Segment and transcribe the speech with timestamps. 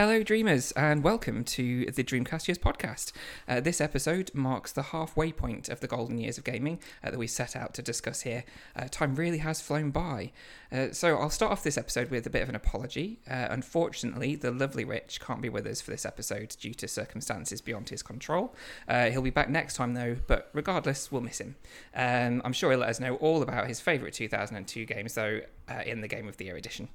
[0.00, 3.12] Hello, dreamers, and welcome to the Dreamcast Years podcast.
[3.46, 7.18] Uh, this episode marks the halfway point of the golden years of gaming uh, that
[7.18, 8.44] we set out to discuss here.
[8.74, 10.32] Uh, time really has flown by.
[10.72, 13.20] Uh, so, I'll start off this episode with a bit of an apology.
[13.30, 17.60] Uh, unfortunately, the lovely Rich can't be with us for this episode due to circumstances
[17.60, 18.54] beyond his control.
[18.88, 21.56] Uh, he'll be back next time, though, but regardless, we'll miss him.
[21.94, 25.42] Um, I'm sure he'll let us know all about his favourite 2002 games, though,
[25.84, 26.88] in the Game of the Year edition.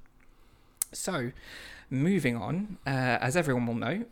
[0.92, 1.30] So,
[1.90, 4.04] moving on, uh, as everyone will know,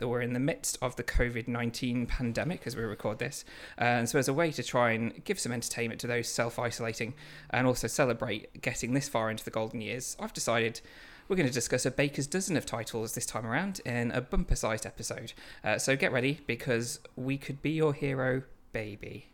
[0.00, 3.44] we're in the midst of the COVID 19 pandemic as we record this.
[3.80, 6.58] Uh, and so, as a way to try and give some entertainment to those self
[6.58, 7.14] isolating
[7.50, 10.80] and also celebrate getting this far into the golden years, I've decided
[11.28, 14.56] we're going to discuss a baker's dozen of titles this time around in a bumper
[14.56, 15.34] sized episode.
[15.62, 19.26] Uh, so, get ready because we could be your hero, baby.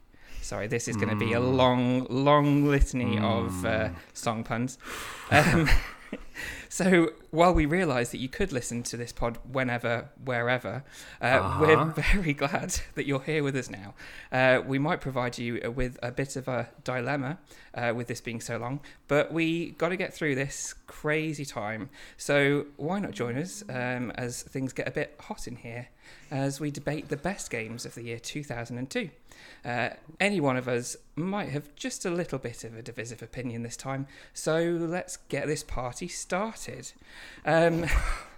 [0.43, 1.57] Sorry, this is going to be a hmm.
[1.57, 3.25] long, long litany mm.
[3.25, 4.79] of uh, song puns.
[5.31, 5.71] Um,
[6.69, 10.85] so while we realise that you could listen to this pod whenever, wherever,
[11.21, 11.61] uh, uh-huh.
[11.61, 13.95] we're very glad that you're here with us now.
[14.33, 17.39] Uh, we might provide you with a bit of a dilemma
[17.75, 21.91] uh, with this being so long, but we got to get through this crazy time.
[22.17, 25.89] So why not join us um, as things get a bit hot in here
[26.31, 29.11] as we debate the best games of the year 2002?
[29.65, 33.63] Uh, any one of us might have just a little bit of a divisive opinion
[33.63, 36.93] this time, so let's get this party started.
[37.47, 37.87] Um,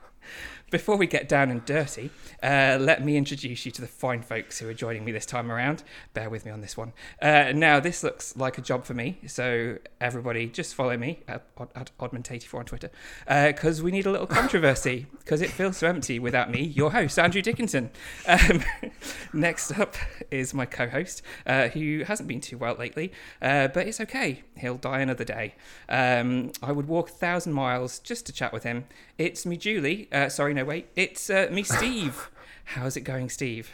[0.68, 2.10] Before we get down and dirty,
[2.42, 5.52] uh, let me introduce you to the fine folks who are joining me this time
[5.52, 5.84] around.
[6.12, 6.92] Bear with me on this one.
[7.22, 11.46] Uh, now, this looks like a job for me, so everybody just follow me at,
[11.76, 12.90] at Oddment84 on Twitter,
[13.28, 16.90] because uh, we need a little controversy, because it feels so empty without me, your
[16.90, 17.90] host, Andrew Dickinson.
[18.26, 18.64] Um,
[19.32, 19.94] next up
[20.32, 24.42] is my co host, uh, who hasn't been too well lately, uh, but it's okay.
[24.56, 25.54] He'll die another day.
[25.88, 28.86] Um, I would walk a thousand miles just to chat with him.
[29.16, 30.08] It's me, Julie.
[30.10, 30.88] Uh, sorry, no, wait.
[30.96, 32.30] It's uh, me, Steve.
[32.64, 33.70] How's it going, Steve?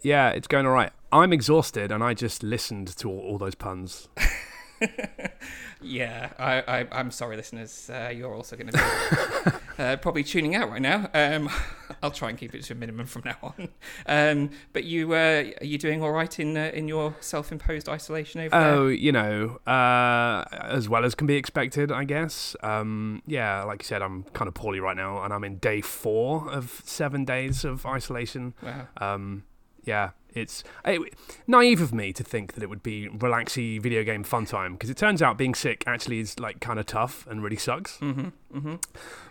[0.00, 0.92] Yeah, it's going all right.
[1.10, 4.08] I'm exhausted, and I just listened to all, all those puns.
[5.82, 7.90] yeah, I, I, am sorry, listeners.
[7.92, 9.52] Uh, you're also going to be
[9.82, 11.08] uh, probably tuning out right now.
[11.14, 11.48] Um,
[12.02, 13.68] I'll try and keep it to a minimum from now on.
[14.06, 18.40] Um, but you, uh, are you doing all right in uh, in your self-imposed isolation
[18.40, 18.74] over there?
[18.74, 22.56] Oh, you know, uh, as well as can be expected, I guess.
[22.62, 25.80] Um, yeah, like you said, I'm kind of poorly right now, and I'm in day
[25.80, 28.54] four of seven days of isolation.
[28.62, 28.88] Wow.
[28.98, 29.44] Um,
[29.84, 31.14] yeah, it's it,
[31.46, 34.90] naive of me to think that it would be relaxy video game fun time because
[34.90, 37.98] it turns out being sick actually is like kind of tough and really sucks.
[37.98, 38.74] Mm-hmm, mm-hmm.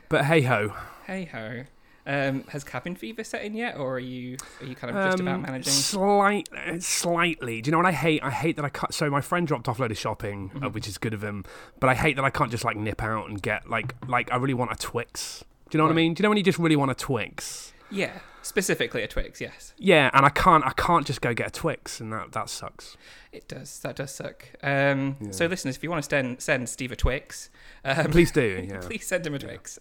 [0.10, 0.74] But hey ho.
[1.06, 1.64] Hey ho.
[2.06, 5.22] Um, has cabin fever set in yet, or are you are you kind of just
[5.22, 5.72] um, about managing?
[5.72, 6.50] Slight,
[6.80, 7.62] slightly.
[7.62, 8.22] Do you know what I hate?
[8.22, 8.94] I hate that I cut.
[8.94, 10.66] So my friend dropped off a load of shopping, uh, mm-hmm.
[10.66, 11.46] uh, which is good of him.
[11.80, 14.36] But I hate that I can't just like nip out and get like like I
[14.36, 15.46] really want a Twix.
[15.70, 15.88] Do you know right.
[15.88, 16.14] what I mean?
[16.14, 17.72] Do you know when you just really want a Twix?
[17.90, 19.42] Yeah, specifically a Twix.
[19.42, 19.74] Yes.
[19.78, 20.64] Yeah, and I can't.
[20.66, 22.96] I can't just go get a Twix, and that that sucks.
[23.32, 23.80] It does.
[23.80, 24.48] That does suck.
[24.62, 25.32] Um, yeah.
[25.32, 27.50] So, listeners, if you want to send send Steve a Twix,
[27.84, 28.68] um, please do.
[28.70, 28.80] Yeah.
[28.80, 29.80] please send him a Twix.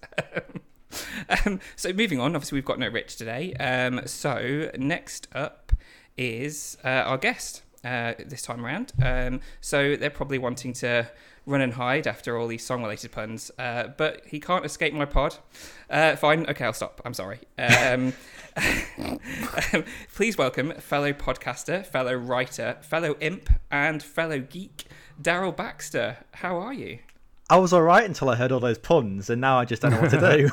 [1.46, 2.34] um, so, moving on.
[2.34, 3.52] Obviously, we've got no Rich today.
[3.54, 5.72] Um, so, next up
[6.16, 8.92] is uh, our guest uh, this time around.
[9.02, 11.10] Um, so, they're probably wanting to
[11.46, 15.04] run and hide after all these song related puns, uh, but he can't escape my
[15.04, 15.36] pod.
[15.90, 17.00] Uh, fine, okay, I'll stop.
[17.04, 17.40] I'm sorry.
[17.58, 18.12] Um,
[20.14, 24.84] please welcome fellow podcaster, fellow writer, fellow imp, and fellow geek,
[25.20, 26.18] Daryl Baxter.
[26.32, 26.98] How are you?
[27.48, 29.92] I was all right until I heard all those puns, and now I just don't
[29.92, 30.50] know what to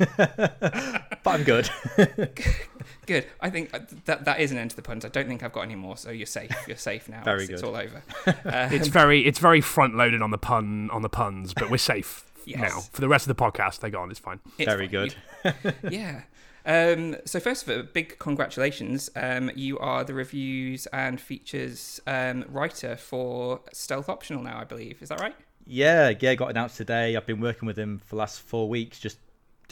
[0.00, 1.06] do.
[1.22, 1.70] but I'm good.
[3.06, 3.26] good.
[3.40, 3.70] I think
[4.04, 5.04] that that is an end to the puns.
[5.04, 6.50] I don't think I've got any more, so you're safe.
[6.66, 7.22] You're safe now.
[7.24, 7.54] very it's, good.
[7.54, 8.02] It's all over.
[8.44, 11.76] Um, it's very it's very front loaded on the pun on the puns, but we're
[11.76, 12.60] safe yes.
[12.60, 13.80] now for the rest of the podcast.
[13.80, 14.10] They go on.
[14.10, 14.40] It's fine.
[14.58, 15.54] It's very fine.
[15.62, 15.74] good.
[15.90, 16.22] yeah.
[16.64, 19.10] Um, so first of all, big congratulations!
[19.16, 25.02] Um, you are the reviews and features um, writer for Stealth Optional now, I believe.
[25.02, 25.34] Is that right?
[25.66, 27.16] Yeah, yeah, got announced today.
[27.16, 29.18] I've been working with him for the last four weeks, just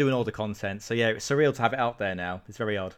[0.01, 0.81] doing all the content.
[0.81, 2.41] So yeah, it's surreal to have it out there now.
[2.49, 2.95] It's very odd.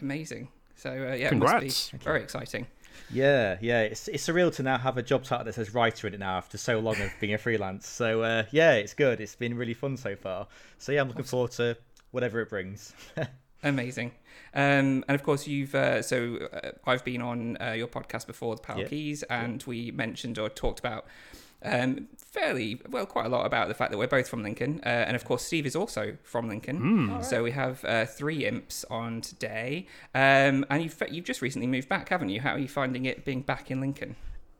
[0.00, 0.46] Amazing.
[0.76, 1.90] So uh, yeah, congrats.
[1.90, 2.68] very exciting.
[3.10, 6.14] Yeah, yeah, it's it's surreal to now have a job title that says writer in
[6.14, 7.88] it now after so long of being a freelance.
[7.88, 9.20] So uh, yeah, it's good.
[9.20, 10.46] It's been really fun so far.
[10.78, 11.76] So yeah, I'm looking forward to
[12.12, 12.94] whatever it brings.
[13.64, 14.12] Amazing.
[14.54, 18.54] Um, and of course, you've uh, so uh, I've been on uh, your podcast before,
[18.54, 18.90] the Power yep.
[18.90, 19.66] Keys, and yep.
[19.66, 21.06] we mentioned or talked about
[21.62, 24.88] um, fairly well, quite a lot about the fact that we're both from Lincoln, uh,
[24.88, 26.80] and of course Steve is also from Lincoln.
[26.80, 27.24] Mm.
[27.24, 31.88] So we have uh, three imps on today, um, and you've you've just recently moved
[31.88, 32.40] back, haven't you?
[32.40, 34.16] How are you finding it being back in Lincoln?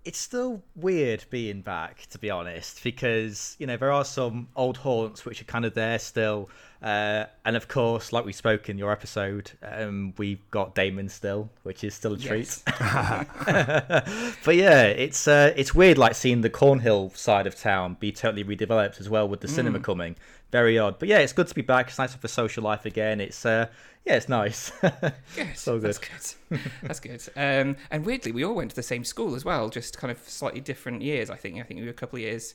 [0.07, 4.77] It's still weird being back, to be honest, because you know there are some old
[4.77, 6.49] haunts which are kind of there still,
[6.81, 11.51] uh, and of course, like we spoke in your episode, um, we've got Damon still,
[11.65, 12.63] which is still a treat.
[12.69, 14.37] Yes.
[14.45, 18.45] but yeah, it's uh, it's weird, like seeing the Cornhill side of town be totally
[18.45, 20.15] redeveloped as well with the cinema coming.
[20.53, 21.89] Very odd, but yeah, it's good to be back.
[21.89, 23.21] It's nice to have a social life again.
[23.21, 23.67] It's uh,
[24.07, 24.71] yeah, it's nice.
[24.81, 25.57] Good.
[25.57, 25.83] So good.
[25.83, 26.61] That's good.
[26.83, 27.23] That's good.
[27.37, 30.19] Um, and weirdly, we all went to the same school as well, just kind of
[30.29, 31.29] slightly different years.
[31.31, 31.59] I think.
[31.59, 32.55] I think we were a couple of years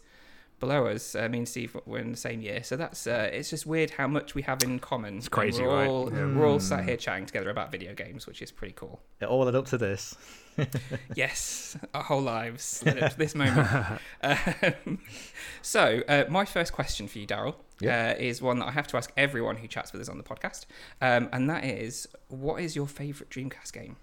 [0.59, 1.15] below us.
[1.15, 3.05] Uh, me and Steve were in the same year, so that's.
[3.05, 5.17] Uh, it's just weird how much we have in common.
[5.17, 5.87] It's crazy, we're right?
[5.89, 9.01] all, We're all sat here chatting together about video games, which is pretty cool.
[9.19, 10.15] it all led up to this.
[11.15, 13.67] Yes, our whole lives led up to this moment.
[14.21, 14.99] um,
[15.61, 18.13] so, uh, my first question for you, Daryl, Yeah.
[18.15, 20.23] uh, is one that I have to ask everyone who chats with us on the
[20.23, 20.65] podcast,
[21.01, 23.97] um, and that is, what is your favourite Dreamcast game?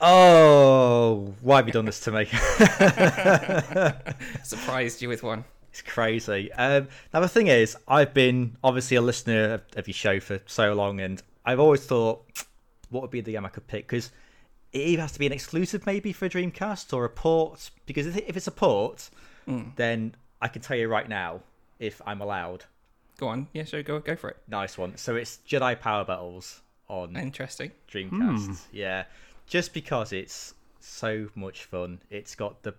[0.00, 2.24] Oh, why have you done this to me?
[4.42, 5.44] Surprised you with one.
[5.70, 6.52] It's crazy.
[6.52, 10.72] Um, now the thing is, I've been obviously a listener of, your show for so
[10.74, 12.24] long, and I've always thought,
[12.90, 13.86] what would be the game I could pick?
[13.86, 14.10] Because
[14.72, 17.70] it either has to be an exclusive, maybe for a Dreamcast, or a port.
[17.86, 19.10] Because if if it's a port,
[19.76, 21.40] then I can tell you right now,
[21.78, 22.64] if I'm allowed,
[23.16, 24.38] Go on, yeah, sure, go go for it.
[24.48, 24.96] nice one.
[24.96, 27.70] So it's Jedi Power Battles on Interesting.
[27.90, 28.46] Dreamcast.
[28.46, 28.52] Hmm.
[28.72, 29.04] Yeah,
[29.46, 32.00] just because it's so much fun.
[32.10, 32.74] It's got the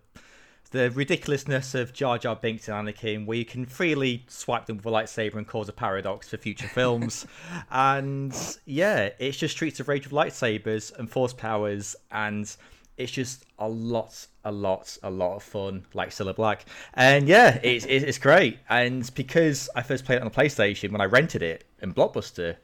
[0.71, 4.85] the ridiculousness of Jar Jar Binks and Anakin, where you can freely swipe them with
[4.85, 7.25] a lightsaber and cause a paradox for future films.
[7.71, 12.53] and yeah, it's just Streets of Rage with lightsabers and force powers, and
[12.97, 16.65] it's just a lot, a lot, a lot of fun, like Cilla Black.
[16.93, 18.59] And yeah, it's it's great.
[18.69, 22.55] And because I first played it on the PlayStation when I rented it in Blockbuster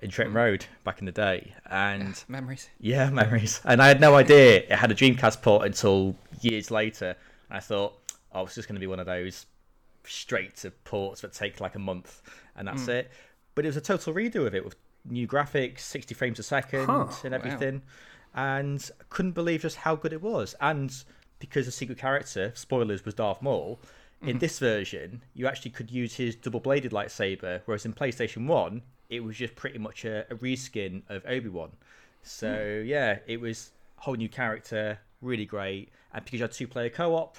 [0.00, 0.36] in Tritton hmm.
[0.36, 2.68] Road back in the day, and Memories.
[2.78, 3.60] yeah, memories.
[3.64, 7.16] And I had no idea it had a Dreamcast port until years later.
[7.48, 7.98] And I thought,
[8.32, 9.46] oh, it's just going to be one of those
[10.04, 12.22] straight to ports that take like a month,
[12.56, 12.90] and that's hmm.
[12.92, 13.10] it.
[13.54, 16.86] But it was a total redo of it with new graphics, 60 frames a second,
[16.86, 17.08] Huh.
[17.24, 17.82] and everything.
[18.34, 20.54] And couldn't believe just how good it was.
[20.60, 20.94] And
[21.38, 23.80] because the secret character, spoilers, was Darth Maul,
[24.22, 24.38] in mm-hmm.
[24.38, 29.24] this version, you actually could use his double bladed lightsaber, whereas in PlayStation 1, it
[29.24, 31.70] was just pretty much a, a reskin of Obi Wan.
[32.22, 32.86] So, hmm.
[32.86, 35.88] yeah, it was a whole new character, really great.
[36.12, 37.38] And because you had two player co op,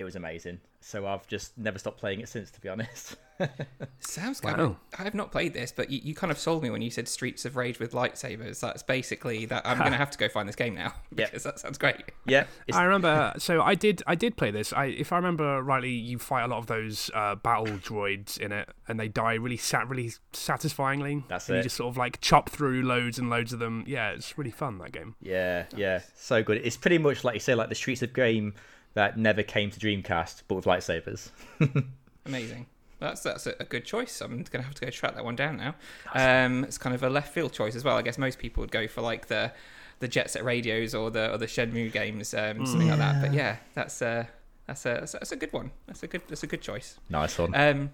[0.00, 0.60] it was amazing.
[0.82, 3.16] So I've just never stopped playing it since, to be honest.
[4.00, 4.64] Sounds kind Wow.
[4.64, 4.76] of.
[4.98, 7.06] I have not played this, but you, you kind of sold me when you said
[7.06, 8.60] Streets of Rage with lightsabers.
[8.60, 9.66] That's basically that.
[9.66, 11.26] I'm going to have to go find this game now Yeah.
[11.26, 11.96] because that sounds great.
[12.26, 13.34] yeah, I remember.
[13.38, 14.02] So I did.
[14.06, 14.72] I did play this.
[14.72, 18.52] I, if I remember rightly, you fight a lot of those uh, battle droids in
[18.52, 21.24] it, and they die really sat really satisfyingly.
[21.28, 21.58] That's and it.
[21.58, 23.84] You just sort of like chop through loads and loads of them.
[23.86, 25.14] Yeah, it's really fun that game.
[25.20, 26.58] yeah, yeah, so good.
[26.64, 28.54] It's pretty much like you say, like the Streets of game
[28.94, 31.30] that never came to Dreamcast, but with lightsabers.
[32.26, 32.66] Amazing.
[32.98, 34.20] That's that's a, a good choice.
[34.20, 35.74] I'm going to have to go track that one down now.
[36.14, 37.96] Um, it's kind of a left field choice as well.
[37.96, 39.52] I guess most people would go for like the
[40.00, 43.22] the Jet Set radios or the or the Shenmue games, um, something like that.
[43.22, 44.28] But yeah, that's a
[44.66, 45.70] that's a that's a- that's a good one.
[45.86, 46.98] That's a good that's a good choice.
[47.08, 47.54] Nice one.
[47.54, 47.90] Um,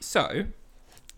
[0.00, 0.44] so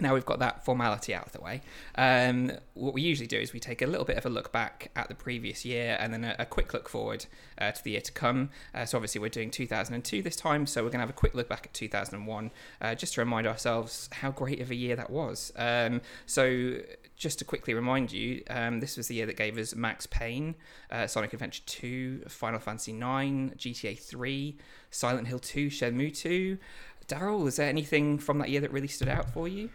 [0.01, 1.63] now we've got that formality out of the way.
[1.95, 4.91] Um, what we usually do is we take a little bit of a look back
[4.97, 7.27] at the previous year and then a, a quick look forward
[7.59, 8.51] uh, to the year to come.
[8.75, 11.35] Uh, so obviously we're doing 2002 this time, so we're going to have a quick
[11.35, 15.11] look back at 2001 uh, just to remind ourselves how great of a year that
[15.11, 15.53] was.
[15.57, 16.75] Um, so
[17.17, 20.57] just to quickly remind you, um, this was the year that gave us Max Payne,
[20.91, 24.59] uh, Sonic Adventure 2, Final Fantasy 9, GTA 3,
[24.91, 26.59] Silent Hill 2, Shenmue 2.
[27.07, 29.71] Daryl, was there anything from that year that really stood out for you?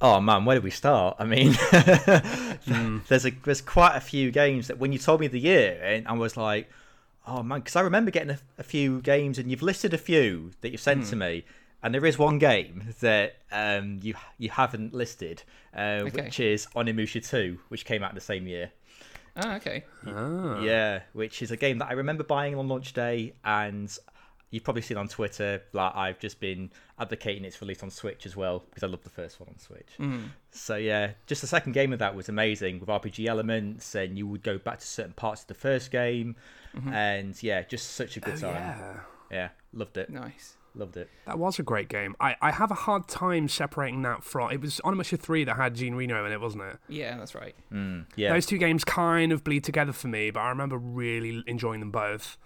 [0.00, 1.16] Oh man, where do we start?
[1.18, 1.52] I mean,
[3.08, 6.06] there's a there's quite a few games that when you told me the year, and
[6.06, 6.70] I was like,
[7.26, 10.52] oh man, because I remember getting a, a few games, and you've listed a few
[10.60, 11.44] that you've sent to me,
[11.82, 15.42] and there is one game that um you you haven't listed,
[15.76, 16.22] uh, Okay.
[16.22, 18.70] which is Onimusha Two, which came out the same year.
[19.36, 19.84] Ah, okay.
[20.06, 20.60] Ah.
[20.62, 23.96] Yeah, which is a game that I remember buying on launch day, and
[24.50, 25.62] you've probably seen on Twitter.
[25.72, 29.10] Like I've just been advocating its release on Switch as well because I love the
[29.10, 29.88] first one on Switch.
[30.50, 34.26] So yeah, just the second game of that was amazing with RPG elements, and you
[34.26, 36.36] would go back to certain parts of the first game,
[36.92, 38.54] and yeah, just such a good Oh, time.
[38.54, 39.00] yeah.
[39.30, 40.56] Yeah, loved it, Nice.
[40.74, 41.10] loved it.
[41.26, 42.16] That was a great game.
[42.18, 44.50] I, I have a hard time separating that from.
[44.50, 46.78] It was Onimusha 3 that had Jean Reno in it, wasn't it?
[46.88, 47.54] Yeah, that's right.
[47.70, 51.44] Mm, yeah, Those two games kind of bleed together for me, but I remember really
[51.46, 52.38] enjoying them both.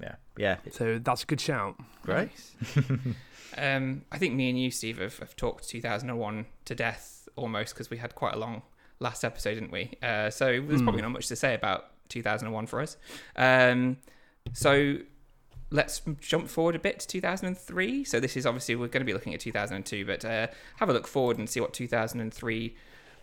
[0.00, 0.56] Yeah, yeah.
[0.70, 1.76] So that's a good shout.
[2.02, 2.30] great.
[2.76, 2.90] Nice.
[3.58, 7.90] um, I think me and you, Steve, have, have talked 2001 to death almost because
[7.90, 8.62] we had quite a long
[9.00, 9.92] last episode, didn't we?
[10.02, 12.96] Uh, so there's probably not much to say about 2001 for us.
[13.36, 13.98] Um,
[14.52, 14.98] so
[15.70, 18.04] let's jump forward a bit to 2003.
[18.04, 20.92] So this is obviously we're going to be looking at 2002, but uh, have a
[20.92, 22.76] look forward and see what 2003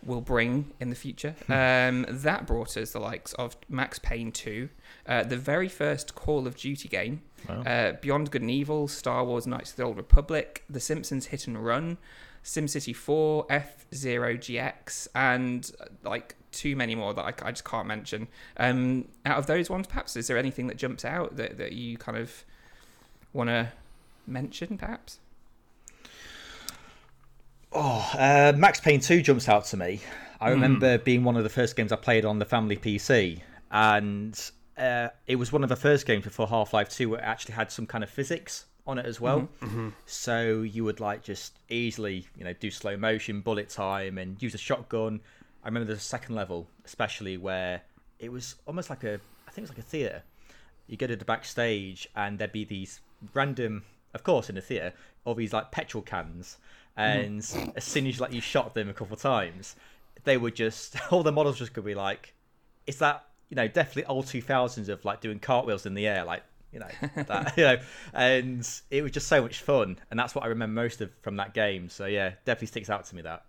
[0.04, 1.34] will bring in the future.
[1.48, 4.68] Um, that brought us the likes of Max Payne 2,
[5.08, 7.62] uh, the very first Call of Duty game, Wow.
[7.62, 11.46] uh, Beyond Good and Evil, Star Wars Knights of the Old Republic, The Simpsons Hit
[11.46, 11.98] and Run,
[12.44, 17.64] SimCity 4, F Zero GX, and uh, like too many more that I, I just
[17.64, 18.28] can't mention.
[18.56, 21.98] Um, out of those ones, perhaps, is there anything that jumps out that, that you
[21.98, 22.44] kind of
[23.32, 23.70] want to
[24.26, 25.18] mention, perhaps?
[27.72, 30.00] Oh, uh, Max Payne 2 jumps out to me.
[30.40, 34.50] I remember being one of the first games I played on the family PC, and
[34.76, 37.54] uh, it was one of the first games before Half Life 2 where it actually
[37.54, 39.40] had some kind of physics on it as well.
[39.40, 39.66] Mm-hmm.
[39.66, 39.88] Mm-hmm.
[40.06, 44.54] So you would like just easily, you know, do slow motion, bullet time, and use
[44.54, 45.20] a shotgun.
[45.64, 47.82] I remember the second level, especially where
[48.18, 49.14] it was almost like a,
[49.48, 50.22] I think it was like a theater.
[50.86, 53.00] You go to the backstage, and there'd be these
[53.34, 53.82] random,
[54.14, 54.92] of course, in a theater,
[55.24, 56.58] all these like petrol cans,
[56.96, 57.00] mm-hmm.
[57.00, 59.74] and as soon as like you shot them a couple of times,
[60.22, 62.34] they would just all the models just could be like,
[62.86, 66.24] is that you know definitely old two thousands of like doing cartwheels in the air,
[66.24, 66.88] like you know
[67.26, 67.76] that you know,
[68.12, 71.36] and it was just so much fun, and that's what I remember most of from
[71.36, 71.88] that game.
[71.88, 73.44] So yeah, definitely sticks out to me that.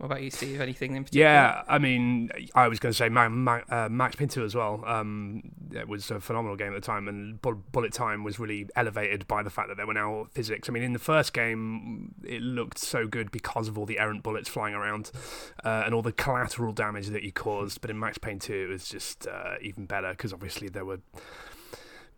[0.00, 0.62] What about you, Steve?
[0.62, 1.26] Anything in particular?
[1.26, 4.82] Yeah, I mean, I was going to say uh, Max 2 as well.
[4.86, 5.42] Um,
[5.74, 9.28] it was a phenomenal game at the time, and bu- bullet time was really elevated
[9.28, 10.70] by the fact that there were now physics.
[10.70, 14.22] I mean, in the first game, it looked so good because of all the errant
[14.22, 15.10] bullets flying around
[15.64, 17.82] uh, and all the collateral damage that you caused.
[17.82, 21.00] But in Max Payne 2, it was just uh, even better because obviously there were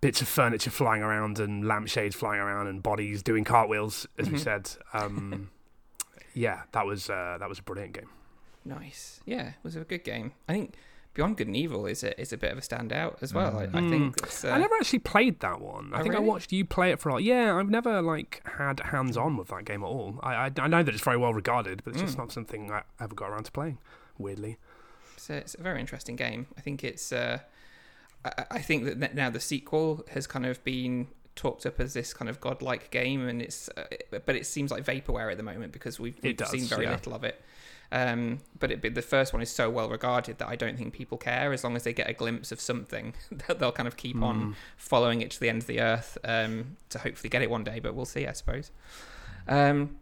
[0.01, 4.39] bits of furniture flying around and lampshades flying around and bodies doing cartwheels, as we
[4.39, 4.41] Mhm.
[4.41, 4.71] said.
[4.93, 5.51] Um,
[6.35, 8.09] yeah, that was uh, that was a brilliant game.
[8.65, 9.21] Nice.
[9.27, 10.33] Yeah, it was a good game.
[10.49, 10.75] I think
[11.15, 13.59] Beyond Good and Evil is a is a bit of a standout as well.
[13.59, 13.91] I, I Mm.
[13.91, 15.93] think it's, uh, I never actually played that one.
[15.93, 16.25] I Oh, think really?
[16.25, 19.49] I watched you play it for a Yeah, I've never like had hands on with
[19.49, 20.19] that game at all.
[20.23, 22.19] I, I I know that it's very well regarded, but it's just Mm.
[22.21, 23.79] not something I ever got around to playing.
[24.19, 24.59] Weirdly,
[25.17, 26.47] so it's a very interesting game.
[26.57, 27.13] I think it's.
[27.13, 27.41] Uh,
[28.25, 32.13] I, I think that now the sequel has kind of been talked up as this
[32.15, 33.69] kind of godlike game, and it's.
[33.77, 33.85] Uh,
[34.25, 36.93] but it seems like vaporware at the moment because we've, we've does, seen very yeah.
[36.93, 37.43] little of it.
[37.91, 41.19] Um, but it, the first one is so well regarded that I don't think people
[41.19, 43.13] care as long as they get a glimpse of something
[43.47, 44.25] that they'll kind of keep Hmm.
[44.25, 47.65] on following it to the end of the earth um, to hopefully get it one
[47.65, 47.81] day.
[47.81, 48.71] But we'll see, I suppose.
[49.47, 49.97] Um,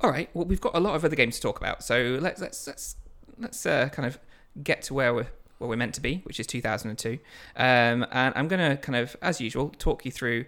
[0.00, 0.30] all right.
[0.32, 2.96] Well, we've got a lot of other games to talk about, so let's let's let's
[3.38, 4.18] let's uh, kind of
[4.62, 5.26] get to where we're
[5.62, 7.18] where we're meant to be, which is 2002.
[7.56, 10.44] Um, and I'm going to kind of, as usual, talk you through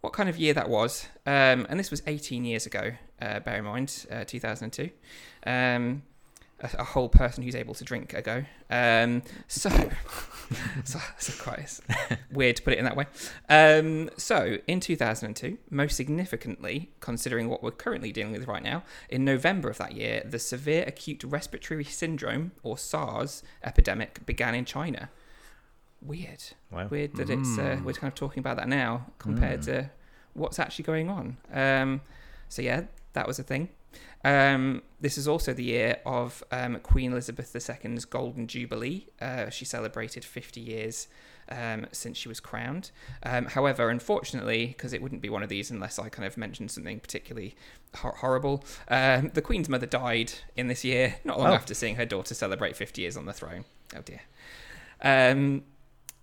[0.00, 1.08] what kind of year that was.
[1.26, 2.92] Um, and this was 18 years ago.
[3.20, 4.90] Uh, bear in mind, uh, 2002.
[5.46, 6.02] Um,
[6.60, 8.44] a, a whole person who's able to drink ago.
[8.70, 9.70] Um, so,
[10.84, 11.80] so, so quite
[12.32, 13.06] weird to put it in that way.
[13.48, 19.24] Um, so, in 2002, most significantly, considering what we're currently dealing with right now, in
[19.24, 25.10] November of that year, the severe acute respiratory syndrome, or SARS, epidemic began in China.
[26.00, 26.42] Weird.
[26.70, 26.86] Wow.
[26.88, 27.84] Weird that it's uh, Mm.
[27.84, 29.90] we're kind of talking about that now compared to
[30.34, 31.36] what's actually going on.
[31.52, 32.00] Um,
[32.48, 32.82] so yeah,
[33.14, 33.68] that was a thing.
[34.24, 39.06] Um, this is also the year of um, Queen Elizabeth II's Golden Jubilee.
[39.20, 41.06] Uh, she celebrated 50 years
[41.50, 42.90] um, since she was crowned.
[43.22, 46.70] Um, however, unfortunately, because it wouldn't be one of these unless I kind of mentioned
[46.72, 47.54] something particularly
[47.96, 51.54] hor- horrible, um, the Queen's mother died in this year, not long Oh.
[51.54, 53.64] after seeing her daughter celebrate 50 years on the throne.
[53.96, 54.20] Oh dear.
[55.02, 55.62] Um,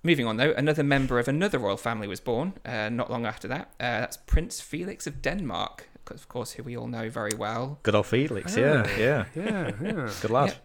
[0.03, 3.47] Moving on, though, another member of another royal family was born uh, not long after
[3.47, 3.69] that.
[3.79, 7.79] Uh, that's Prince Felix of Denmark, of course, who we all know very well.
[7.83, 8.55] Good old Felix.
[8.57, 8.61] Oh.
[8.61, 9.25] Yeah, yeah.
[9.35, 10.11] yeah, yeah.
[10.21, 10.55] Good lad.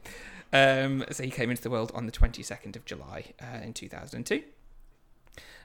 [0.52, 4.42] Um, so he came into the world on the 22nd of July uh, in 2002.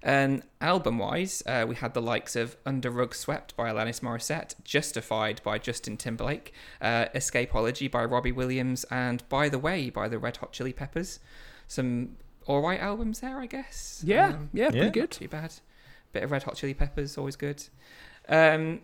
[0.03, 4.53] And album wise, uh, we had the likes of Under Rug Swept by Alanis Morissette,
[4.63, 10.19] Justified by Justin Timberlake, uh, Escapology by Robbie Williams, and By the Way by the
[10.19, 11.19] Red Hot Chili Peppers.
[11.67, 12.17] Some
[12.47, 14.03] alright albums there, I guess.
[14.05, 14.91] Yeah, Um, yeah, pretty Yeah.
[14.91, 15.09] good.
[15.11, 15.53] too bad.
[16.13, 17.63] Bit of Red Hot Chili Peppers, always good.
[18.29, 18.81] Um,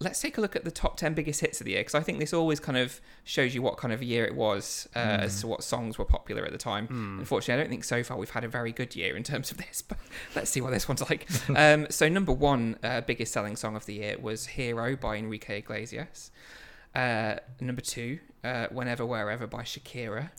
[0.00, 2.00] let's take a look at the top 10 biggest hits of the year because I
[2.00, 4.98] think this always kind of shows you what kind of a year it was uh,
[4.98, 6.86] as to what songs were popular at the time.
[6.86, 7.18] Hmm.
[7.18, 9.56] Unfortunately, I don't think so far we've had a very good year in terms of
[9.56, 9.98] this, but
[10.36, 11.26] let's see what this one's like.
[11.56, 15.58] um, so, number one uh, biggest selling song of the year was Hero by Enrique
[15.58, 16.30] Iglesias.
[16.94, 20.30] Uh, number two, uh, Whenever Wherever by Shakira.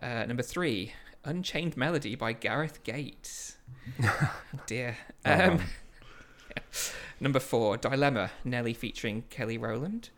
[0.00, 0.92] Uh, number three,
[1.24, 3.58] Unchained Melody by Gareth Gates.
[4.66, 4.96] dear.
[5.24, 5.60] Um.
[7.20, 10.10] Number four, Dilemma, Nelly featuring Kelly Rowland.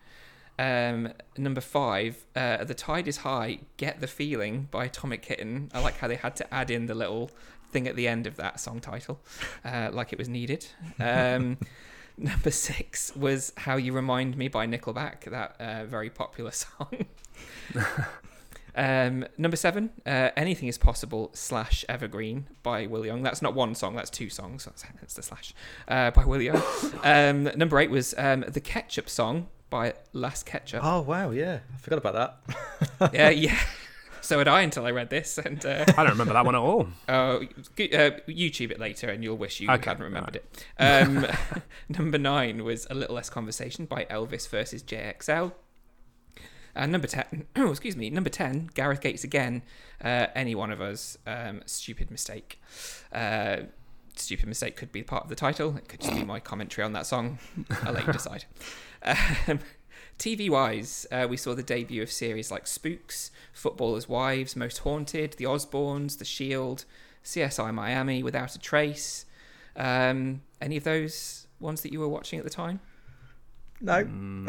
[0.59, 5.71] Um, number five, uh, The Tide is High, Get the Feeling by Atomic Kitten.
[5.73, 7.31] I like how they had to add in the little
[7.71, 9.21] thing at the end of that song title,
[9.65, 10.67] uh, like it was needed.
[10.99, 11.57] Um,
[12.19, 17.07] number six was "How You Remind Me" by Nickelback, that uh, very popular song.
[18.81, 23.23] Um, number seven, uh, "Anything Is Possible" slash "Evergreen" by Will Young.
[23.23, 24.65] That's not one song; that's two songs.
[24.65, 25.53] That's, that's the slash
[25.87, 26.63] uh, by Will Young.
[27.05, 30.81] um, number eight was um, "The Ketchup Song" by Las Ketchup.
[30.83, 33.13] Oh wow, yeah, I forgot about that.
[33.13, 33.59] Yeah, yeah.
[34.23, 36.61] So had I until I read this, and uh, I don't remember that one at
[36.61, 36.89] all.
[37.09, 37.41] oh, uh,
[38.29, 40.67] YouTube it later, and you'll wish you Okay, hadn't remembered it.
[40.79, 41.27] Um,
[41.89, 45.53] number nine was "A Little Less Conversation" by Elvis versus JXL.
[46.75, 49.63] And number ten, oh excuse me, number ten, Gareth Gates again.
[50.03, 52.61] Uh, any one of us, um, stupid mistake.
[53.13, 53.59] Uh,
[54.17, 55.77] stupid mistake could be part of the title.
[55.77, 57.39] It could just be my commentary on that song.
[57.83, 58.45] I'll let you decide.
[59.03, 59.61] Um,
[60.19, 65.33] TV wise, uh, we saw the debut of series like Spooks, Footballers' Wives, Most Haunted,
[65.39, 66.85] The Osbournes, The Shield,
[67.25, 69.25] CSI Miami, Without a Trace.
[69.75, 72.81] Um, any of those ones that you were watching at the time?
[73.81, 74.47] No, no,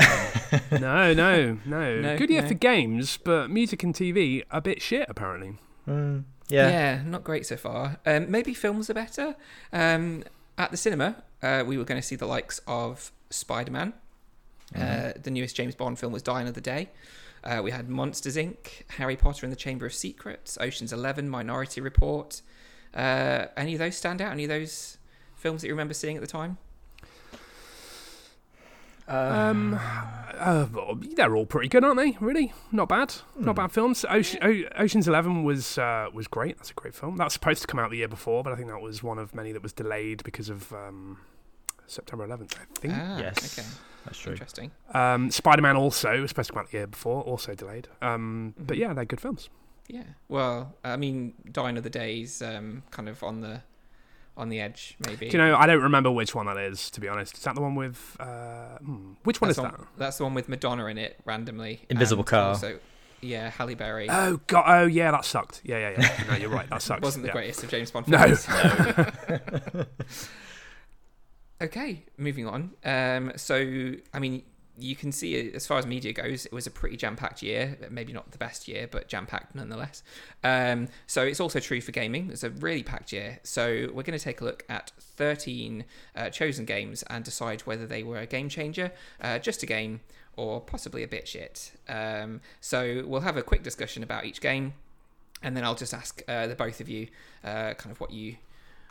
[1.13, 1.57] no, no.
[1.65, 2.47] No, Good year no.
[2.49, 5.57] for games, but music and TV a bit shit apparently.
[5.87, 7.01] Mm, yeah.
[7.05, 7.97] not great so far.
[8.05, 9.35] Um, maybe films are better.
[9.71, 10.23] Um,
[10.57, 13.93] at the cinema, uh, we were going to see the likes of Spider Man.
[14.75, 16.89] Uh, the newest James Bond film was Die Another Day.
[17.43, 21.81] Uh, we had Monsters Inc., Harry Potter and the Chamber of Secrets, Ocean's Eleven, Minority
[21.81, 22.41] Report.
[22.93, 24.31] Uh, any of those stand out?
[24.31, 24.97] Any of those
[25.35, 26.57] films that you remember seeing at the time?
[29.11, 29.79] Um,
[30.39, 30.65] uh,
[31.15, 32.17] they're all pretty good, aren't they?
[32.19, 34.05] Really, not bad, not bad films.
[34.09, 36.57] Ocean, o- Ocean's Eleven was uh, was great.
[36.57, 37.17] That's a great film.
[37.17, 39.19] That was supposed to come out the year before, but I think that was one
[39.19, 41.17] of many that was delayed because of um,
[41.87, 42.55] September 11th.
[42.55, 42.93] I think.
[42.97, 43.59] Ah, Yes.
[43.59, 43.67] Okay.
[44.05, 44.31] That's true.
[44.31, 44.71] Interesting.
[44.95, 47.87] Um, Spider Man also was supposed to come out the year before, also delayed.
[48.01, 49.49] Um, but yeah, they're good films.
[49.87, 50.03] Yeah.
[50.27, 53.61] Well, I mean, Die Another Day's um, kind of on the
[54.37, 55.29] on the edge, maybe.
[55.29, 55.55] Do you know?
[55.55, 56.89] I don't remember which one that is.
[56.91, 58.17] To be honest, is that the one with?
[58.19, 59.79] Uh, hmm, which one that's is the that?
[59.97, 61.85] That's the one with Madonna in it randomly.
[61.89, 62.49] Invisible and Car.
[62.49, 62.79] Also,
[63.21, 64.07] yeah, Halle Berry.
[64.09, 64.63] Oh god!
[64.67, 65.61] Oh yeah, that sucked.
[65.63, 66.23] Yeah, yeah, yeah.
[66.27, 66.69] No, you're right.
[66.69, 67.03] That sucked.
[67.03, 67.33] wasn't the yeah.
[67.33, 68.47] greatest of James Bond films.
[68.47, 69.05] No.
[69.05, 69.87] films.
[71.61, 72.71] okay, moving on.
[72.83, 74.43] Um, so, I mean,
[74.83, 77.77] you can see as far as media goes, it was a pretty jam-packed year.
[77.89, 80.03] Maybe not the best year, but jam-packed nonetheless.
[80.43, 82.29] Um, so it's also true for gaming.
[82.31, 83.39] It's a really packed year.
[83.43, 87.85] So we're going to take a look at 13 uh, chosen games and decide whether
[87.85, 88.91] they were a game changer,
[89.21, 90.01] uh, just a game,
[90.35, 91.71] or possibly a bit shit.
[91.87, 94.73] Um, so we'll have a quick discussion about each game
[95.43, 97.07] and then I'll just ask uh, the both of you
[97.43, 98.35] uh, kind of what you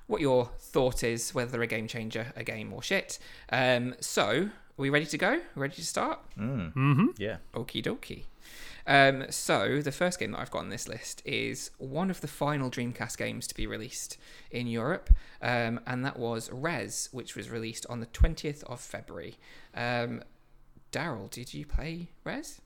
[0.06, 3.18] what your thought is whether they're a game changer, a game or shit.
[3.52, 5.40] Um, so, are we ready to go?
[5.54, 6.18] Ready to start?
[6.38, 7.06] Mm, Mm-hmm.
[7.18, 7.36] yeah.
[7.54, 8.24] Okie dokie.
[8.86, 12.26] Um, so the first game that I've got on this list is one of the
[12.26, 14.16] final Dreamcast games to be released
[14.50, 15.10] in Europe,
[15.42, 19.36] um, and that was Rez, which was released on the twentieth of February.
[19.74, 20.22] Um,
[20.92, 22.60] Daryl, did you play Rez?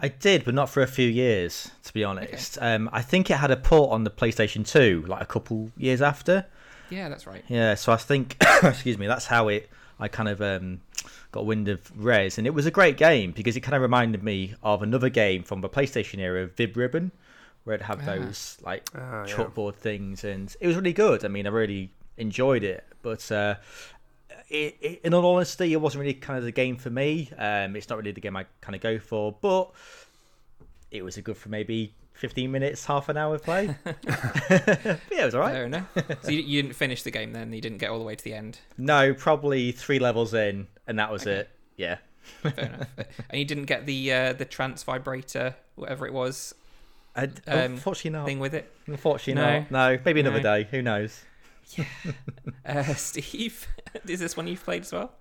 [0.00, 2.58] I did, but not for a few years, to be honest.
[2.60, 6.02] Um, I think it had a port on the PlayStation 2, like a couple years
[6.02, 6.46] after.
[6.90, 7.44] Yeah, that's right.
[7.46, 9.70] Yeah, so I think, excuse me, that's how it.
[9.98, 10.80] I kind of um,
[11.32, 14.22] got wind of Rez, and it was a great game because it kind of reminded
[14.22, 17.12] me of another game from the PlayStation era, Vib Ribbon,
[17.64, 18.06] where it had Ah.
[18.06, 19.24] those like yeah.
[19.28, 21.24] chalkboard things, and it was really good.
[21.24, 23.56] I mean, I really enjoyed it, but uh,
[24.48, 27.30] it, it, in all honesty, it wasn't really kind of the game for me.
[27.38, 29.70] Um, it's not really the game I kind of go for, but
[30.90, 33.74] it was a good for maybe 15 minutes, half an hour play.
[33.84, 35.52] But yeah, it was all right.
[35.52, 35.88] Fair enough.
[36.22, 37.52] so you, you didn't finish the game then?
[37.52, 38.58] You didn't get all the way to the end?
[38.78, 41.32] No, probably three levels in, and that was Okay.
[41.40, 41.50] it.
[41.76, 41.98] Yeah.
[42.42, 42.88] Fair enough.
[43.30, 46.54] And you didn't get the uh, the trance vibrator, whatever it was,
[47.16, 47.32] I, Um,
[47.74, 48.26] unfortunately not.
[48.26, 48.72] thing with it.
[48.86, 49.60] Unfortunately No.
[49.60, 49.70] not.
[49.70, 50.42] No, maybe another No.
[50.42, 50.68] day.
[50.70, 51.22] Who knows?
[52.66, 53.66] Uh, Steve,
[54.06, 55.12] is this one you've played as well?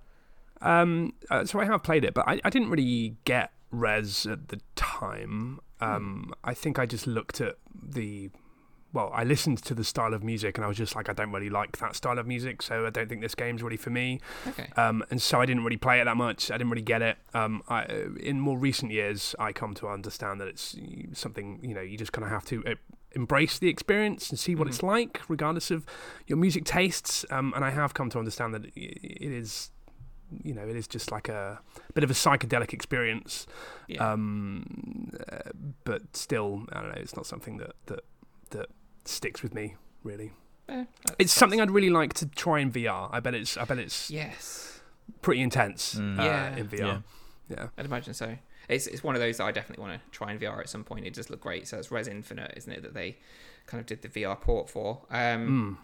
[0.62, 4.48] Um, uh, so I have played it, but I, I didn't really get Rez at
[4.50, 5.60] the time.
[5.84, 8.30] Um, I think I just looked at the.
[8.92, 11.32] Well, I listened to the style of music and I was just like, I don't
[11.32, 14.20] really like that style of music, so I don't think this game's really for me.
[14.48, 14.70] Okay.
[14.78, 16.52] Um, and so I didn't really play it that much.
[16.52, 17.18] I didn't really get it.
[17.34, 17.86] Um, I,
[18.20, 20.76] in more recent years, I come to understand that it's
[21.14, 22.76] something you know you just kind of have to uh,
[23.14, 25.86] embrace the experience and see what it's like, regardless of
[26.28, 27.26] your music tastes.
[27.32, 29.72] Um, and I have come to understand that it is,
[30.44, 31.60] you know, it is just like a
[31.94, 33.46] bit of a psychedelic experience.
[33.88, 34.12] Yeah.
[34.12, 35.52] Um, uh,
[35.84, 37.02] but still, I don't know.
[37.02, 38.02] It's not something that that
[38.52, 38.68] that
[39.06, 40.32] sticks with me really.
[40.70, 40.86] Eh,
[41.20, 43.10] It's something I'd really like to try in VR.
[43.12, 44.82] I bet it's I bet it's Yes,
[45.22, 46.20] pretty intense Mm.
[46.20, 46.56] uh, Yeah.
[46.56, 47.04] in VR.
[47.50, 47.68] Yeah.
[47.78, 48.38] I'd imagine so.
[48.70, 50.84] it's it's one of those that I definitely want to try in VR at some
[50.86, 51.06] point.
[51.06, 51.68] It does look great.
[51.68, 52.82] So it's Rez Infinite, isn't it?
[52.82, 53.18] That they
[53.68, 55.02] kind of did the VR port for.
[55.12, 55.78] Um,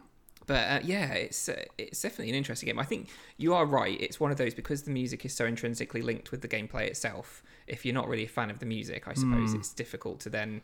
[0.49, 2.79] But uh, yeah, it's uh, it's definitely an interesting game.
[2.79, 3.07] I think
[3.37, 4.01] you are right.
[4.01, 7.43] It's one of those because the music is so intrinsically linked with the gameplay itself.
[7.67, 10.63] If you're not really a fan of the music, I suppose it's difficult to then,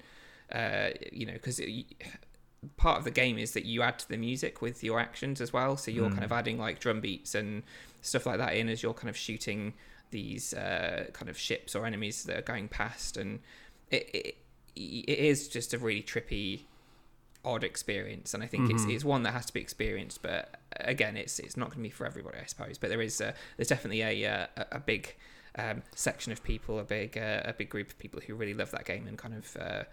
[0.52, 1.62] uh, you know, because
[2.78, 5.54] part of the game is that you add to the music with your actions as
[5.54, 5.78] well.
[5.78, 7.62] So you're kind of adding like drum beats and
[8.02, 9.76] stuff like that in as you're kind of shooting
[10.10, 13.40] these uh, kind of ships or enemies that are going past, and
[13.92, 14.38] it, it
[14.76, 16.62] it is just a really trippy
[17.46, 21.16] odd experience and i think it's it's one that has to be experienced but again
[21.16, 23.68] it's it's not going to be for everybody i suppose but there is uh, there's
[23.68, 25.16] definitely a uh, a, a big
[25.58, 28.72] um, section of people a big uh, a big group of people who really love
[28.72, 29.84] that game and kind of uh,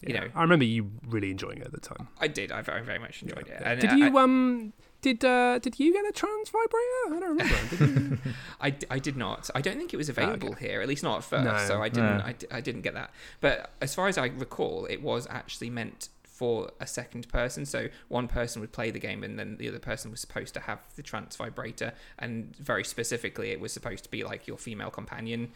[0.00, 2.08] you know I remember you really enjoying it at the time.
[2.20, 5.58] i did i very very much enjoyed it and Did uh, you um did uh
[5.58, 7.16] did you get a trance vibrator?
[7.16, 7.76] I don't remember.
[7.76, 8.34] Did?
[8.60, 9.48] I, I did not.
[9.54, 11.44] I don't think it was available here, at least not at first.
[11.44, 12.18] No, so I didn't.
[12.18, 12.24] no.
[12.24, 13.10] I, I didn't get that.
[13.40, 17.66] But as far as I recall, it was actually meant for a second person.
[17.66, 20.60] So one person would play the game, and then the other person was supposed to
[20.60, 21.92] have the trance vibrator.
[22.18, 25.50] And very specifically, it was supposed to be like your female companion.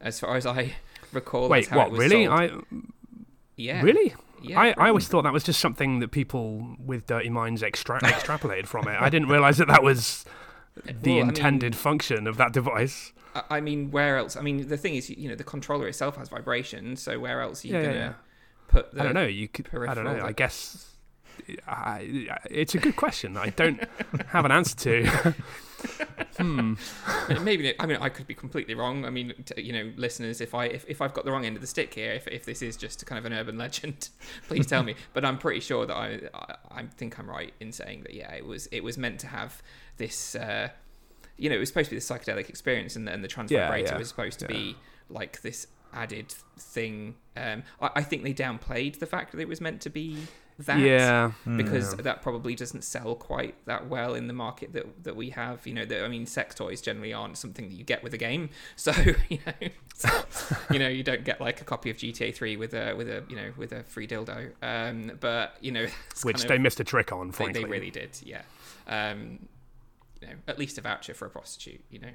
[0.00, 0.76] As far as I
[1.12, 1.92] recall, Wait, what?
[1.92, 2.24] Really?
[2.24, 2.40] sold.
[2.40, 2.50] I
[3.56, 4.14] yeah, really?
[4.42, 8.00] Yeah, I, I always thought that was just something that people with dirty minds extra-
[8.14, 8.98] extrapolated from it.
[8.98, 10.24] I didn't realize that that was
[10.74, 13.12] the Well, I mean- intended function of that device.
[13.50, 14.36] I- mean, where else?
[14.36, 16.96] I mean, the thing is, you know, the controller itself has vibration.
[16.96, 18.12] So where else are you yeah, gonna yeah.
[18.70, 19.00] Put the?
[19.00, 19.26] I don't know.
[19.26, 19.68] You could.
[19.74, 20.20] I don't know.
[20.22, 20.86] I guess.
[21.66, 23.36] I, it's a good question.
[23.36, 23.82] I don't
[24.28, 25.06] have an answer to.
[26.38, 26.74] hmm.
[27.42, 29.04] maybe I mean I could be completely wrong.
[29.04, 31.56] I mean, t- you know, listeners, if I if, if I've got the wrong end
[31.56, 34.10] of the stick here, if, if this is just kind of an urban legend,
[34.46, 34.94] please tell me.
[35.12, 38.32] But I'm pretty sure that I, I I think I'm right in saying that yeah,
[38.32, 39.62] it was it was meant to have
[39.96, 40.36] this.
[40.36, 40.68] Uh,
[41.36, 43.66] you know, it was supposed to be the psychedelic experience, and, and the trance Yeah,
[43.66, 44.52] vibrator yeah, was supposed to yeah.
[44.52, 44.76] be
[45.08, 47.16] like this added thing.
[47.36, 50.18] Um, I, I think they downplayed the fact that it was meant to be
[50.58, 51.32] that Yeah.
[51.56, 52.02] because Yeah.
[52.02, 55.66] that probably doesn't sell quite that well in the market that that we have.
[55.66, 58.18] You know, that I mean, sex toys generally aren't something that you get with a
[58.18, 58.50] game.
[58.76, 58.92] So
[59.28, 60.08] you know, so,
[60.70, 63.22] you know, you don't get like a copy of GTA Three with a with a
[63.28, 64.50] you know with a free dildo.
[64.62, 65.86] Um, but you know,
[66.22, 67.62] Which kind they of- missed a trick on, they, frankly.
[67.64, 68.18] they really did.
[68.22, 68.42] Yeah.
[68.86, 69.38] Um,
[70.20, 71.82] you know, at least a voucher for a prostitute.
[71.90, 72.10] You know.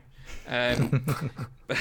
[0.47, 1.03] Um,
[1.67, 1.77] but,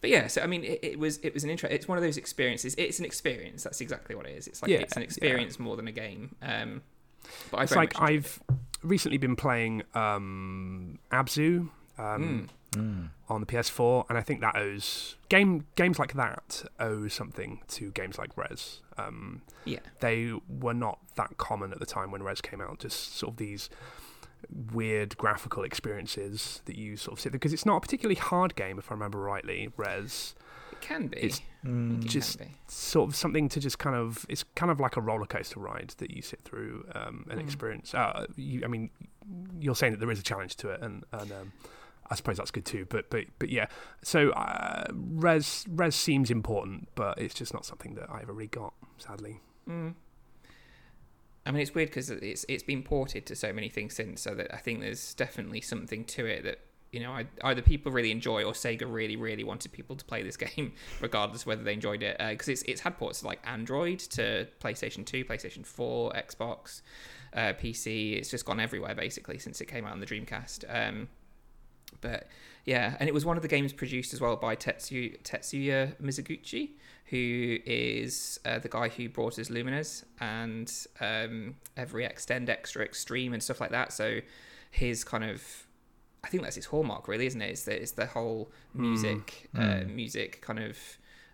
[0.00, 1.74] but yeah, so I mean, it, it was it was an interest.
[1.74, 2.74] It's one of those experiences.
[2.78, 3.62] It's an experience.
[3.62, 4.46] That's exactly what it is.
[4.46, 5.06] It's like Yeah, it's an yeah.
[5.06, 6.34] experience more than a game.
[6.42, 6.82] Um,
[7.50, 8.40] but I It's like I've
[8.82, 12.48] recently been playing um, Abzu um,
[13.28, 17.90] on the PS4, and I think that owes game games like that owe something to
[17.90, 18.80] games like Rez.
[18.96, 19.78] Um, yeah.
[20.00, 22.78] they were not that common at the time when Rez came out.
[22.80, 23.68] Just sort of these
[24.48, 28.78] weird graphical experiences that you sort of sit because it's not a particularly hard game,
[28.78, 29.70] if I remember rightly.
[29.76, 30.34] Rez,
[30.72, 31.18] It can be.
[31.18, 32.54] It's I think it just- can be.
[32.68, 35.94] sort of something to just kind of it's kind of like a roller coaster ride
[35.98, 37.44] that you sit through um, and Mm.
[37.44, 37.94] experience.
[37.94, 38.90] Uh, you, I mean,
[39.60, 41.52] you're saying that there is a challenge to it, and and um,
[42.10, 42.86] I suppose that's good too.
[42.88, 43.66] But but but yeah,
[44.02, 48.48] so uh, rez rez seems important, but it's just not something that I ever really
[48.48, 49.40] got, sadly.
[49.68, 49.94] Mm.
[51.50, 54.36] I mean, it's weird because it's it's been ported to so many things since, so
[54.36, 56.60] that I think there's definitely something to it that
[56.92, 60.36] you know either people really enjoy or Sega really really wanted people to play this
[60.54, 65.04] game, regardless whether they enjoyed it, because it's it's had ports like Android to PlayStation
[65.04, 66.82] Two, PlayStation Four, Xbox,
[67.34, 68.16] uh, PC.
[68.16, 70.64] It's just gone everywhere basically since it came out on the Dreamcast.
[70.68, 71.08] Um,
[72.00, 72.28] but
[72.64, 76.70] yeah, and it was one of the games produced as well by Tetsu, Tetsuya Mizuguchi,
[77.06, 83.32] who is uh, the guy who brought us Lumines and um, every Extend Extra Extreme
[83.32, 83.92] and stuff like that.
[83.92, 84.20] So
[84.70, 85.42] his kind of,
[86.22, 87.50] I think that's his hallmark, really, isn't it?
[87.50, 90.76] It's the, it's the whole music, Uh, music kind of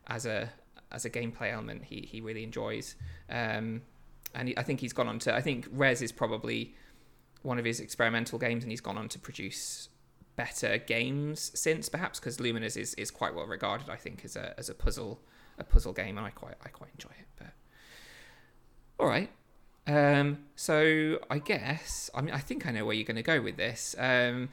[0.07, 0.49] as a
[0.93, 1.85] as a gameplay element.
[1.85, 2.95] He he really enjoys,
[3.29, 3.83] um,
[4.35, 5.35] and he, I think he's gone on to.
[5.35, 6.75] I think Rez is probably
[7.43, 9.89] one of his experimental games, and he's gone on to produce
[10.37, 14.55] better games since, perhaps because Lumines is, is quite well regarded, I think, as a
[14.59, 15.21] as a puzzle
[15.59, 17.27] a puzzle game, and I quite I quite enjoy it.
[17.39, 17.53] But
[18.99, 19.31] all right,
[19.87, 23.41] um, so I guess I mean I think I know where you're going to go
[23.41, 23.95] with this.
[23.99, 24.51] Um,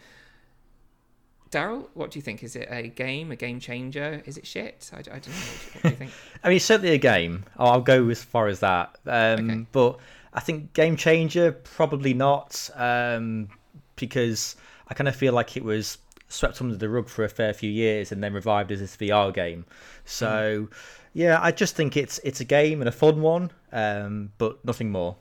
[1.52, 2.42] Daryl, what do you think?
[2.44, 4.24] Is it a game, a game changer?
[4.26, 4.90] Is it shit?
[4.92, 5.34] I, I don't know.
[5.36, 6.12] What, do you think?
[6.44, 7.46] I mean, it's certainly a game.
[7.58, 8.98] I'll go as far as that.
[9.06, 9.66] Um, Okay.
[9.72, 10.00] But
[10.34, 13.50] I think game changer probably not, um,
[13.96, 14.56] because
[14.94, 15.98] I kind of feel like it was
[16.30, 19.34] swept under the rug for a fair few years and then revived as this VR
[19.34, 19.66] game.
[20.06, 20.70] So,
[21.14, 24.92] yeah, I just think it's it's a game and a fun one, um, but nothing
[24.92, 25.16] more.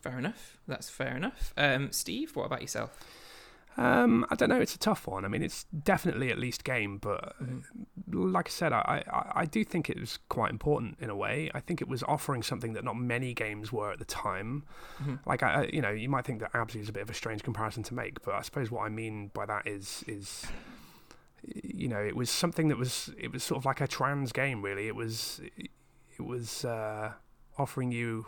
[0.00, 0.56] Fair enough.
[0.68, 1.52] That's fair enough.
[1.56, 2.96] Um, Steve, what about yourself?
[3.80, 4.60] Um, I don't know.
[4.60, 5.24] It's a tough one.
[5.24, 8.30] I mean, it's definitely at least game, but Mm-hmm.
[8.32, 11.50] like I said, I, I, I do think it was quite important in a way.
[11.54, 14.64] I think it was offering something that not many games were at the time.
[15.00, 15.14] Mm-hmm.
[15.26, 17.14] Like I, I- you know, you might think that Abzu is a bit of a
[17.14, 20.44] strange comparison to make, but I suppose what I mean by that is is
[21.42, 24.60] you know, it was something that was it was sort of like a trans game.
[24.62, 27.12] Really, it was it was uh,
[27.56, 28.26] offering you.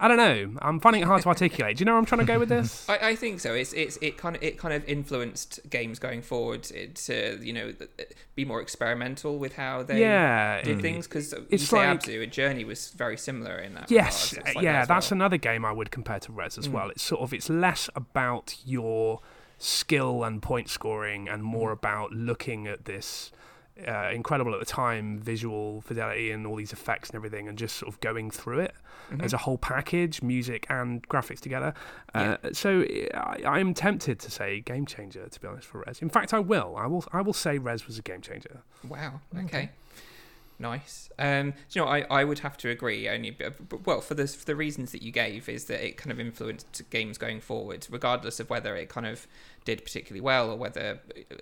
[0.00, 0.56] I don't know.
[0.60, 1.76] I'm finding it hard to articulate.
[1.76, 2.86] Do you know where I'm trying to go with this?
[2.88, 3.54] I, I think so.
[3.54, 7.72] It's it's it kind of it kind of influenced games going forward to you know
[8.34, 12.00] be more experimental with how they yeah, did it- things because you it's say like-
[12.02, 13.88] Abzu, Journey was very similar in that.
[13.90, 15.18] Yes, uh, like yeah, that as that's well.
[15.18, 16.72] another game I would compare to Rez as Mm.
[16.72, 16.90] well.
[16.90, 19.20] It's sort of it's less about your
[19.58, 21.74] skill and point scoring and more Mm.
[21.78, 23.30] about looking at this
[23.88, 27.76] uh, incredible at the time visual fidelity and all these effects and everything and just
[27.76, 28.74] sort of going through it
[29.10, 29.22] Mhm.
[29.24, 31.74] as a whole package, music and graphics together.
[32.14, 32.82] Uh, so
[33.14, 36.00] I, I'm tempted to say game changer to be honest for Rez.
[36.00, 36.76] In fact, I will.
[36.76, 37.04] I will.
[37.12, 38.62] I will say Rez was a game changer.
[38.88, 39.20] Wow.
[39.36, 39.70] Okay.
[40.56, 41.10] Nice.
[41.18, 43.08] Um, do you know, I, I would have to agree.
[43.08, 45.96] Only, b- b- well, for the for the reasons that you gave, is that it
[45.96, 49.26] kind of influenced games going forward, regardless of whether it kind of
[49.64, 51.40] did particularly well or whether uh,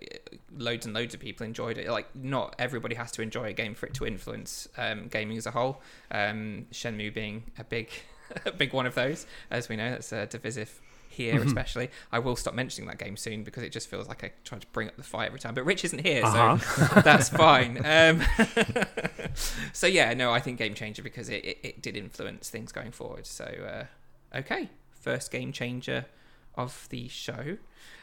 [0.57, 1.89] loads and loads of people enjoyed it.
[1.89, 5.47] Like, not everybody has to enjoy a game for it to influence um, gaming as
[5.47, 5.83] a whole.
[6.11, 7.89] Um, Shenmue being a big,
[8.47, 11.47] a big one of those, as we know, that's uh, divisive here Mhm.
[11.47, 11.91] especially.
[12.11, 14.67] I will stop mentioning that game soon because it just feels like I try to
[14.69, 15.53] bring up the fight every time.
[15.53, 17.01] But Rich isn't here, so Uh-huh.
[17.05, 17.85] that's fine.
[17.85, 18.23] Um,
[19.73, 22.93] so yeah, no, I think game changer because it, it, it did influence things going
[22.93, 23.27] forward.
[23.27, 26.07] So uh, okay, first game changer
[26.55, 27.57] of the show.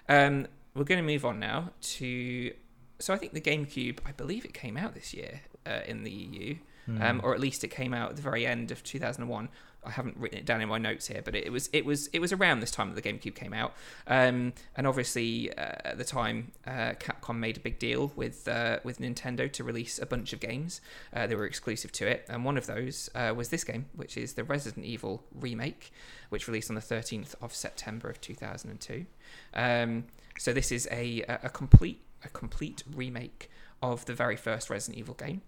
[0.10, 2.54] Um, we're going to move on now to.
[3.00, 6.12] So I think the GameCube, I believe it came out this year uh, in the
[6.12, 7.02] EU, Hmm.
[7.02, 9.50] um, or at least it came out at the very end of 2001.
[9.86, 12.20] I haven't written it down in my notes here, but it was it was it
[12.20, 13.74] was around this time that the GameCube came out,
[14.08, 18.80] um, and obviously uh, at the time uh, Capcom made a big deal with uh,
[18.84, 20.82] with Nintendo to release a bunch of games
[21.14, 24.18] uh, that were exclusive to it, and one of those uh, was this game, which
[24.18, 25.92] is the Resident Evil remake,
[26.30, 29.06] which released on the 13th of September of 2002.
[29.54, 30.06] Um,
[30.38, 33.50] so this is a a a complete a complete remake
[33.82, 35.42] of the very first Resident Evil game.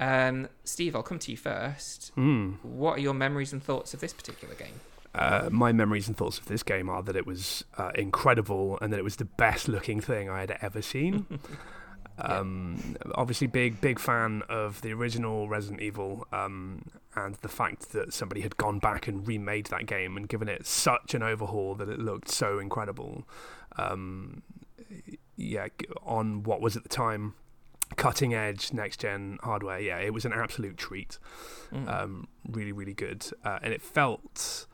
[0.00, 2.12] Um, Steve, I'll come to you first.
[2.16, 2.62] Mm.
[2.62, 4.80] What are your memories and thoughts of this particular game?
[5.14, 8.92] Uh, my memories and thoughts of this game are that it was uh, incredible and
[8.92, 11.26] that it was the best looking thing I had ever seen.
[12.18, 16.82] um, Obviously, big big fan of the original Resident Evil, um,
[17.14, 20.66] and the fact that somebody had gone back and remade that game and given it
[20.66, 23.28] such an overhaul that it looked so incredible.
[23.76, 24.42] Um,
[25.36, 25.68] yeah,
[26.02, 27.34] on what was at the time
[27.96, 29.78] cutting edge next gen hardware.
[29.80, 31.18] Yeah, it was an absolute treat
[31.72, 31.88] Mm.
[31.88, 33.26] um, really, really good.
[33.44, 34.66] Uh, and it felt,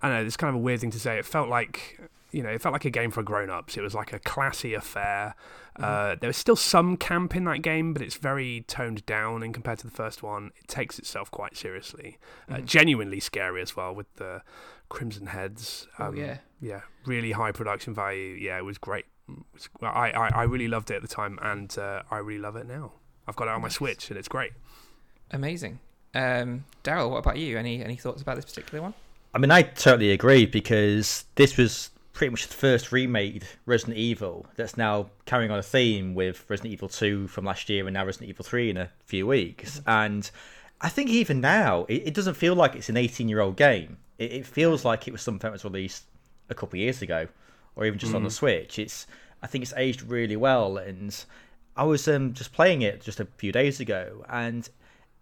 [0.00, 1.16] I don't know, it's kind of a weird thing to say.
[1.18, 2.00] It felt like,
[2.32, 3.76] you know, it felt like a game for grown ups.
[3.76, 5.34] It was like a classy affair.
[5.76, 9.52] Uh, there was still some camp in that game, but it's very toned down in
[9.52, 10.50] compared to the first one.
[10.60, 12.18] It takes itself quite seriously.
[12.50, 12.64] Uh, Mhm.
[12.66, 14.42] genuinely scary as well with the
[14.88, 15.86] Crimson Heads.
[15.98, 18.34] oh Um, yeah, yeah, really high production value.
[18.34, 19.06] Yeah, it was great.
[19.54, 22.56] It I, I, I really loved it at the time, and uh, I really love
[22.56, 22.92] it now.
[23.26, 24.52] I've got it on my Switch, and it's great.
[25.30, 25.80] amazing.
[26.14, 27.56] Um, Daryl, what about you?
[27.56, 28.94] Any any thoughts about this particular one?
[29.32, 34.46] I mean, I totally agree because this was pretty much the first remade Resident Evil
[34.56, 38.04] that's now carrying on a theme with Resident Evil 2 from last year and now
[38.04, 39.80] Resident Evil 3 in a few weeks.
[39.86, 40.28] And
[40.80, 43.98] I think even now, it, it doesn't feel like it's an 18 year old game.
[44.18, 46.04] It, it feels like it was something that was released
[46.48, 47.28] a couple of years ago
[47.76, 48.78] or even just on the Switch.
[48.78, 49.06] It's
[49.42, 50.76] I think it's aged really well.
[50.76, 51.16] And
[51.76, 54.68] I was um, just playing it just a few days ago and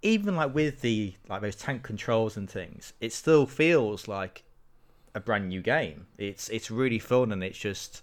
[0.03, 4.45] even like with the like those tank controls and things, it still feels like
[5.15, 6.07] a brand new game.
[6.17, 8.03] It's it's really fun and it's just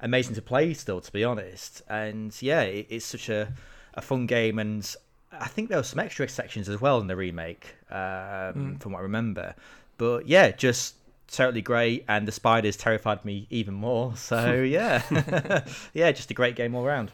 [0.00, 1.82] amazing to play still, to be honest.
[1.88, 3.52] And yeah, it, it's such a
[3.94, 4.94] a fun game, and
[5.32, 8.98] I think there were some extra sections as well in the remake, um, from what
[8.98, 9.54] I remember.
[9.96, 10.96] But yeah, just
[11.30, 14.14] totally great, and the spiders terrified me even more.
[14.16, 15.02] So yeah,
[15.94, 17.12] yeah, just a great game all round.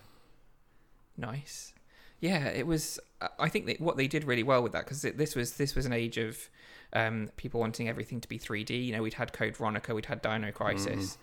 [1.16, 1.72] Nice.
[2.20, 2.98] Yeah, it was.
[3.38, 5.87] I- think that what they did really well with that because this was this was
[5.87, 6.48] an age of
[6.94, 8.85] um, people wanting everything to be 3D.
[8.85, 11.18] You know, we'd had Code Veronica, we'd had Dino Crisis,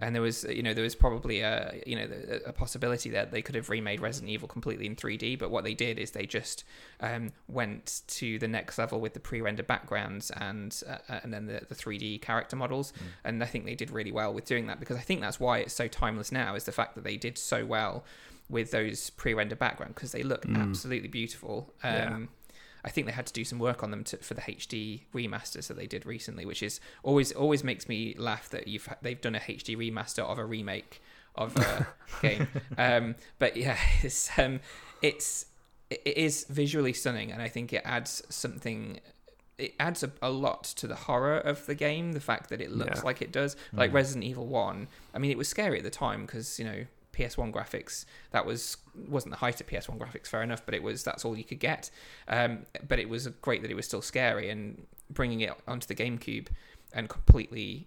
[0.00, 2.08] and there was you know there was probably a you know
[2.46, 5.38] a, possibility that they could have remade Resident Evil completely in 3D.
[5.38, 6.64] But what they did is they just
[7.00, 11.62] um, went to the next level with the pre-rendered backgrounds and uh, and then the,
[11.68, 12.92] the 3D character models.
[13.24, 15.58] And I think they did really well with doing that because I think that's why
[15.58, 18.04] it's so timeless now is the fact that they did so well
[18.48, 21.72] with those pre-rendered background because they look absolutely beautiful.
[21.84, 22.18] Um, Yeah.
[22.84, 25.68] I think they had to do some work on them to, for the HD remasters
[25.68, 29.34] that they did recently, which is always always makes me laugh that you've they've done
[29.34, 31.00] a HD remaster of a remake
[31.36, 31.86] of a
[32.22, 32.48] game.
[32.78, 34.60] Um, but yeah, it's um,
[35.02, 35.46] it's
[35.90, 39.00] it is visually stunning, and I think it adds something.
[39.58, 42.12] It adds a, a lot to the horror of the game.
[42.12, 43.04] The fact that it looks Yeah.
[43.04, 44.88] like it does, like Resident Evil One.
[45.14, 48.76] I mean, it was scary at the time because you know PS1 graphics that was
[49.08, 51.58] wasn't the height of PS1 graphics, fair enough, but it was that's all you could
[51.60, 51.90] get.
[52.28, 55.94] Um, but it was great that it was still scary and bringing it onto the
[55.94, 56.48] GameCube
[56.92, 57.86] and completely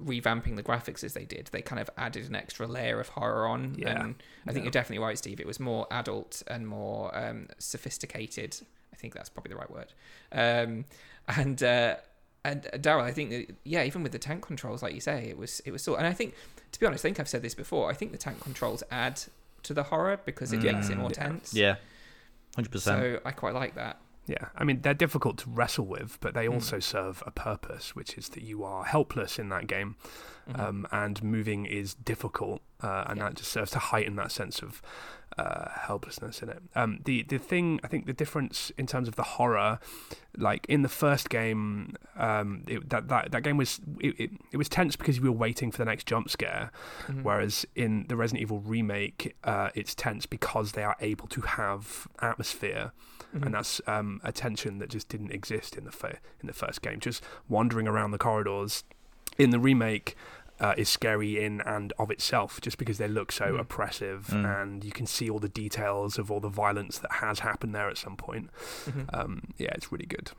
[0.00, 1.48] revamping the graphics as they did.
[1.52, 3.90] They kind of added an extra layer of horror on, Yeah.
[4.02, 4.14] and
[4.46, 4.62] I think Yeah.
[4.64, 5.40] you're definitely right, Steve.
[5.40, 8.56] It was more adult and more um, sophisticated.
[8.92, 9.92] I think that's probably the right word.
[10.32, 10.84] Um,
[11.28, 11.96] and uh,
[12.46, 15.36] and Daryl, I think that, yeah, even with the tank controls, like you say, it
[15.38, 15.96] was it was still.
[15.96, 16.34] And I think,
[16.74, 17.90] to be honest, I think I've said this before.
[17.90, 19.22] I think the tank controls add
[19.62, 21.00] to the horror because it makes it Mm.
[21.00, 21.22] more Yeah.
[21.24, 21.54] tense.
[21.54, 21.76] Yeah,
[22.54, 23.00] hundred percent.
[23.00, 23.98] So I quite like that.
[24.26, 26.54] Yeah, I mean they're difficult to wrestle with, but they Mm.
[26.54, 29.96] also serve a purpose, which is that you are helpless in that game,
[30.48, 30.58] Mhm.
[30.60, 33.24] um, and moving is difficult, uh, and Yeah.
[33.24, 34.82] that just serves to heighten that sense of
[35.36, 36.62] uh, helplessness in it.
[36.76, 39.80] Um, the the thing I think the difference in terms of the horror,
[40.48, 44.56] like in the first game, um, it, that that that game was it, it, it
[44.62, 46.70] was tense because you were waiting for the next jump scare,
[47.08, 47.22] Mhm.
[47.24, 52.06] Whereas in the Resident Evil remake, uh, it's tense because they are able to have
[52.20, 52.92] atmosphere,
[53.34, 53.42] Mhm.
[53.46, 55.92] and that's um, a tension that just didn't exist in the
[56.40, 57.00] in the first game.
[57.00, 58.84] Just wandering around the corridors
[59.36, 60.14] in the remake
[60.60, 63.60] uh, is scary in and of itself, just because they look so Mm.
[63.60, 64.62] oppressive, Mm.
[64.62, 67.88] and you can see all the details of all the violence that has happened there
[67.90, 68.50] at some point.
[68.86, 69.12] Mhm.
[69.12, 70.30] Um, yeah, it's really good.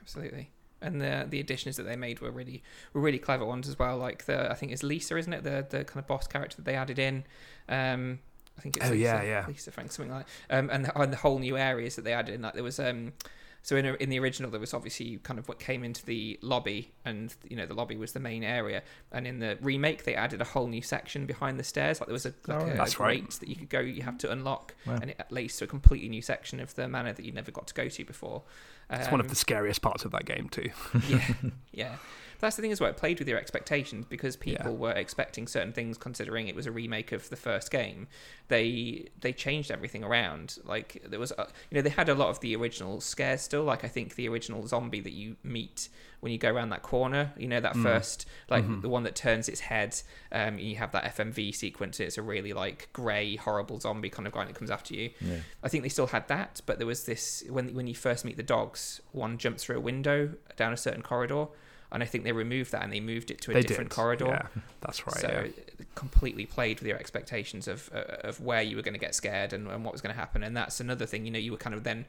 [0.00, 0.50] absolutely.
[0.82, 2.62] And the the additions that they made were really
[2.94, 3.98] were really clever ones as well.
[3.98, 5.44] Like the I think it's Lisa, isn't it?
[5.44, 7.24] The the kind of boss character that they added in.
[7.68, 8.20] Um,
[8.58, 9.44] I think it's Oh, Lisa, yeah, yeah.
[9.46, 10.26] Lisa Frank, something like.
[10.48, 12.42] Um, and the, and the whole new areas that they added in.
[12.42, 13.12] Like there was um,
[13.62, 16.38] so in a, in the original there was obviously kind of what came into the
[16.42, 18.82] lobby, and you know the lobby was the main area.
[19.12, 22.00] And in the remake they added a whole new section behind the stairs.
[22.00, 22.94] Like there was a like Oh, a, right.
[22.94, 24.98] grate that you could go, you have to unlock, Wow.
[25.02, 27.66] and it leads to a completely new section of the manor that you never got
[27.68, 28.42] to go to before.
[28.92, 30.70] It's one of Um, the scariest parts of that game too.
[31.08, 31.24] yeah,
[31.72, 31.96] yeah.
[32.40, 32.90] That's the thing as well.
[32.90, 34.78] It played with your expectations because people Yeah.
[34.78, 38.08] were expecting certain things, considering it was a remake of the first game.
[38.48, 40.58] They they changed everything around.
[40.64, 43.62] Like there was, a, you know, they had a lot of the original scares still.
[43.64, 45.88] Like I think the original zombie that you meet
[46.20, 47.82] when you go around that corner, you know, that Mm.
[47.82, 48.82] first, like Mhm.
[48.82, 49.96] the one that turns its head.
[50.32, 51.98] Um, you have that FMV sequence.
[52.00, 55.10] It's a really like grey, horrible zombie kind of guy that comes after you.
[55.20, 55.40] Yeah.
[55.62, 58.36] I think they still had that, but there was this when when you first meet
[58.36, 61.46] the dogs, one jumps through a window down a certain corridor,
[61.92, 63.96] and I think they removed that and they moved it to a they different did.
[63.96, 64.26] corridor.
[64.26, 65.16] Yeah, that's right.
[65.16, 65.40] so yeah.
[65.40, 69.14] it completely played with your expectations of uh, of where you were going to get
[69.14, 71.24] scared and, and what was going to happen, and that's another thing.
[71.24, 72.06] You know, you were kind of then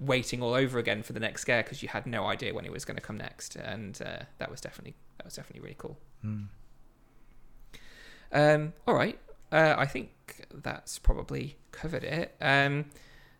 [0.00, 2.72] waiting all over again for the next scare because you had no idea when it
[2.72, 5.98] was going to come next, and uh, that was definitely that was definitely really cool.
[6.24, 6.46] Mm.
[8.30, 9.18] Um, all right,
[9.50, 12.34] uh, I think that's probably covered it.
[12.40, 12.86] Um,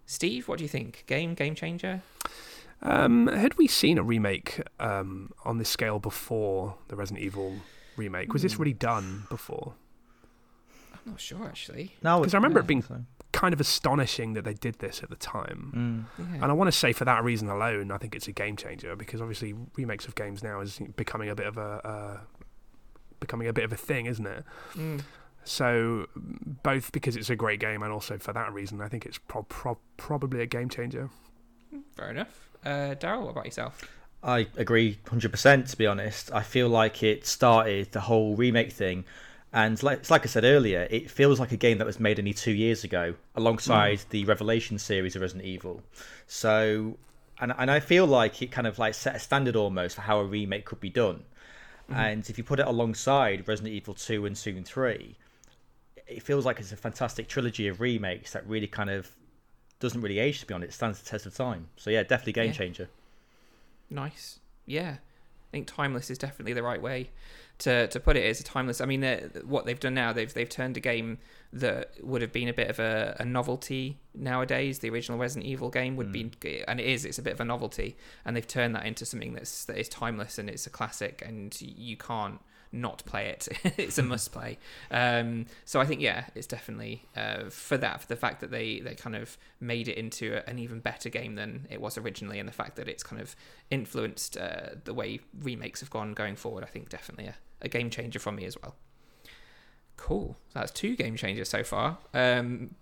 [0.07, 1.05] Steve, what do you think?
[1.07, 2.03] Game game changer?
[2.83, 7.57] Um, had we seen a remake um, on this scale before the Resident Evil
[7.97, 8.33] remake?
[8.33, 8.63] Was this Hmm.
[8.63, 9.75] really done before?
[10.93, 11.97] I'm not sure actually.
[12.03, 13.05] No, because I remember it being- so.
[13.33, 16.09] Kind of astonishing that they did this at the time.
[16.19, 16.35] Mm.
[16.35, 16.35] Yeah.
[16.37, 18.97] And I want to say for that reason alone, I think it's a game changer
[18.97, 22.21] because obviously remakes of games now is becoming a bit of a uh,
[23.21, 24.45] becoming a bit of a thing, isn't it?
[24.75, 25.03] Mm.
[25.45, 26.07] So
[26.63, 29.43] both because it's a great game and also for that reason, I think it's pro-
[29.45, 31.11] pro- probably a game changer.
[31.97, 32.48] Fair enough.
[32.65, 33.89] Uh, Daryl, what about yourself?
[34.23, 36.33] I agree 100%, to be honest.
[36.33, 39.05] I feel like it started the whole remake thing.
[39.53, 42.19] And like, it's like I said earlier, it feels like a game that was made
[42.19, 45.83] only two years ago, alongside the Revelation series of Resident Evil.
[46.27, 46.99] So,
[47.41, 50.19] and, and I feel like it kind of like set a standard almost for how
[50.19, 51.23] a remake could be done.
[51.91, 55.17] And if you put it alongside Resident Evil 2 and soon 3,
[56.07, 59.11] it feels like it's a fantastic trilogy of remakes that really kind of
[59.81, 60.71] doesn't really age, to be honest.
[60.71, 61.69] It stands the test of time.
[61.77, 62.53] So, yeah, definitely game Yeah.
[62.53, 62.89] changer.
[63.91, 64.41] Nice.
[64.67, 64.97] Yeah.
[64.97, 67.11] I think timeless is definitely the right way
[67.59, 68.25] to, to put it.
[68.25, 68.81] It's a timeless.
[68.81, 69.03] I mean,
[69.45, 71.19] what they've done now, they've they've turned a game
[71.53, 74.81] that would have been a bit of a, a novelty nowadays.
[74.81, 76.63] The original Resident Evil game would be, hmm.
[76.69, 77.05] and it is.
[77.05, 79.89] It's a bit of a novelty, and they've turned that into something that's that is
[79.89, 82.41] timeless and it's a classic, and you can't
[82.73, 83.49] not play it.
[83.79, 84.59] it's a must play.
[84.91, 88.81] Um, so I think yeah, it's definitely uh, for that for the fact that they
[88.81, 92.39] they kind of made it into a, an even better game than it was originally,
[92.39, 93.35] and the fact that it's kind of
[93.71, 96.65] influenced uh, the way remakes have gone going forward.
[96.65, 98.77] I think definitely a, a game changer from me as well.
[99.97, 100.37] Cool.
[100.55, 101.99] That's two game changers so far.
[102.15, 102.77] Um,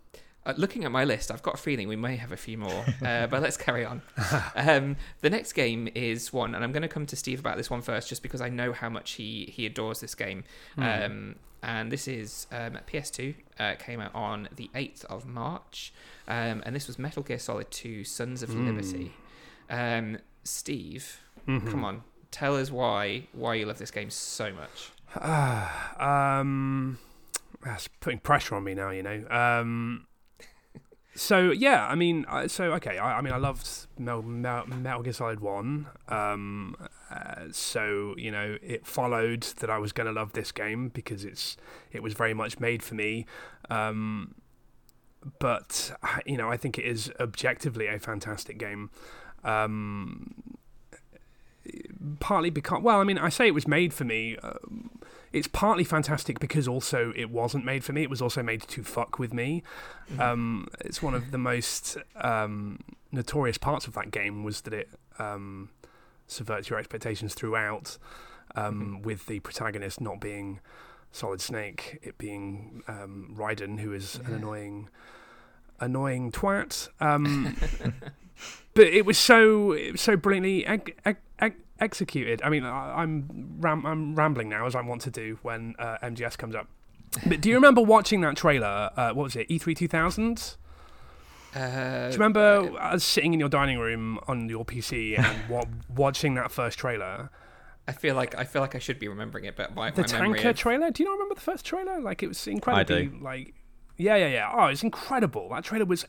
[0.46, 2.84] uh, looking at my list, I've got a feeling we may have a few more,
[3.04, 4.00] uh, but let's carry on.
[4.54, 7.68] Um, the next game is one, and I'm going to come to Steve about this
[7.70, 10.44] one first, just because I know how much he he adores this game.
[10.78, 13.34] Um, and this is um, PS2.
[13.58, 15.92] Uh, came out on the 8th of March,
[16.28, 19.12] um, and this was Metal Gear Solid 2: Sons of Liberty.
[19.68, 21.68] Um, Steve, Mhm.
[21.70, 24.90] come on, tell us why why you love this game so much.
[26.00, 26.98] um,
[27.64, 28.90] that's putting pressure on me now.
[28.90, 29.24] You know.
[29.28, 30.06] Um,
[31.16, 35.12] so yeah, I mean, so okay, I, I mean, I loved Metal, Metal, Metal Gear
[35.12, 35.86] Solid One.
[36.08, 36.76] Um,
[37.10, 41.24] uh, so you know, it followed that I was going to love this game because
[41.24, 41.56] it's
[41.92, 43.26] it was very much made for me.
[43.70, 44.34] Um,
[45.38, 45.92] but
[46.24, 48.90] you know, I think it is objectively a fantastic game.
[49.44, 50.34] Um,
[52.20, 54.36] partly because, well, I mean, I say it was made for me.
[54.36, 54.90] Um,
[55.32, 58.02] it's partly fantastic because also it wasn't made for me.
[58.02, 59.62] It was also made to fuck with me.
[60.18, 62.80] Um, it's one of the most um,
[63.12, 65.70] notorious parts of that game was that it um,
[66.26, 67.98] subverts your expectations throughout.
[68.54, 70.60] Um, With the protagonist not being
[71.12, 74.88] Solid Snake, it being um, Raiden, who is an annoying,
[75.80, 76.88] annoying twat.
[78.74, 80.66] But it was so it was so brilliantly
[81.80, 82.40] executed.
[82.42, 85.98] I mean, I, I'm ram- I'm rambling now as I want to do when uh,
[86.02, 86.68] MGS comes up.
[87.26, 88.90] But do you remember watching that trailer?
[88.96, 89.48] Uh, what was it?
[89.48, 90.56] E3 2000.
[91.54, 95.64] Uh, Do you remember us sitting in your dining room on your PC and wa-
[95.94, 97.30] watching that first trailer?
[97.88, 100.06] I feel like I feel like I should be remembering it, but my, The my
[100.08, 100.90] tanker of- trailer.
[100.90, 102.00] Do you not remember the first trailer?
[102.00, 103.18] Like it was incredibly do.
[103.22, 103.54] like.
[103.98, 104.52] Yeah, yeah, yeah.
[104.54, 105.48] Oh, it's incredible.
[105.48, 106.04] That trailer was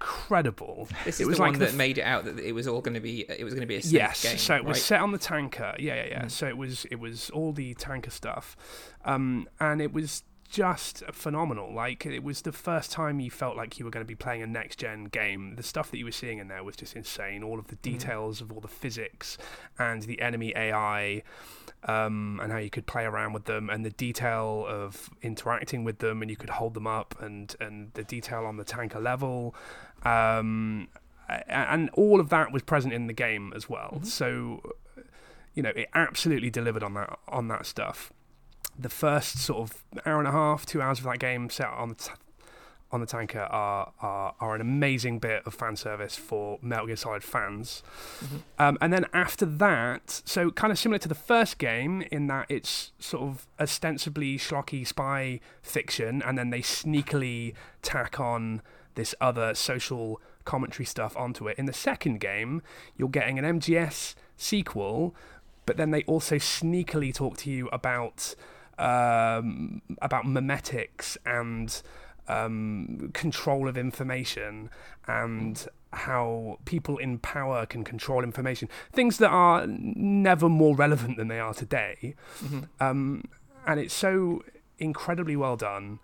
[0.00, 0.88] incredible.
[1.04, 2.66] This it is was the like one the that made it out that it was
[2.68, 4.38] all going to be it was going to be a yes game.
[4.38, 7.30] so it was set on the tanker yeah yeah yeah so it was it was
[7.30, 8.56] all the tanker stuff
[9.04, 10.22] um and it was
[10.54, 11.74] just phenomenal.
[11.74, 14.40] Like it was the first time you felt like you were going to be playing
[14.40, 15.56] a next gen game.
[15.56, 17.42] The stuff that you were seeing in there was just insane.
[17.42, 19.36] All of the details of all the physics
[19.78, 21.24] and the enemy ai
[21.86, 25.98] um, and how you could play around with them, and the detail of interacting with
[25.98, 29.54] them, and you could hold them up, and and the detail on the tanker level,
[30.04, 30.88] um,
[31.28, 34.00] and all of that was present in the game as well.
[34.02, 34.62] So,
[35.54, 38.12] you know, it absolutely delivered on that on that stuff.
[38.78, 41.90] The first sort of hour and a half, two hours of that game set on
[41.90, 42.10] the t-
[42.94, 46.96] on the tanker are, are are an amazing bit of fan service for Metal Gear
[46.96, 47.82] Solid fans.
[48.58, 52.46] Um, and then after that, so kind of similar to the first game in that
[52.48, 58.62] it's sort of ostensibly schlocky spy fiction, and then they sneakily tack on
[58.94, 61.58] this other social commentary stuff onto it.
[61.58, 62.62] In the second game,
[62.96, 65.14] you're getting an MGS sequel,
[65.66, 68.34] but then they also sneakily talk to you about
[68.78, 71.82] um, about memetics and
[72.28, 74.70] um, control of information
[75.06, 78.68] and how people in power can control information.
[78.92, 82.14] Things that are never more relevant than they are today.
[82.80, 83.24] Um,
[83.66, 84.42] and it's so
[84.78, 86.00] incredibly well done.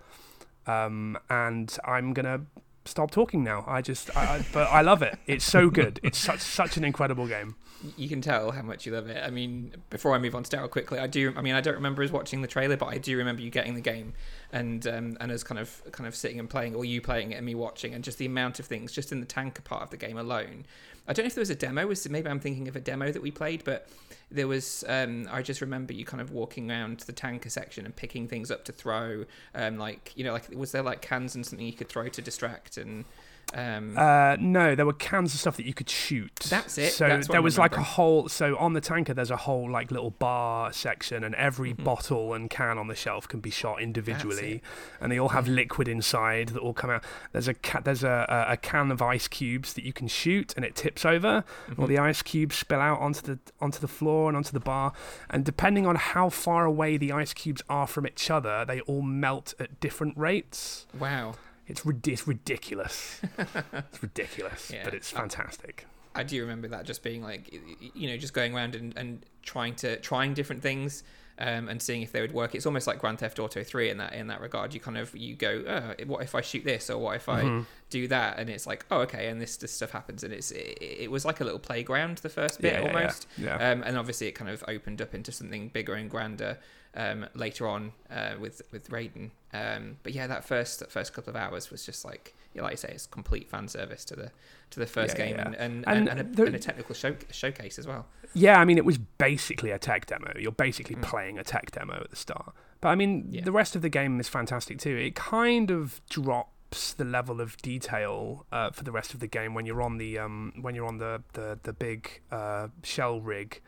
[0.67, 2.43] Um, and I'm gonna
[2.85, 3.65] stop talking now.
[3.67, 5.19] I just, I, I, but I love it.
[5.27, 5.99] It's so good.
[6.03, 7.57] It's such such an incredible game.
[7.97, 9.23] You can tell how much you love it.
[9.25, 11.33] I mean, before I move on to Daryl quickly, I do.
[11.37, 13.75] I mean, I don't remember us watching the trailer, but I do remember you getting
[13.75, 14.13] the game
[14.53, 17.37] and um, and us kind of kind of sitting and playing, or you playing it
[17.37, 19.91] and me watching, and just the amount of things just in the tanker part of
[19.91, 20.67] the game alone.
[21.09, 21.87] I don't know if there was a demo.
[21.87, 23.89] Was maybe I'm thinking of a demo that we played, but
[24.31, 24.85] there was.
[24.87, 28.51] Um, I just remember you kind of walking around the tanker section and picking things
[28.51, 29.25] up to throw.
[29.55, 32.23] Um, like you know, like was there like cans and something you could throw to
[32.23, 33.05] distract and.
[33.53, 36.35] Um, Uh, no, there were cans of stuff that you could shoot.
[36.49, 38.29] That's it, So that's there was like a whole.
[38.29, 41.83] So on the tanker, there's a whole like little bar section, and every Mm-hmm.
[41.85, 44.63] bottle and can on the shelf can be shot individually,
[45.01, 47.03] and they all have liquid inside that all come out.
[47.33, 50.53] There's a ca- there's a, a, a can of ice cubes that you can shoot,
[50.57, 51.45] and it tips over.
[51.69, 51.81] Mm-hmm.
[51.81, 54.93] All the ice cubes spill out onto the onto the floor and onto the bar,
[55.29, 59.03] and depending on how far away the ice cubes are from each other, they all
[59.03, 60.87] melt at different rates.
[60.99, 61.35] wow.
[61.71, 63.21] It's, rid- it's ridiculous.
[63.39, 64.85] it's ridiculous, Yeah.
[64.85, 65.87] but it's fantastic.
[66.15, 67.53] I do remember that just being like,
[67.95, 71.05] you know, just going around and, and trying to trying different things
[71.39, 72.55] um, and seeing if they would work.
[72.57, 74.75] It's almost like Grand Theft Auto Three in that in that regard.
[74.75, 77.43] You kind of you go, oh, what if I shoot this or what if I
[77.43, 77.63] Mm-hmm.
[77.91, 78.39] do that?
[78.41, 81.25] And it's like, oh, okay, and this this stuff happens, and it's it, it was
[81.25, 82.97] like a little playground the first bit Yeah, yeah, yeah.
[82.99, 83.27] almost.
[83.39, 83.71] Yeah.
[83.71, 86.59] Um, and obviously it kind of opened up into something bigger and grander
[86.95, 89.31] um, later on uh, with with Raiden.
[89.53, 92.73] Um, but yeah, that first that first couple of hours was just like, yeah, like
[92.73, 94.31] you say, it's complete fan service to the
[94.71, 96.95] to the first Yeah, game yeah, and and, And and, a, the- and a technical
[96.95, 98.07] show, showcase as well.
[98.35, 100.33] Yeah, I mean, it was basically a tech demo.
[100.39, 102.55] You're basically playing a tech demo at the start.
[102.81, 103.35] But I mean, Mm.
[103.35, 103.45] Yeah.
[103.45, 104.97] the rest of the game is fantastic too.
[104.97, 109.53] It kind of drops the level of detail uh, for the rest of the game
[109.55, 113.61] when you're on the um, when you're on the the the big uh, shell rig.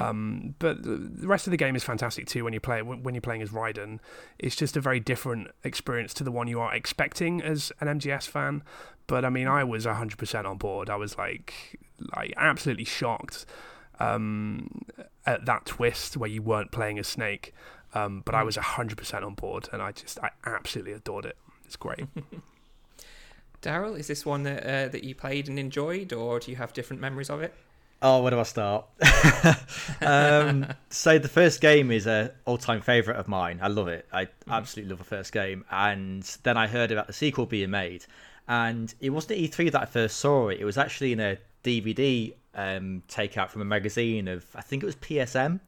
[0.00, 3.14] Um, but the the rest of the game is fantastic too when you play when
[3.14, 4.00] you're playing as Raiden.
[4.38, 8.26] It's just a very different experience to the one you are expecting as an MGS
[8.26, 8.62] fan.
[9.06, 10.90] But I mean, I was 100% on board.
[10.90, 11.78] I was like,
[12.16, 13.46] like absolutely shocked
[14.00, 14.82] um,
[15.24, 17.54] at that twist where you weren't playing as Snake.
[17.94, 21.36] Um, but I was 100% on board, and I just I absolutely adored it.
[21.64, 22.06] It's great.
[23.62, 26.72] Daryl, is this one that uh, that you played and enjoyed, or do you have
[26.72, 27.54] different memories of it?
[28.02, 28.86] Oh, where do I start?
[30.02, 33.58] um, so the first game is a all-time favorite of mine.
[33.62, 34.06] I love it.
[34.12, 35.64] I absolutely love the first game.
[35.70, 38.04] And then I heard about the sequel being made,
[38.48, 40.60] and it wasn't at E3 that I first saw it.
[40.60, 44.86] It was actually in a DVD um, takeout from a magazine of I think it
[44.86, 45.60] was PSM,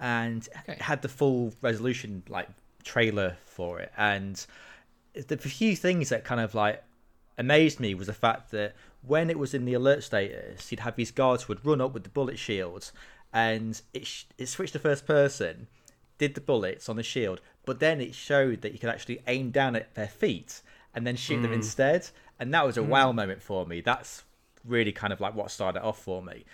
[0.00, 2.48] and it had the full resolution like
[2.84, 3.90] trailer for it.
[3.96, 4.44] And
[5.14, 6.82] the few things that kind of like
[7.38, 8.74] amazed me was the fact that
[9.06, 11.92] when it was in the alert status, you'd have these guards who would run up
[11.92, 12.92] with the bullet shields,
[13.32, 15.66] and it sh- it switched to first person,
[16.18, 19.50] did the bullets on the shield, but then it showed that you could actually aim
[19.50, 20.62] down at their feet
[20.94, 21.54] and then shoot them hmm.
[21.54, 23.16] instead, and that was a wow hmm.
[23.16, 23.80] moment for me.
[23.80, 24.22] That's
[24.64, 26.44] really kind of like what started off for me.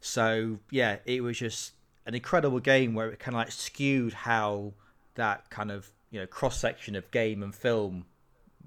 [0.00, 1.72] So yeah, it was just
[2.06, 4.72] an incredible game where it kind of like skewed how
[5.14, 8.06] that kind of you know cross section of game and film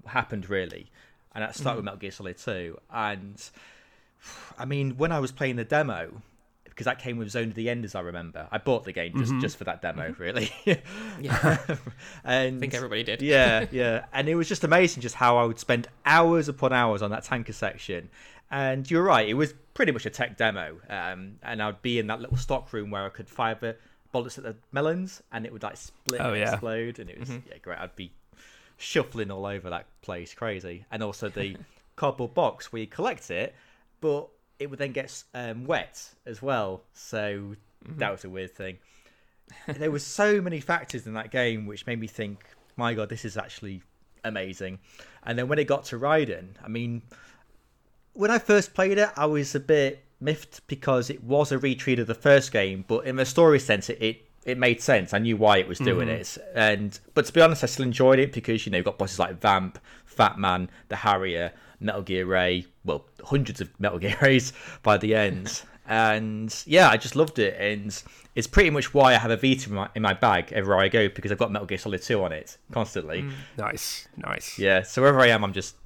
[0.06, 0.90] happened really,
[1.34, 1.84] and that started with mm-hmm.
[1.86, 2.78] Metal Gear Solid 2.
[2.92, 3.50] And
[4.58, 6.22] I mean, when I was playing the demo,
[6.64, 9.30] because that came with Zone of the Enders, I remember, I bought the game just
[9.30, 9.40] mm-hmm.
[9.40, 10.22] just for that demo, mm-hmm.
[10.22, 10.50] really.
[10.64, 11.58] Yeah,
[12.24, 13.22] and I think everybody did.
[13.22, 14.06] yeah, yeah.
[14.12, 17.24] And it was just amazing just how I would spend hours upon hours on that
[17.24, 18.08] tanker section.
[18.50, 20.78] And you're right, it was pretty much a tech demo.
[20.88, 23.76] Um, and I'd be in that little stock room where I could fire the
[24.12, 26.52] bullets at the melons and it would like split Oh, and yeah.
[26.52, 26.98] explode.
[26.98, 27.78] And it was, yeah, great.
[27.78, 28.12] I'd be
[28.76, 30.84] shuffling all over that place, crazy.
[30.90, 31.56] And also the
[31.96, 33.54] cardboard box where you collect it,
[34.00, 36.82] but it would then get um, wet as well.
[36.94, 37.56] So
[37.96, 38.78] that was a weird thing
[39.66, 42.44] there were so many factors in that game which made me think,
[42.76, 43.82] my god, this is actually
[44.24, 44.78] amazing.
[45.24, 47.02] And then when it got to Raiden, I mean,
[48.14, 51.98] when I first played it, I was a bit miffed because it was a retreat
[51.98, 54.02] of the first game, but in the story sense, it.
[54.02, 55.14] it it made sense.
[55.14, 56.20] I knew why it was doing mm-hmm.
[56.20, 58.98] it, and but to be honest, I still enjoyed it because you know you've got
[58.98, 64.16] bosses like Vamp, Fat Man, the Harrier, Metal Gear Ray, well, hundreds of Metal Gear
[64.22, 68.02] Rays by the end, and yeah, I just loved it, and
[68.34, 70.88] it's pretty much why I have a Vita in my, in my bag everywhere I
[70.88, 73.22] go because I've got Metal Gear Solid 2 on it constantly.
[73.22, 73.32] Mm.
[73.58, 74.58] nice, nice.
[74.58, 75.76] Yeah, so wherever I am, I'm just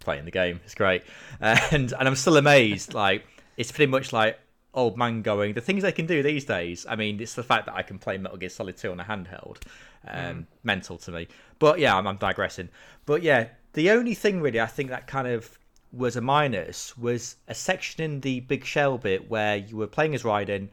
[0.00, 0.60] playing the game.
[0.64, 1.04] It's great,
[1.40, 2.94] and and I'm still amazed.
[2.94, 3.24] Like
[3.56, 4.38] it's pretty much like
[4.74, 5.54] old man going.
[5.54, 6.86] The things they can do these days.
[6.88, 9.04] I mean, it's the fact that I can play Metal Gear Solid 2 on a
[9.04, 9.58] handheld.
[10.06, 11.28] Um, Mental to me.
[11.58, 12.68] But yeah, I'm, I'm digressing.
[13.06, 15.58] But yeah, the only thing really I think that kind of
[15.92, 20.14] was a minus was a section in the big shell bit where you were playing
[20.14, 20.68] as Raiden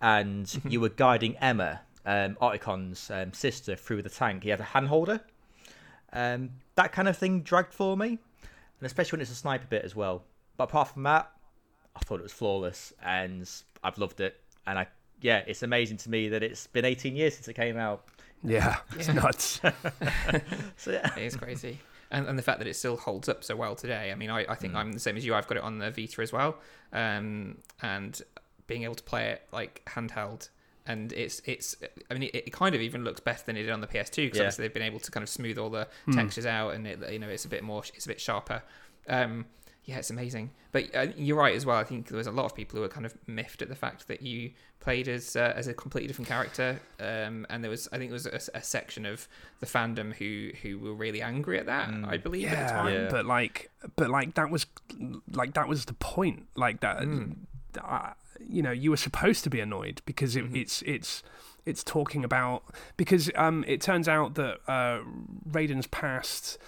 [0.00, 4.42] and you were guiding Emma, um, Otacon's um, sister, through the tank.
[4.42, 5.20] He had a hand holder.
[6.12, 8.18] Um, that kind of thing dragged for me, and
[8.82, 10.24] especially when it's a sniper bit as well.
[10.56, 11.30] But apart from that,
[11.96, 13.48] I thought it was flawless, and
[13.84, 14.40] I've loved it.
[14.66, 14.86] And I,
[15.20, 18.04] yeah, it's amazing to me that it's been 18 years since it came out.
[18.44, 19.60] Yeah, it's nuts.
[20.76, 21.78] So yeah, It is crazy.
[22.10, 24.10] And, and the fact that it still holds up so well today.
[24.12, 25.34] I mean, I, I think I'm the same as you.
[25.34, 26.56] I've got it on the Vita as well.
[26.92, 28.20] Um, and
[28.66, 30.50] being able to play it like handheld.
[30.86, 31.76] And it's, it's
[32.10, 34.16] I mean, it, it kind of even looks better than it did on the PS2
[34.16, 34.42] because Yeah.
[34.42, 37.18] obviously they've been able to kind of smooth all the textures out and it, you
[37.18, 38.62] know, it's a bit more, it's a bit sharper.
[39.08, 39.46] Um,
[39.84, 40.50] yeah, it's amazing.
[40.70, 41.76] But uh, you're right as well.
[41.76, 43.74] I think there was a lot of people who were kind of miffed at the
[43.74, 46.80] fact that you played as uh, as a completely different character.
[47.00, 49.26] Um, and there was, I think, there was a, a section of
[49.60, 51.88] the fandom who who were really angry at that.
[52.04, 52.94] I believe at the time.
[52.94, 53.08] Yeah.
[53.10, 54.66] but like, but like that was,
[55.30, 56.46] like that was the point.
[56.54, 57.04] Like that,
[57.82, 61.24] uh, you know, you were supposed to be annoyed because it, it's it's
[61.66, 62.62] it's talking about
[62.96, 65.00] because um, it turns out that uh,
[65.50, 66.58] Raiden's past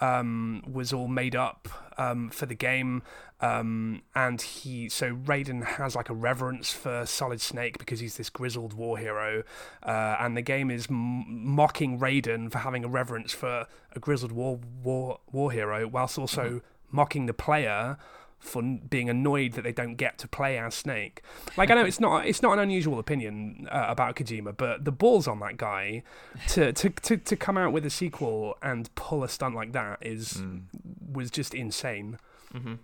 [0.00, 3.02] um, was all made up um, for the game.
[3.40, 8.30] Um, and he, so Raiden has like a reverence for Solid Snake because he's this
[8.30, 9.44] grizzled war hero.
[9.82, 14.32] Uh, and the game is m- mocking Raiden for having a reverence for a grizzled
[14.32, 17.96] war, war, war hero, whilst also mocking the player
[18.38, 21.22] for being annoyed that they don't get to play as Snake.
[21.56, 24.92] Like I know it's not it's not an unusual opinion uh, about Kojima, but the
[24.92, 26.02] balls on that guy
[26.48, 29.98] to, to to to come out with a sequel and pull a stunt like that
[30.00, 30.42] is
[31.12, 32.18] was just insane.
[32.54, 32.74] Mm-hmm.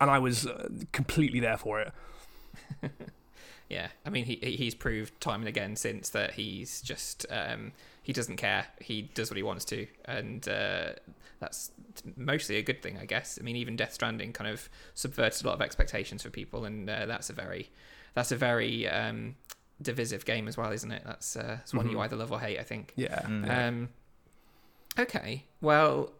[0.00, 1.92] And I was uh, completely there for it.
[3.70, 7.70] Yeah, I mean, he he's proved time and again since that he's just um,
[8.10, 8.66] he doesn't care.
[8.80, 10.94] He does what he wants to, and uh,
[11.38, 11.70] that's
[12.16, 13.38] mostly a good thing, I guess.
[13.40, 16.90] I mean, even Death Stranding kind of subverted a lot of expectations for people, and
[16.90, 17.70] uh, that's a very
[18.14, 19.36] that's a very um,
[19.80, 21.02] divisive game as well, isn't it?
[21.06, 22.00] That's uh, it's one you Mhm.
[22.02, 22.58] either love or hate.
[22.58, 22.92] I think.
[22.96, 23.20] Yeah.
[23.22, 23.46] Mm.
[23.46, 23.66] yeah.
[23.68, 23.88] Um,
[24.98, 25.44] okay.
[25.60, 26.10] Well,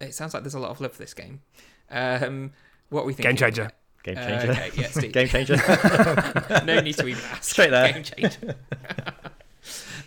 [0.00, 1.42] it sounds like there's a lot of love for this game.
[1.90, 2.52] Um,
[2.88, 3.26] what are we think?
[3.26, 3.70] Game changer.
[4.02, 4.52] Game Uh, changer.
[4.52, 5.12] okay, yeah, Steve.
[5.18, 5.56] Game changer.
[6.64, 7.44] no need to even ask.
[7.44, 7.92] Straight there.
[7.92, 8.54] Game changer.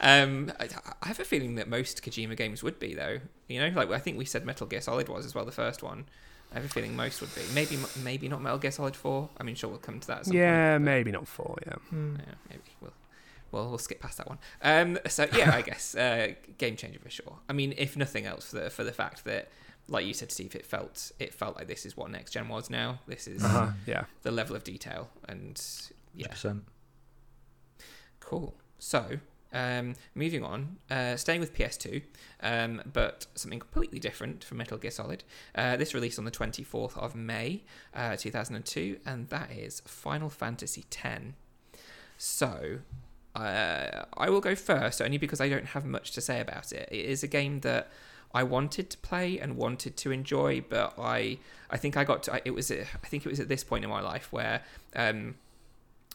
[0.03, 0.67] um, I,
[1.01, 3.19] I have a feeling that most Kojima games would be though.
[3.47, 5.81] You know, like I think we said Metal Gear Solid was as well, the first
[5.81, 6.05] one.
[6.51, 7.41] I have a feeling most would be.
[7.55, 9.29] Maybe, maybe not Metal Gear Solid Four.
[9.39, 10.19] I mean, sure, we'll come to that.
[10.19, 11.57] At some yeah, point, maybe not four.
[11.65, 11.73] Yeah.
[11.89, 12.15] Hmm.
[12.19, 12.93] yeah, maybe we'll
[13.51, 14.37] well we'll skip past that one.
[14.61, 17.37] Um, so yeah, I guess uh, game changer for sure.
[17.49, 19.49] I mean, if nothing else, for the for the fact that,
[19.87, 22.69] like you said, Steve, it felt it felt like this is what next gen was
[22.69, 22.99] now.
[23.07, 23.71] This is Uh-huh.
[23.87, 24.05] Yeah.
[24.21, 25.59] the level of detail, and
[26.13, 26.61] yeah, 100%.
[28.19, 28.53] cool.
[28.79, 29.17] So.
[29.53, 32.01] Um, moving on, uh, staying with PS2,
[32.41, 35.23] um, but something completely different from Metal Gear Solid.
[35.53, 37.61] Uh, this released on the 24th of May,
[37.93, 41.21] uh, 2002, and that is Final Fantasy X.
[42.17, 42.79] So,
[43.35, 46.89] uh, I will go first only because I don't have much to say about it.
[46.91, 47.91] It is a game that
[48.33, 51.37] I wanted to play and wanted to enjoy, but I
[51.69, 53.89] I think I got to, it was I think it was at this point in
[53.89, 54.61] my life where
[54.95, 55.35] um,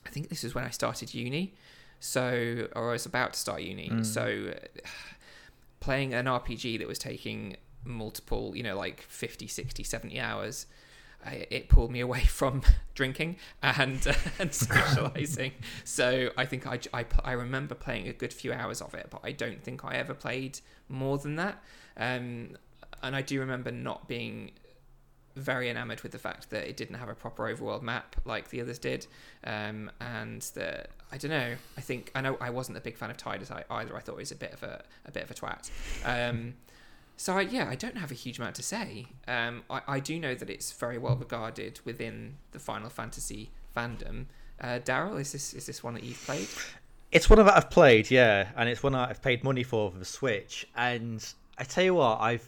[0.06, 1.54] I think this is when I started uni,
[2.00, 3.88] so or I was about to start uni.
[3.88, 4.06] Mm.
[4.06, 4.54] So
[5.80, 10.66] playing an RPG that was taking multiple, you know, like 50, 60, 70 hours
[11.24, 12.62] I, it pulled me away from
[12.94, 15.52] drinking and uh, and socializing.
[15.84, 19.20] so I think I, I, I remember playing a good few hours of it, but
[19.24, 21.62] I don't think I ever played more than that.
[21.96, 22.56] Um,
[23.02, 24.52] and I do remember not being
[25.36, 28.60] very enamored with the fact that it didn't have a proper overworld map like the
[28.60, 29.06] others did,
[29.44, 31.54] um, and that I don't know.
[31.76, 33.96] I think I know I wasn't a big fan of Tidus I- either.
[33.96, 35.70] I thought it was a bit of a a bit of a twat.
[36.04, 36.54] Um,
[37.16, 39.06] so I, yeah, I don't have a huge amount to say.
[39.26, 44.26] Um, I, I do know that it's very well regarded within the Final Fantasy fandom.
[44.60, 46.48] Uh, Daryl, is this is this one that you've played?
[47.10, 50.04] It's one that I've played, yeah, and it's one I've paid money for for the
[50.04, 50.66] Switch.
[50.76, 51.24] And
[51.56, 52.46] I tell you what, I've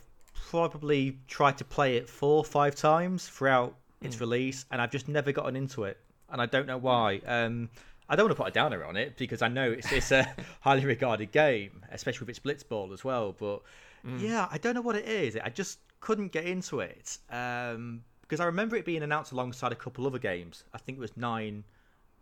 [0.51, 4.21] probably tried to play it four or five times throughout its Mm.
[4.21, 5.97] release, and I've just never gotten into it,
[6.31, 7.21] and I don't know why.
[7.27, 7.71] Um,
[8.11, 10.35] I don't want to put a downer on it because I know it's, it's a
[10.61, 13.35] highly regarded game, especially with its Blitzball as well.
[13.39, 13.63] But
[14.05, 14.21] Mm.
[14.23, 15.37] yeah, I don't know what it is.
[15.37, 19.77] I just couldn't get into it um, because I remember it being announced alongside a
[19.77, 20.65] couple other games.
[20.73, 21.65] I think it was nine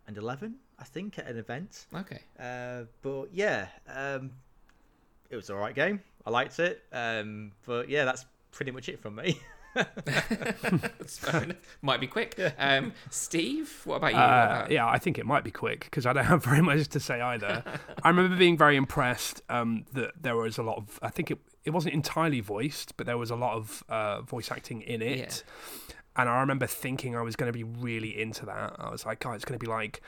[0.05, 0.55] and eleven.
[0.77, 1.85] I think at an event.
[1.95, 2.19] Okay.
[2.39, 4.31] Uh, but yeah, um,
[5.29, 6.01] it was an alright game.
[6.25, 6.83] I liked it.
[6.91, 9.39] Um, but yeah, that's pretty much it from me.
[9.75, 11.57] That's fair enough.
[11.81, 12.39] Might be quick.
[12.57, 14.17] Um, Steve, what about you?
[14.17, 16.61] Uh, What about- yeah, I think it might be quick because I don't have very
[16.61, 17.63] much to say either.
[18.03, 20.99] I remember being very impressed um, that there was a lot of.
[21.01, 24.51] I think it it wasn't entirely voiced, but there was a lot of uh, voice
[24.51, 25.43] acting in it.
[26.15, 28.75] And I remember thinking I was going to be really into that.
[28.79, 30.01] I was like, oh, it's going to be like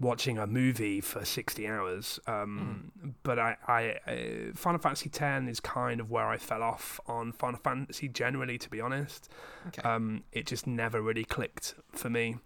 [0.00, 2.18] watching a movie for 60 hours.
[2.26, 7.00] Um, But I, I uh, Final Fantasy X is kind of where I fell off
[7.06, 9.28] on Final Fantasy generally, to be honest.
[9.68, 9.82] Okay.
[9.88, 12.36] Um, it just never really clicked for me.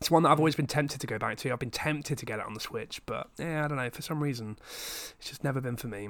[0.00, 1.52] It's one that I've always been tempted to go back to.
[1.52, 3.90] I've been tempted to get it on the Switch, but yeah, I don't know.
[3.90, 6.08] For some reason, it's just never been for me.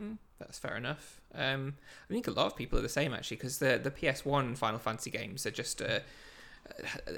[0.00, 1.20] Mm, that's fair enough.
[1.34, 1.74] Um,
[2.08, 4.78] I think a lot of people are the same actually, because the the PS1 Final
[4.80, 6.00] Fantasy games are just uh,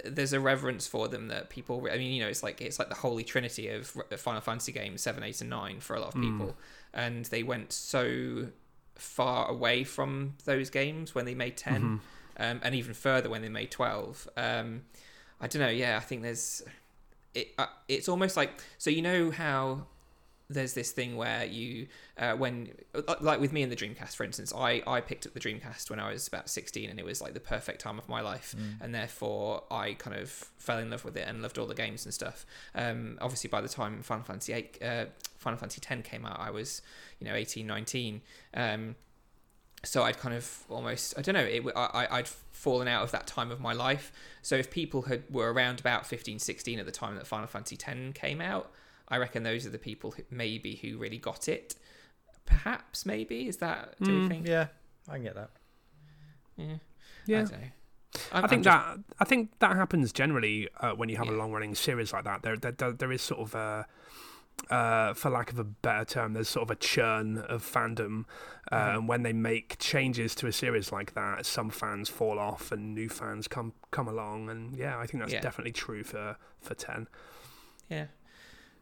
[0.05, 1.87] there's a reverence for them that people.
[1.91, 3.87] I mean, you know, it's like it's like the holy trinity of
[4.17, 6.23] Final Fantasy games seven, eight, and nine for a lot of Mm.
[6.31, 6.57] people,
[6.93, 8.49] and they went so
[8.97, 12.01] far away from those games when they made 10 Mhm.
[12.39, 14.83] um, and even further when they made 12 um,
[15.41, 16.63] i don't know yeah i think there's
[17.35, 19.85] it uh, it's almost like so you know how
[20.51, 21.87] there's this thing where you
[22.19, 22.71] uh, when
[23.21, 25.99] like with me and the dreamcast for instance i i picked up the dreamcast when
[25.99, 28.55] i was about 16 and it was like the perfect time of my life.
[28.81, 32.05] And therefore i kind of fell in love with it and loved all the games
[32.05, 32.45] and stuff.
[32.75, 35.05] Um, obviously by the time final fantasy 8 uh,
[35.39, 36.83] final fantasy 10 came out i was
[37.19, 38.21] you know 18 19
[38.55, 38.97] um,
[39.85, 43.27] so I'd kind of almost I don't know it, I, I'd fallen out of that
[43.27, 44.13] time of my life.
[44.43, 47.77] So if people had were around about 15 16 at the time that Final Fantasy
[47.77, 48.71] 10 came out
[49.09, 51.75] I reckon those are the people who, maybe who really got it
[52.47, 54.67] perhaps maybe is that do we Mm, think yeah,
[55.09, 55.51] I can get that.
[56.57, 56.81] yeah, I
[57.27, 57.59] Yeah, don't know.
[58.33, 61.29] I, I'm- think I'm just- that I think that happens generally uh, when you have
[61.29, 62.43] a long running series like that.
[62.43, 63.87] There, there, there, there is sort of a,
[64.73, 68.25] uh, for lack of a better term, there's sort of a churn of fandom,
[68.71, 68.95] uh, Mhm.
[68.97, 72.95] and when they make changes to a series like that, some fans fall off and
[72.95, 75.41] new fans come come along, and yeah, I think that's Yeah.
[75.41, 77.09] definitely true for for ten.
[77.89, 78.07] Yeah,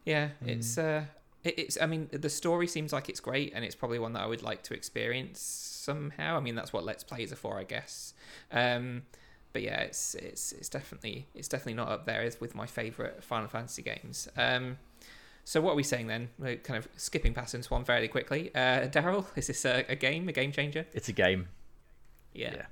[0.05, 0.29] yeah.
[0.45, 1.05] It's uh,
[1.43, 1.77] it, it's.
[1.81, 4.43] I mean, the story seems like it's great, and it's probably one that I would
[4.43, 6.37] like to experience somehow.
[6.37, 8.13] I mean, that's what Let's Plays are for, I guess.
[8.51, 9.03] Um,
[9.51, 13.23] but yeah, it's it's it's definitely it's definitely not up there as with my favorite
[13.23, 14.27] Final Fantasy games.
[14.37, 14.77] Um,
[15.45, 16.29] So what are we saying then?
[16.39, 18.49] We're kind of skipping past this one fairly quickly.
[18.55, 20.85] Uh, Daryl, is this a, a game, a game changer?
[20.93, 21.49] It's a game.
[22.33, 22.53] Yeah.
[22.55, 22.65] Yeah.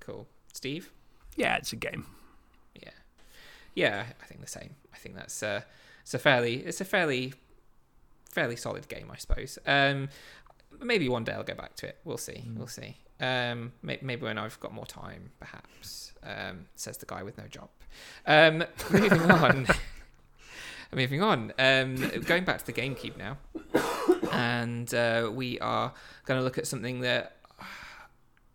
[0.00, 0.26] Cool.
[0.52, 0.92] Steve?
[1.36, 2.04] Yeah, it's a game.
[2.74, 2.90] Yeah.
[3.74, 4.74] Yeah, I think the same.
[4.92, 5.62] I think that's uh,
[6.08, 7.34] it's a fairly it's a fairly
[8.30, 9.58] fairly solid game, I suppose.
[9.66, 10.08] Um,
[10.80, 11.98] maybe one day I'll go back to it.
[12.02, 12.44] We'll see.
[12.48, 12.56] Mm.
[12.56, 12.96] We'll see.
[13.20, 16.14] Um, may- maybe when I've got more time, perhaps.
[16.22, 17.68] Um, says the guy with no job.
[18.26, 19.66] Um, moving on.
[20.94, 21.52] moving on.
[21.58, 23.36] Um, going back to the GameCube now,
[24.32, 25.92] and uh, we are
[26.24, 27.36] going to look at something that.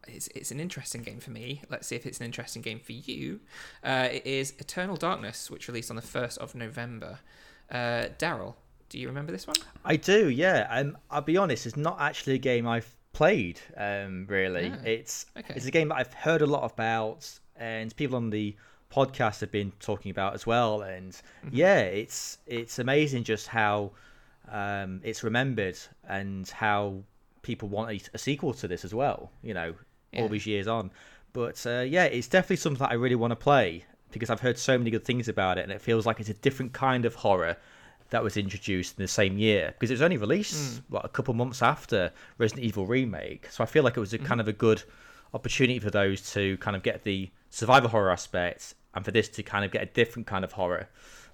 [0.07, 1.61] It's, it's an interesting game for me.
[1.69, 3.39] Let's see if it's an interesting game for you.
[3.83, 7.19] Uh, it is Eternal Darkness, which released on the 1st of November.
[7.71, 8.55] Uh, Daryl,
[8.89, 9.55] do you remember this one?
[9.85, 10.67] I do, yeah.
[10.69, 13.59] Um, I'll be honest, it's not actually a game I've played.
[13.77, 15.53] Um, really, Ah, it's okay.
[15.55, 18.55] it's a game that I've heard a lot about, and people on the
[18.91, 20.81] podcast have been talking about as well.
[20.81, 21.49] And Mm-hmm.
[21.55, 23.91] yeah, it's it's amazing just how
[24.51, 25.77] um, it's remembered
[26.07, 27.03] and how
[27.41, 29.31] people want a, a sequel to this as well.
[29.41, 29.73] You know,
[30.13, 30.21] Yeah.
[30.21, 30.91] all these years on.
[31.33, 34.57] But uh, yeah, it's definitely something that I really want to play because I've heard
[34.59, 37.15] so many good things about it, and it feels like it's a different kind of
[37.15, 37.57] horror
[38.11, 41.33] that was introduced in the same year because it was only released what a couple
[41.33, 43.47] months after Resident Evil remake.
[43.49, 44.83] So I feel like it was a kind of a good
[45.33, 49.41] opportunity for those to kind of get the survival horror aspect and for this to
[49.41, 50.87] kind of get a different kind of horror.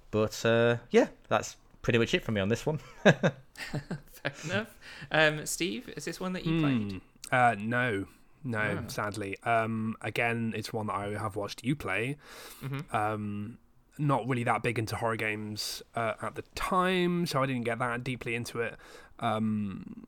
[0.10, 2.80] But uh, yeah, that's pretty much it for me on this one.
[3.04, 4.78] Fair enough.
[5.12, 6.92] Um, Steve, is this one that you played?
[6.94, 6.98] Hmm.
[7.32, 8.06] Uh, no,
[8.44, 8.88] no, Ah.
[8.88, 9.38] sadly.
[9.44, 12.18] Um, again, it's one that I have watched you play.
[12.64, 12.96] Mm-hmm.
[12.96, 13.58] Um,
[13.98, 17.80] not really that big into horror games uh, at the time, so I didn't get
[17.80, 18.76] that deeply into it.
[19.20, 20.06] Um,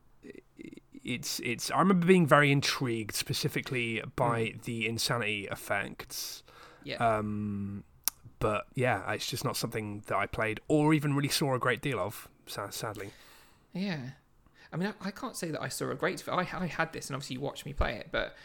[1.03, 1.71] it's it's.
[1.71, 6.43] I remember being very intrigued, specifically by the insanity effects.
[6.83, 6.97] Yeah.
[6.97, 7.83] Um,
[8.39, 11.81] but yeah, it's just not something that I played or even really saw a great
[11.81, 12.27] deal of.
[12.47, 13.11] Sadly.
[13.73, 13.99] Yeah.
[14.73, 16.23] I mean, I, I can't say that I saw a great.
[16.29, 18.35] I, I had this, and obviously you watched me play it, but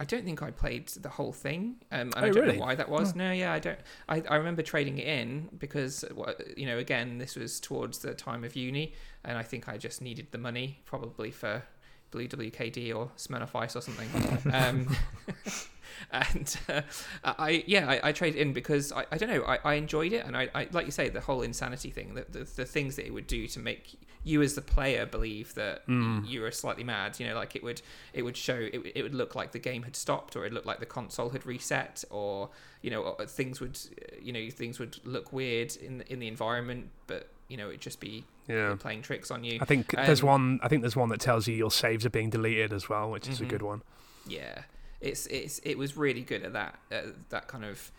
[0.00, 1.76] I don't think I played the whole thing.
[1.92, 2.56] Um, and I Oh, don't really?
[2.58, 3.14] know why that was.
[3.14, 3.78] No, yeah, I don't.
[4.08, 8.14] I, I remember trading it in because, what- you know, again, this was towards the
[8.14, 11.62] time of uni, and I think I just needed the money, probably for
[12.10, 14.08] Blue WKD or Smirnoff Ice or something.
[14.52, 14.94] um,
[16.12, 16.82] and uh,
[17.24, 20.24] I yeah I, I traded in because I, I don't know I, I enjoyed it
[20.24, 23.06] and I, I like you say the whole insanity thing the, the the things that
[23.06, 26.82] it would do to make you as the player believe that y- you were slightly
[26.84, 27.80] mad you know like it would
[28.12, 30.52] it would show it, would- it would look like the game had stopped or it
[30.52, 32.50] looked like the console had reset or
[32.82, 36.28] you know or things would uh, you know things would look weird in in the
[36.28, 38.74] environment but you know it'd just be Yeah.
[38.78, 40.60] playing tricks on you I think there's Um, one.
[40.62, 43.28] I think there's one that tells you your saves are being deleted as well, which
[43.28, 43.48] is a Mhm.
[43.48, 43.82] good one.
[44.26, 44.62] yeah
[45.00, 47.90] it's it's it was really good at that uh, that kind of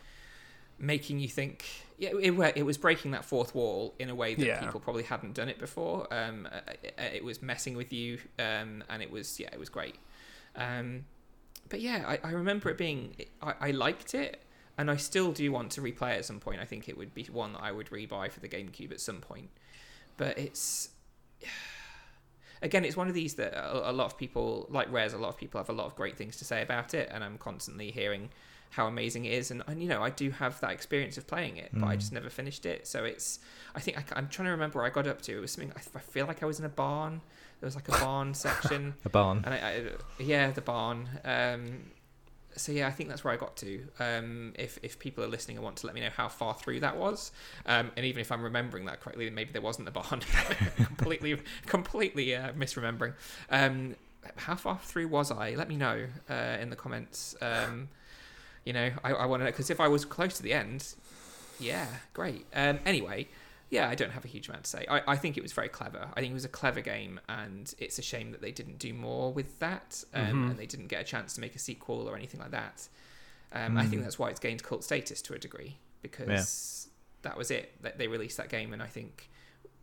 [0.80, 1.66] making you think
[1.98, 4.60] yeah it, it was breaking that fourth wall in a way that Yeah.
[4.60, 6.12] people probably hadn't done it before.
[6.14, 9.70] Um uh, it, it was messing with you um and it was yeah it was
[9.70, 9.96] great.
[10.56, 11.06] Um
[11.70, 14.42] but yeah i, I remember it being I, I liked it
[14.78, 16.62] and i still do want to replay it at some point.
[16.62, 19.20] I think it would be one that i would rebuy for the gamecube at some
[19.22, 19.50] point.
[20.18, 20.90] But it's
[22.62, 25.30] again, it's one of these that a, a lot of people, like Rares, a lot
[25.30, 27.92] of people have a lot of great things to say about it, and I'm constantly
[27.92, 28.30] hearing
[28.72, 29.52] how amazing it is.
[29.52, 32.12] And, and you know, I do have that experience of playing it, but I just
[32.12, 32.88] never finished it.
[32.88, 33.40] So it's,
[33.76, 35.38] I think I, am trying to remember where I got up to.
[35.38, 37.22] It was something, I, I feel like I was in a barn.
[37.60, 38.94] There was like a barn section.
[39.06, 39.42] A barn.
[39.46, 39.84] And I, I
[40.20, 41.08] yeah, the barn.
[41.24, 41.92] Um,
[42.58, 43.82] so yeah, I think that's where I got to.
[44.00, 46.82] Um, if if people are listening and want to let me know how far through
[46.82, 47.32] that was,
[47.66, 50.22] um, and even if I'm remembering that correctly, then maybe there wasn't a barn.
[50.76, 53.14] completely, completely uh, misremembering.
[53.50, 53.96] Um,
[54.36, 55.52] how far through was I?
[55.52, 57.36] Let me know uh, in the comments.
[57.42, 57.90] Um,
[58.66, 60.94] you know, I, I want to know because if I was close to the end,
[61.60, 62.46] yeah, great.
[62.54, 63.28] Um, anyway,
[63.70, 64.86] yeah, I don't have a huge amount to say.
[64.90, 66.08] I, I think it was very clever.
[66.16, 68.94] I think it was a clever game, and it's a shame that they didn't do
[68.94, 72.16] more with that, um, and they didn't get a chance to make a sequel or
[72.16, 72.88] anything like that.
[73.54, 76.88] Um, I think that's why it's gained cult status to a degree because
[77.24, 77.74] that was it.
[77.82, 79.30] That they released that game, and I think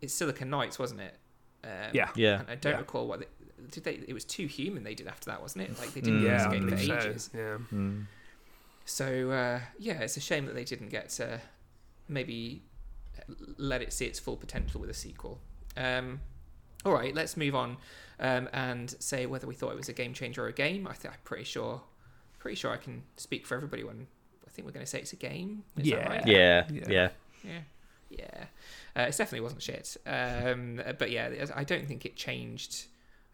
[0.01, 1.14] it's Silicon Knights, wasn't it?
[1.64, 2.11] Um, Yeah.
[2.14, 2.41] Yeah.
[2.41, 2.78] And I don't Yeah.
[2.78, 3.26] recall what they,
[3.70, 3.85] did.
[3.85, 4.85] They it was Too Human.
[4.85, 5.78] They did after that, wasn't it?
[5.78, 6.24] Like they didn't Mm.
[6.24, 6.95] release Yeah, game for so.
[7.09, 7.30] ages.
[7.35, 7.59] Yeah.
[7.72, 8.07] Mm.
[8.85, 11.41] So uh, yeah, it's a shame that they didn't get to
[12.09, 12.62] maybe
[13.58, 15.40] let it see its full potential with a sequel.
[15.76, 16.20] Um,
[16.84, 17.76] all right, let's move on
[18.20, 20.86] um, and say whether we thought it was a game changer or a game.
[20.86, 21.82] I think I'm pretty sure,
[22.38, 24.06] pretty sure I can speak for everybody when
[24.46, 25.64] I think we're going to say it's a game.
[25.78, 26.08] Is that Yeah.
[26.08, 26.26] right?
[26.26, 26.84] Yeah, Yeah.
[26.88, 27.08] yeah.
[27.42, 27.60] Yeah,
[28.10, 28.44] yeah.
[28.96, 29.96] Uh, it definitely wasn't shit.
[30.06, 32.86] Um, but yeah, I don't think it changed.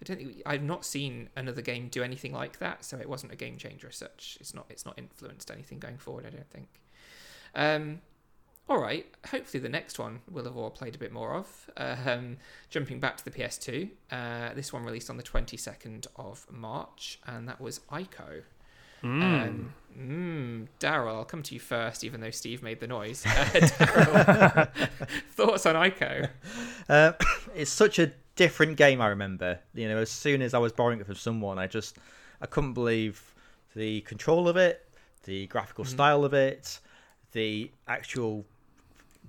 [0.02, 3.32] I don't think I've not seen another game do anything like that, so it wasn't
[3.32, 4.38] a game changer as such.
[4.40, 4.64] It's not.
[4.70, 6.24] It's not influenced anything going forward.
[6.26, 6.68] I don't think.
[7.54, 8.00] Um,
[8.70, 11.70] all right, hopefully the next one we'll have all played a bit more of.
[11.76, 12.36] Um,
[12.70, 17.48] jumping back to the PS2, uh, this one released on the 22nd of March, and
[17.48, 18.42] that was Ico.
[19.02, 19.22] Mm.
[19.48, 23.26] Um, mm, Daryl, I'll come to you first, even though Steve made the noise.
[23.26, 24.88] Uh, Daryl,
[25.32, 26.28] thoughts on Ico?
[26.88, 27.12] Uh,
[27.56, 29.00] it's such a different game.
[29.00, 31.98] I remember, you know, as soon as I was borrowing it from someone, I just
[32.40, 33.34] I couldn't believe
[33.74, 34.86] the control of it,
[35.24, 35.88] the graphical Mhm.
[35.88, 36.78] style of it,
[37.32, 38.44] the actual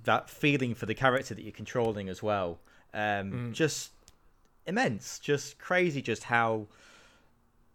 [0.04, 2.58] that feeling for the character that you're controlling as well.
[2.94, 3.52] Um, Mm.
[3.52, 3.92] Just
[4.66, 6.66] immense, just crazy, just how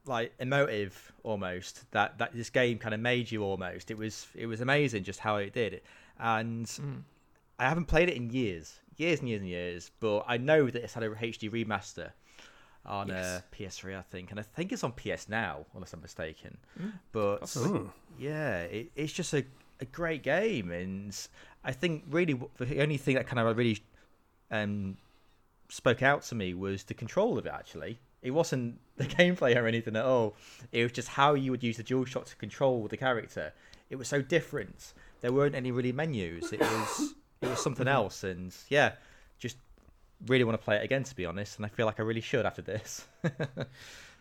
[0.06, 3.92] like emotive almost that that this game kind of made you almost.
[3.92, 5.84] It was it was amazing just how it did it,
[6.20, 7.02] and Mm.
[7.60, 10.84] I haven't played it in years, years and years and years, but I know that
[10.84, 12.12] it's had a HD remaster
[12.86, 16.58] on uh, PS3, I think, and I think it's on PS now, unless I'm mistaken.
[16.80, 17.58] Mm, But.
[17.58, 17.92] Ooh.
[18.18, 19.44] yeah, it, it's just a,
[19.80, 21.16] a great game, and
[21.64, 23.82] I think really the only thing that kind of really
[24.52, 24.98] um,
[25.70, 27.52] spoke out to me was the control of it.
[27.54, 30.36] Actually, it wasn't the gameplay or anything at all.
[30.72, 33.54] It was just how you would use the DualShock to control the character.
[33.90, 34.94] It was so different.
[35.22, 36.52] There weren't any really menus.
[36.52, 38.94] It was it was something else, and yeah,
[39.40, 39.58] just
[40.26, 41.58] really want to play it again to be honest.
[41.58, 43.06] And I feel like I really should after this.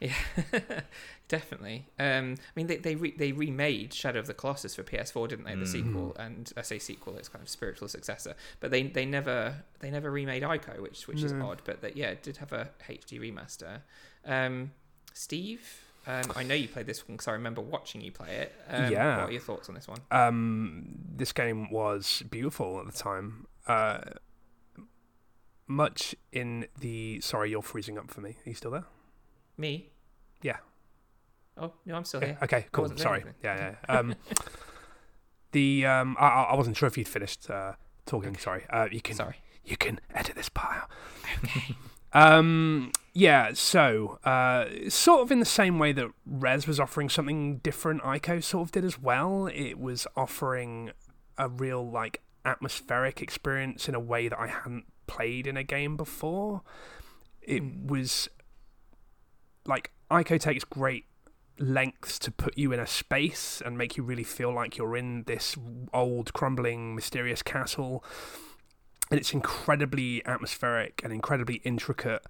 [0.01, 0.14] Yeah,
[1.28, 1.86] definitely.
[1.99, 5.44] Um, I mean, they they, re- they remade Shadow of the Colossus for PS4, didn't
[5.47, 5.55] they?
[5.55, 5.68] The Mm.
[5.68, 8.34] sequel, and I say sequel, it's kind of spiritual successor.
[8.61, 11.62] But they they never they never remade Ico, which which is odd.
[11.64, 13.80] But that, yeah, it did have a HD remaster.
[14.26, 14.72] Um,
[15.14, 18.55] Steve, um, I know you played this one because I remember watching you play it.
[18.68, 19.16] Um, Yeah.
[19.20, 20.01] What are your thoughts on this one?
[20.11, 20.84] Um,
[21.16, 23.47] this game was beautiful at the time.
[23.66, 24.01] Uh,
[25.66, 28.30] much in the sorry, you're freezing up for me.
[28.44, 28.84] Are you still there?
[29.57, 29.90] Me?
[30.42, 30.57] Yeah.
[31.57, 32.38] Oh no, I'm still Yeah, here.
[32.42, 32.96] Okay, cool.
[32.96, 33.24] Sorry.
[33.42, 33.94] Yeah, yeah.
[33.98, 34.14] Um,
[35.52, 37.72] the um, I, I wasn't sure if you'd finished uh,
[38.04, 38.36] talking.
[38.36, 38.64] Sorry.
[38.70, 39.36] Uh, you can Sorry.
[39.64, 40.90] you can edit this part out.
[41.44, 41.74] Okay.
[42.12, 47.59] um, yeah, so uh, sort of in the same way that Rez was offering something
[47.59, 49.46] different, Ico sort of did as well.
[49.46, 50.90] It was offering
[51.38, 55.96] a real like atmospheric experience in a way that I hadn't played in a game
[55.96, 56.62] before.
[57.42, 57.86] It Mm.
[57.86, 58.28] was
[59.66, 61.04] like Ico takes great
[61.58, 65.24] lengths to put you in a space and make you really feel like you're in
[65.24, 65.56] this
[65.94, 68.04] old crumbling mysterious castle
[69.10, 72.22] and it's incredibly atmospheric and incredibly intricate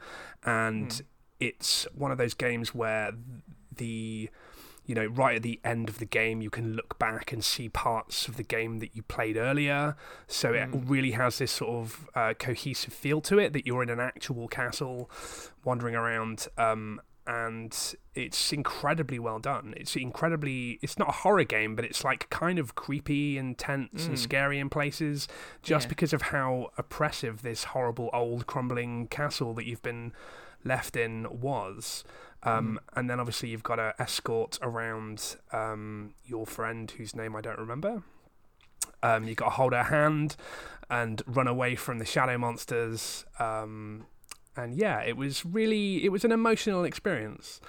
[0.45, 1.03] and Mm.
[1.41, 3.13] it's one of those games where
[3.75, 4.31] the
[4.85, 7.69] you know right at the end of the game you can look back and see
[7.69, 9.97] parts of the game that you played earlier
[10.29, 10.85] so it Mm.
[10.89, 14.47] really has this sort of uh, cohesive feel to it that you're in an actual
[14.47, 15.11] castle
[15.65, 21.75] wandering around um, and it's incredibly well done it's incredibly it's not a horror game
[21.75, 24.19] but it's like kind of creepy and tense and Mm.
[24.19, 25.27] scary in places
[25.63, 25.89] just Yeah.
[25.89, 30.13] because of how oppressive this horrible old crumbling castle that you've been
[30.65, 32.03] left in was.
[32.43, 37.41] Um, And then obviously you've got to escort around um, your friend whose name I
[37.41, 38.03] don't remember.
[39.03, 40.37] Um, you've got to hold her hand
[40.91, 43.25] and run away from the shadow monsters.
[43.39, 44.07] Um,
[44.57, 47.61] and yeah, it was really it was an emotional experience.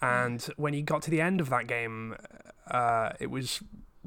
[0.00, 2.14] And when you got to the end of that game,
[2.70, 3.60] uh, it was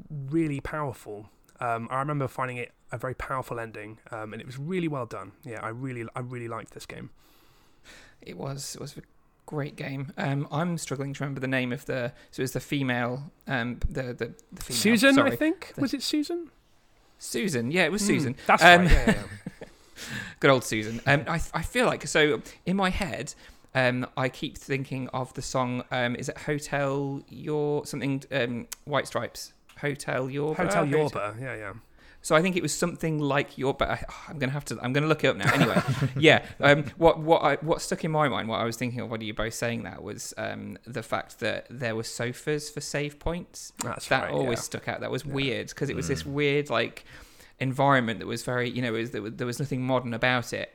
[0.08, 1.28] really powerful.
[1.60, 5.04] Um, I remember finding it a very powerful ending, um, and it was really well
[5.06, 5.32] done.
[5.44, 7.10] Yeah, I really, I really liked this game.
[8.22, 9.02] It was it was a
[9.46, 10.12] great game.
[10.16, 13.80] Um, I'm struggling to remember the name of the so it was the female um
[13.88, 15.32] the the, the female, Susan, sorry.
[15.32, 16.50] I think, The- was it Susan?
[17.18, 17.70] Susan.
[17.70, 18.36] Yeah, it was Hmm, Susan.
[18.46, 18.90] That's Um, right.
[18.90, 19.22] Yeah, yeah, yeah.
[20.40, 21.00] Good old Susan.
[21.06, 23.34] Um, I I feel like so in my head.
[23.74, 25.82] Um, I keep thinking of the song.
[25.90, 28.22] Um, is it Hotel Your something?
[28.30, 29.54] Um, White Stripes.
[29.80, 31.34] Hotel Your Hotel Yorba.
[31.40, 31.72] Yeah, yeah.
[32.24, 33.74] So I think it was something like your.
[33.74, 34.78] But I, I'm gonna have to.
[34.82, 35.52] I'm gonna look it up now.
[35.54, 35.82] Anyway,
[36.16, 36.44] yeah.
[36.60, 39.22] Um, what what I, what stuck in my mind, what I was thinking of when
[39.22, 43.72] you both saying that was um, the fact that there were sofas for save points.
[43.82, 44.32] That's that right.
[44.32, 44.62] always yeah.
[44.64, 45.00] stuck out.
[45.00, 45.32] That was Yeah.
[45.32, 46.32] weird because it was this Mm.
[46.32, 47.04] weird like
[47.62, 50.70] environment that was very you know was, there, was, there was nothing modern about it.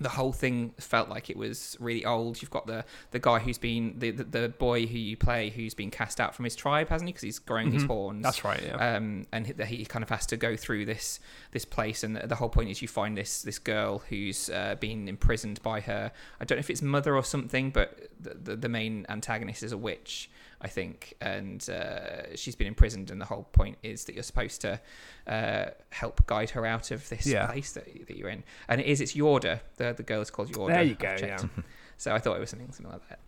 [0.00, 2.42] The whole thing felt like it was really old.
[2.42, 5.72] You've got the the guy who's been the the, the boy who you play who's
[5.72, 7.12] been cast out from his tribe, hasn't he?
[7.12, 7.86] Because he's growing his Mhm.
[7.86, 8.60] horns That's right.
[8.60, 8.96] Yeah.
[8.96, 11.20] um, and he, he kind of has to go through this
[11.52, 14.74] this place, and the, the whole point is you find this this girl who's uh,
[14.80, 16.10] been imprisoned by her.
[16.40, 19.70] I don't know if it's mother or something, but the the, the main antagonist is
[19.70, 20.28] a witch,
[20.60, 24.60] I think, and uh, she's been imprisoned, and the whole point is that you're supposed
[24.62, 24.80] to
[25.26, 27.46] uh, help guide her out of this Yeah.
[27.46, 28.42] place that, that you're in.
[28.68, 29.60] And it is it's Yorda.
[29.76, 30.68] The the girl is called Yorda.
[30.68, 31.16] there you go.
[31.20, 31.38] Yeah.
[31.96, 33.20] So I thought it was something something like that.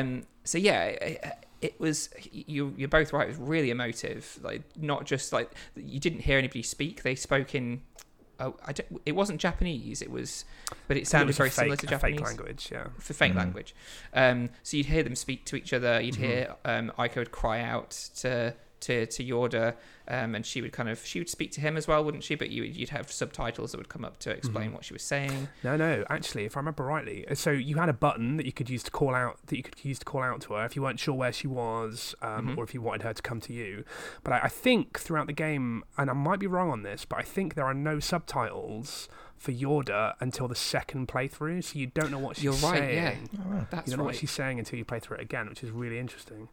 [0.00, 1.24] Um, so yeah, it,
[1.62, 2.74] it was you.
[2.76, 3.26] You're both right.
[3.28, 4.40] It was really emotive.
[4.42, 7.04] Like not just like you didn't hear anybody speak.
[7.04, 7.80] They spoke in.
[8.40, 10.02] Oh, I don't, it wasn't Japanese.
[10.02, 10.44] It was,
[10.88, 12.68] but it It sounded was very fake, similar to Japanese fake language.
[12.72, 12.88] Yeah.
[12.98, 13.36] for fake Mhm.
[13.36, 13.74] language.
[14.12, 16.00] Um, so you'd hear them speak to each other.
[16.00, 16.18] You'd Mhm.
[16.18, 19.74] hear um, Ico would cry out to to to Yorda,
[20.08, 22.34] um, and she would kind of she would speak to him as well, wouldn't she?
[22.34, 24.74] But you you'd have subtitles that would come up to explain Mhm.
[24.74, 25.48] what she was saying.
[25.62, 26.04] No, no.
[26.10, 28.82] Actually, if I remember rightly, uh, so you had a button that you could use
[28.84, 31.00] to call out that you could use to call out to her if you weren't
[31.00, 32.58] sure where she was, um, Mhm.
[32.58, 33.84] or if you wanted her to come to you.
[34.24, 37.18] But I, I think throughout the game, and I might be wrong on this, but
[37.18, 42.10] I think there are no subtitles for Yorda until the second playthrough, so you don't
[42.10, 43.28] know what she's You're right, saying.
[43.32, 43.64] yeah.
[43.70, 44.06] That's You don't know right.
[44.06, 46.48] what she's saying until you play through it again, which is really interesting.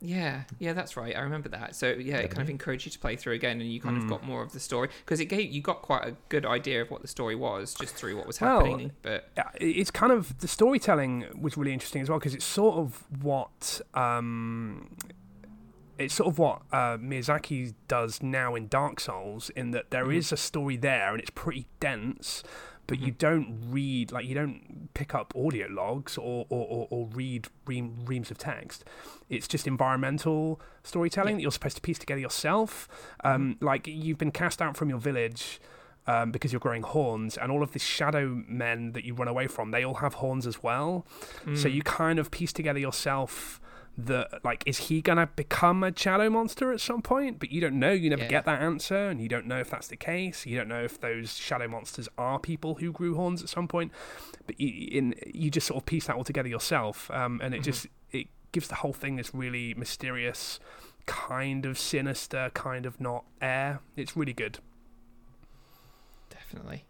[0.00, 1.16] Yeah, yeah, that's right.
[1.16, 1.74] I remember that.
[1.74, 4.04] So yeah, it kind of encouraged you to play through again, and you kind Mm.
[4.04, 6.80] of got more of the story because it gave you got quite a good idea
[6.82, 8.92] of what the story was just through what was Well, happening.
[9.02, 9.28] But
[9.60, 13.80] it's kind of the storytelling was really interesting as well because it's sort of what
[13.94, 14.94] um,
[15.98, 20.28] it's sort of what uh, Miyazaki does now in Dark Souls in that there is
[20.28, 20.32] Mhm.
[20.32, 22.44] a story there and it's pretty dense,
[22.88, 23.18] but you Mhm.
[23.18, 28.04] don't read like you don't pick up audio logs or or, or, or read ream,
[28.04, 28.84] reams of text.
[29.28, 31.36] It's just environmental storytelling Yeah.
[31.36, 32.88] that you're supposed to piece together yourself.
[33.22, 35.60] Um, like you've been cast out from your village
[36.06, 39.46] um, because you're growing horns, and all of the shadow men that you run away
[39.46, 41.06] from, they all have horns as well.
[41.54, 43.60] So mm, you kind of piece together yourself
[44.00, 47.38] that, like, is he gonna become a shadow monster at some point?
[47.40, 47.90] But you don't know.
[47.90, 48.28] You never Yeah.
[48.28, 50.46] get that answer, and you don't know if that's the case.
[50.46, 53.90] You don't know if those shadow monsters are people who grew horns at some point.
[54.46, 57.60] But you, in you just sort of piece that all together yourself, um, and it
[57.62, 57.64] Mhm.
[57.64, 60.58] just it gives the whole thing this really mysterious,
[61.06, 63.80] kind of sinister, kind of not air.
[63.96, 64.58] It's really good.
[66.30, 66.84] definitely.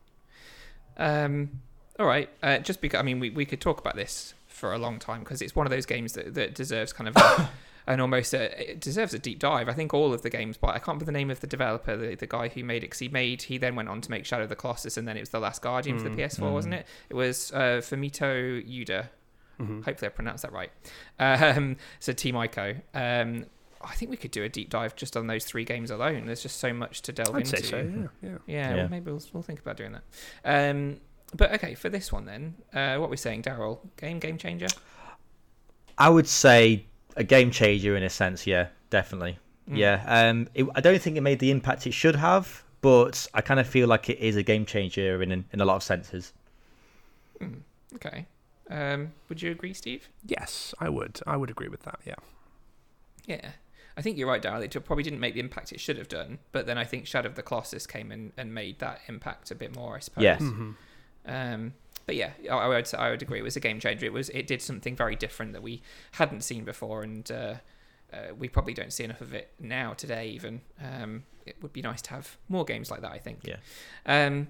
[0.97, 1.63] Um,
[1.99, 2.29] all right.
[2.43, 5.21] Uh, just because I mean, we, we could talk about this for a long time
[5.21, 7.49] because it's one of those games that, that deserves kind of a,
[7.87, 9.69] an almost a, it deserves a deep dive.
[9.69, 11.97] I think all of the games, but I can't remember the name of the developer,
[11.97, 12.89] the, the guy who made it.
[12.91, 15.17] 'cause he made he then went on to make Shadow of the Colossus, and then
[15.17, 16.87] it was the Last Guardian for the Mm, PS4, wasn't it?
[17.09, 19.09] It was uh, Fumito Ueda.
[19.61, 19.85] Mhm.
[19.85, 20.71] Hopefully, I pronounced that right.
[21.19, 22.81] Um, so Team Ico.
[22.95, 23.47] Um,
[23.81, 26.27] I think we could do a deep dive just on those three games alone.
[26.27, 27.57] There's just so much to delve I'd into.
[27.59, 27.77] say so.
[27.79, 28.09] Yeah, yeah.
[28.23, 28.75] Yeah, Yeah.
[28.77, 30.03] Well, maybe we'll, we'll think about doing that.
[30.45, 30.99] Um,
[31.35, 34.69] but okay, for this one then, uh, what we're saying, Daryl, game game changer.
[35.97, 38.47] I would say a game changer in a sense.
[38.47, 39.39] Yeah, definitely.
[39.69, 39.77] Mm.
[39.77, 40.05] Yeah.
[40.07, 43.61] Um, it, I don't think it made the impact it should have, but I kind
[43.61, 46.33] of feel like it is a game changer in in a lot of senses.
[47.41, 47.61] Mm,
[47.97, 48.27] okay.
[48.71, 50.09] Um, would you agree, Steve?
[50.27, 51.21] Yes, I would.
[51.27, 52.01] I would agree with that.
[52.05, 52.17] Yeah.
[53.27, 53.51] Yeah.
[53.97, 54.63] I think you're right, Daryl.
[54.63, 57.29] It probably didn't make the impact it should have done, but then I think Shadow
[57.29, 59.97] of the Colossus came in and made that impact a bit more.
[59.97, 60.23] I suppose.
[60.23, 60.41] Yes.
[60.41, 60.73] hmm
[61.29, 61.75] Um,
[62.07, 63.39] but yeah, I, would I would agree.
[63.39, 64.07] It was a game changer.
[64.07, 67.55] It was it did something very different that we hadn't seen before, and uh,
[68.13, 70.29] uh, we probably don't see enough of it now today.
[70.31, 73.13] Even um, it would be nice to have more games like that.
[73.13, 73.41] I think.
[73.45, 73.57] Yeah.
[74.07, 74.49] Um,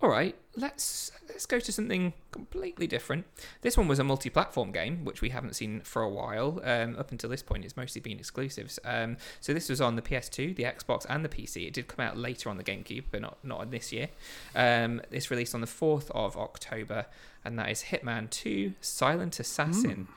[0.00, 3.24] all right, let's let's go to something completely different.
[3.62, 6.60] This one was a multi-platform game, which we haven't seen for a while.
[6.64, 8.78] Um, up until this point, it's mostly been exclusives.
[8.84, 11.66] Um, so this was on the PS2, the Xbox, and the PC.
[11.66, 14.08] It did come out later on the GameCube, but not not this year.
[14.54, 17.06] Um, it's released on the fourth of October,
[17.44, 20.08] and that is Hitman 2: Silent Assassin.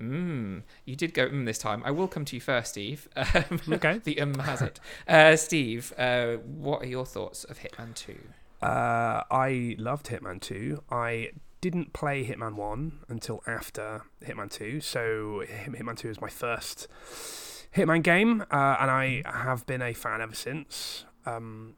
[0.00, 0.62] Mm.
[0.84, 1.82] You did go mm this time.
[1.84, 3.08] I will come to you first, Steve.
[3.16, 3.98] Um, Okay.
[4.04, 4.80] the um has it.
[5.06, 8.16] Uh, Steve, uh, what are your thoughts of Hitman 2?
[8.60, 10.82] Uh, I loved Hitman 2.
[10.90, 11.30] I
[11.60, 16.88] didn't play Hitman 1 until after Hitman 2, so Hitman 2 is my first
[17.76, 21.04] Hitman game, uh, and I have been a fan ever since.
[21.26, 21.74] Um,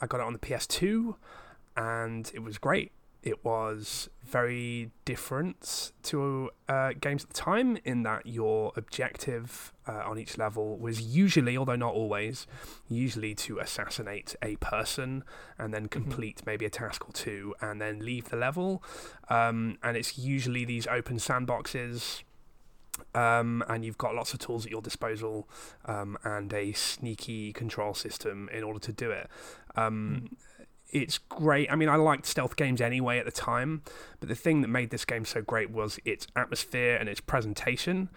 [0.00, 1.16] I got it on the PS2,
[1.76, 2.92] and it was great.
[3.24, 10.02] It was very different to uh, games at the time in that your objective uh,
[10.04, 12.46] on each level was usually, although not always,
[12.86, 15.24] usually to assassinate a person
[15.58, 18.82] and then complete maybe a task or two and then leave the level.
[19.30, 22.24] Um, and it's usually these open sandboxes.
[23.14, 25.48] Um, and you've got lots of tools at your disposal
[25.86, 29.30] um, and a sneaky control system in order to do it.
[29.76, 30.28] Um,
[30.94, 31.70] it's great.
[31.70, 33.82] I mean, I liked stealth games anyway at the time,
[34.20, 38.08] but the thing that made this game so great was its atmosphere and its presentation.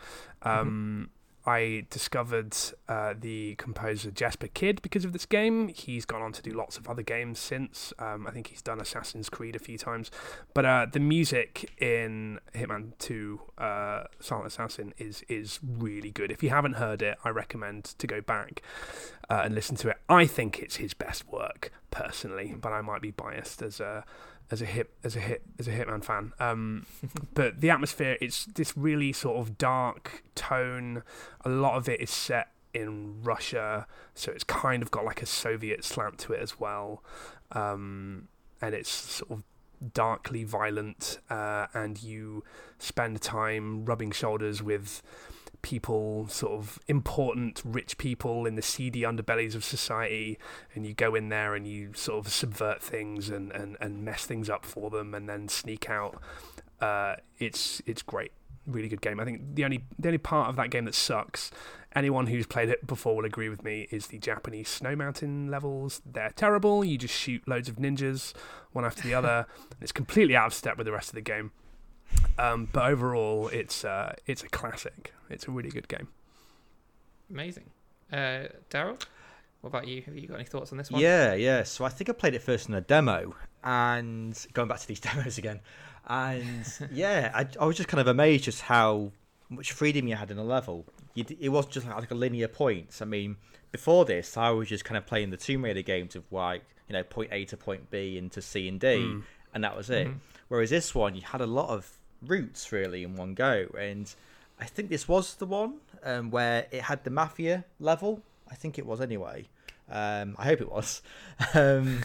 [0.44, 1.10] Um,
[1.48, 2.58] I discovered
[2.90, 5.70] uh, the composer Jesper Kyd because of this game.
[5.70, 7.94] He's gone on to do lots of other games since.
[8.00, 10.12] Um, I think he's done Assassin's Creed a few times.
[10.54, 16.32] But uh, the music in Hitman 2 uh, Silent Assassin is is really good.
[16.32, 18.62] If you haven't heard it, I recommend to go back
[19.30, 19.98] uh, and listen to it.
[20.10, 24.04] I think it's his best work personally, but I might be biased as a
[24.50, 26.34] as a hit as a hit as a Hitman fan.
[26.40, 26.86] Um,
[27.34, 31.04] but the atmosphere it's this really sort of dark tone.
[31.46, 35.26] A lot of it is set in Russia, so it's kind of got like a
[35.26, 37.04] Soviet slant to it as well,
[37.52, 38.28] um,
[38.62, 39.44] and it's sort of
[39.94, 41.20] darkly violent.
[41.30, 42.44] Uh, and you
[42.78, 45.02] spend time rubbing shoulders with
[45.68, 50.40] people, sort of important rich people in the seedy underbellies of society,
[50.74, 54.26] and you go in there and you sort of subvert things and, and, and mess
[54.26, 56.22] things up for them, and then sneak out.
[56.80, 58.32] Uh, it's it's great,
[58.66, 59.20] really good game.
[59.20, 61.52] I think the only the only part of that game that sucks.
[61.94, 63.88] Anyone who's played it before will agree with me.
[63.92, 66.02] Is the Japanese snow mountain levels?
[66.06, 66.86] They're terrible.
[66.86, 68.34] You just shoot loads of ninjas
[68.72, 69.48] one after the other.
[69.82, 71.52] It's completely out of step with the rest of the game.
[72.40, 75.14] Um, but overall, it's uh, it's a classic.
[75.30, 76.08] It's a really good game.
[77.30, 77.66] Amazing.
[78.12, 79.02] Uh, Daryl,
[79.62, 80.02] what about you?
[80.04, 81.02] Have you got any thoughts on this one?
[81.02, 81.64] Yeah, yeah.
[81.64, 85.00] So I think I played it first in a demo, and going back to these
[85.08, 85.60] demos again,
[86.08, 89.12] and yeah, I, I was just kind of amazed just how
[89.50, 90.86] much freedom you had in a level.
[91.16, 93.02] You, it wasn't just like a linear points.
[93.02, 93.38] I mean,
[93.72, 96.94] before this, I was just kind of playing the Tomb Raider games of like you
[96.94, 99.24] know point A to point B and to C and D, Mm.
[99.54, 100.08] and that was it.
[100.08, 100.20] Mhm.
[100.48, 104.14] Whereas this one, you had a lot of routes really in one go, and
[104.60, 108.22] I think this was the one um, where it had the mafia level.
[108.50, 109.48] I think it was anyway.
[109.90, 111.02] Um, I hope it was.
[111.54, 112.02] Um,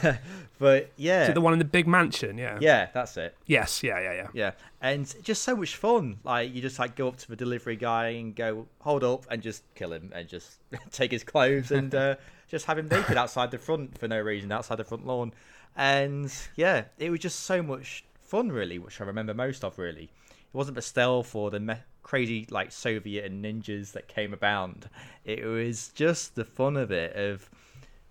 [0.60, 2.38] but yeah, it the one in the big mansion?
[2.38, 2.58] Yeah.
[2.60, 3.36] yeah, that's it.
[3.46, 3.82] Yes.
[3.82, 3.98] Yeah.
[3.98, 4.12] Yeah.
[4.12, 4.28] Yeah.
[4.32, 4.50] Yeah,
[4.80, 6.18] and just so much fun.
[6.22, 9.42] Like you just like go up to the delivery guy and go hold up and
[9.42, 10.58] just kill him and just
[10.92, 12.14] take his clothes and uh,
[12.46, 15.32] just have him naked outside the front for no reason outside the front lawn.
[15.76, 19.78] And yeah, it was just so much fun, really, which I remember most of.
[19.78, 24.32] Really, it wasn't the stealth or the me- crazy like Soviet and ninjas that came
[24.32, 24.88] abound.
[25.24, 27.48] It was just the fun of it of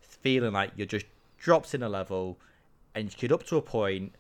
[0.02, 1.06] feeling like you're just
[1.38, 2.38] dropped in a level
[2.96, 4.14] and you get up to a point,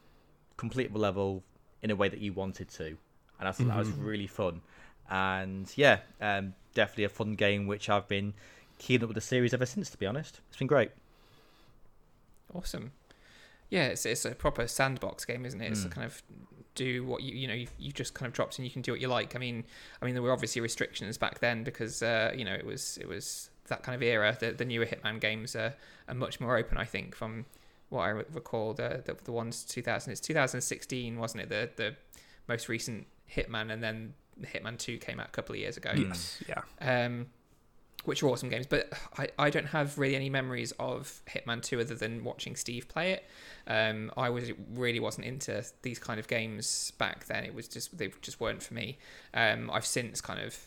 [0.55, 1.43] complete the level
[1.81, 2.97] in a way that you wanted to,
[3.39, 4.61] and I thought that was really fun.
[5.09, 8.33] And yeah, um, definitely a fun game which I've been
[8.77, 9.89] keying up with the series ever since.
[9.91, 10.91] To be honest, it's been great.
[12.53, 12.91] Awesome.
[13.69, 15.71] Yeah, it's it's a proper sandbox game, isn't it?
[15.71, 15.91] It's Mm.
[15.91, 16.21] kind of
[16.75, 18.91] do what you you know you, you just kind of dropped and you can do
[18.91, 19.35] what you like.
[19.35, 19.65] I mean,
[20.01, 23.07] I mean there were obviously restrictions back then because uh, you know it was it
[23.07, 24.37] was that kind of era.
[24.39, 25.73] The, the newer Hitman games are,
[26.07, 27.45] are much more open, I think, from
[27.89, 28.73] what I recall.
[28.73, 31.49] The the, the ones 2000 it's 2016, wasn't it?
[31.49, 31.95] The the
[32.47, 36.41] most recent Hitman, and then Hitman Two came out a couple of years ago Yes.
[36.47, 36.61] Yeah.
[37.05, 37.25] um,
[38.07, 38.65] which are awesome games.
[38.65, 42.87] But I, I don't have really any memories of Hitman 2 other than watching Steve
[42.87, 43.25] play it.
[43.67, 47.43] Um, I was really wasn't into these kind of games back then.
[47.43, 48.97] It was just they just weren't for me.
[49.33, 50.57] Um, I've since kind of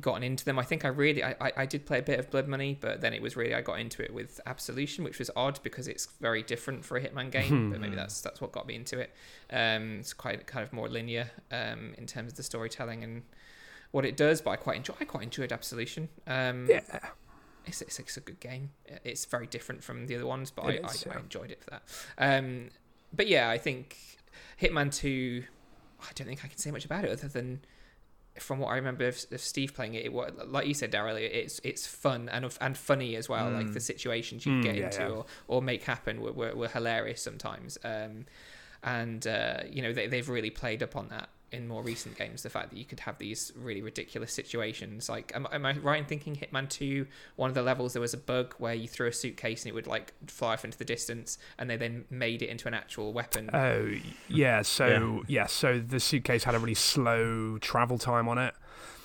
[0.00, 0.60] gotten into them.
[0.60, 3.00] I think I really I, I, I did play a bit of Blood Money, but
[3.00, 6.06] then it was really I got into it with Absolution, which was odd because it's
[6.20, 7.70] very different for a Hitman game.
[7.72, 9.10] but maybe that's that's what got me into it.
[9.52, 13.22] Um, it's quite kind of more linear um, in terms of the storytelling and
[13.92, 14.94] what it does, but I quite enjoy.
[15.00, 16.08] I quite enjoyed Absolution.
[16.26, 16.80] Um, Yeah.
[17.66, 18.70] it's, it's, it's a good game.
[19.04, 21.70] It's very different from the other ones, but I, is, I, I enjoyed it for
[21.70, 21.82] that.
[22.18, 22.70] Um,
[23.12, 23.96] but yeah, I think
[24.60, 25.44] Hitman Two.
[26.00, 27.60] I don't think I can say much about it other than
[28.38, 30.04] from what I remember of, of Steve playing it.
[30.06, 31.16] It was like you said, Daryl.
[31.20, 33.50] It's it's fun and and funny as well.
[33.50, 33.74] Like Mm.
[33.74, 35.08] the situations you Mm, get yeah, into yeah.
[35.08, 37.76] or or make happen were were, were hilarious sometimes.
[37.84, 38.26] Um,
[38.82, 42.42] and uh, you know they they've really played up on that in more recent games.
[42.42, 45.98] The fact that you could have these really ridiculous situations, like am, am I right
[45.98, 47.06] in thinking Hitman Two?
[47.36, 49.74] One of the levels there was a bug where you threw a suitcase and it
[49.74, 53.12] would like fly off into the distance, and they then made it into an actual
[53.12, 53.50] weapon.
[53.52, 53.90] Oh,
[54.28, 54.62] yeah.
[54.62, 55.46] So yeah.
[55.46, 58.54] So the suitcase had a really slow travel time on it,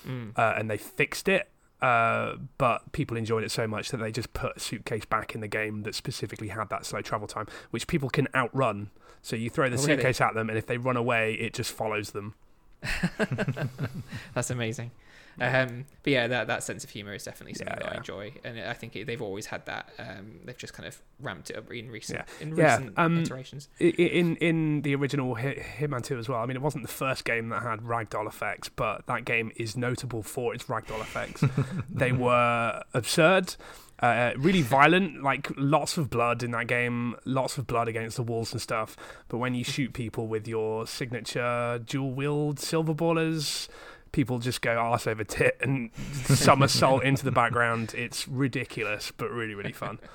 [0.06, 0.38] Mm.
[0.38, 1.48] uh, and they fixed it.
[1.86, 5.40] Uh, but people enjoyed it so much that they just put a suitcase back in
[5.40, 8.90] the game that specifically had that slow travel time, which people can outrun.
[9.22, 9.94] So you throw the Oh, really?
[9.96, 12.34] suitcase at them, and if they run away, it just follows them.
[14.34, 14.90] That's amazing.
[15.38, 18.32] Um, but yeah, that, that sense of humor is definitely something Yeah, that I enjoy,
[18.44, 19.90] and I think it, they've always had that.
[19.98, 23.68] Um, they've just kind of ramped it up in recent in Yeah, recent um, iterations.
[23.78, 26.40] In in the original Hit, Hitman 2 as well.
[26.40, 29.76] I mean, it wasn't the first game that had ragdoll effects, but that game is
[29.76, 31.44] notable for its ragdoll effects.
[31.90, 33.56] they were absurd,
[34.00, 38.22] uh, really violent, like lots of blood in that game, lots of blood against the
[38.22, 38.96] walls and stuff.
[39.28, 43.68] But when you shoot people with your signature dual wield silver ballers,
[44.16, 45.90] people just go arse over tit and
[46.24, 47.94] somersault into the background.
[47.94, 50.00] It's ridiculous, but really, really fun.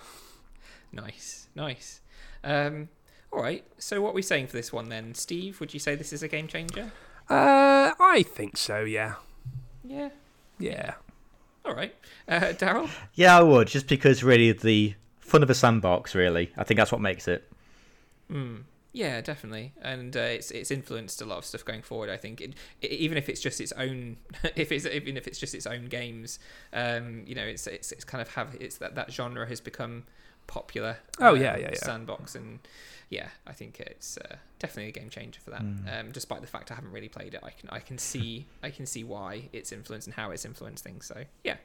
[0.93, 2.01] Nice, nice.
[2.43, 2.89] Um,
[3.31, 3.63] all right.
[3.77, 5.61] So what are we saying for this one then, Steve?
[5.61, 6.91] Would you say this is a game changer?
[7.29, 9.13] Uh, I think so, yeah.
[9.85, 10.09] Yeah.
[10.59, 10.95] Yeah.
[11.63, 11.95] All right.
[12.27, 12.89] Uh, Daryl.
[13.13, 16.13] Yeah, I would just because really the fun of a sandbox.
[16.13, 17.49] Really, I think that's what makes it.
[18.29, 18.63] Mm.
[18.93, 22.09] Yeah, definitely, and uh, it's it's influenced a lot of stuff going forward.
[22.09, 24.17] I think, it, it, even if it's just its own,
[24.55, 26.39] if it's even if it's just its own games,
[26.73, 30.03] um, you know, it's it's it's kind of have it's that that genre has become
[30.47, 30.97] popular.
[31.19, 31.75] Oh, um, yeah, yeah, yeah.
[31.75, 32.59] Sandbox and
[33.11, 35.61] yeah, I think it's uh, definitely a game changer for that.
[35.61, 35.99] Mm.
[35.99, 38.69] Um, despite the fact I haven't really played it, I can I can see I
[38.69, 41.05] can see why it's influenced and how it's influenced things.
[41.05, 41.57] So yeah,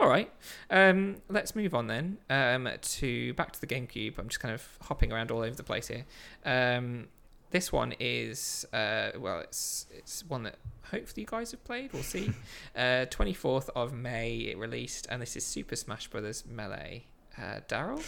[0.00, 0.30] all right.
[0.70, 4.18] Um, let's move on then um, to back to the GameCube.
[4.18, 6.04] I'm just kind of hopping around all over the place here.
[6.44, 7.06] Um,
[7.52, 10.56] this one is uh, well, it's it's one that
[10.90, 11.92] hopefully you guys have played.
[11.92, 12.32] We'll see.
[12.76, 17.06] Uh, 24th of May it released, and this is Super Smash Brothers Melee.
[17.36, 17.98] Uh, Daryl,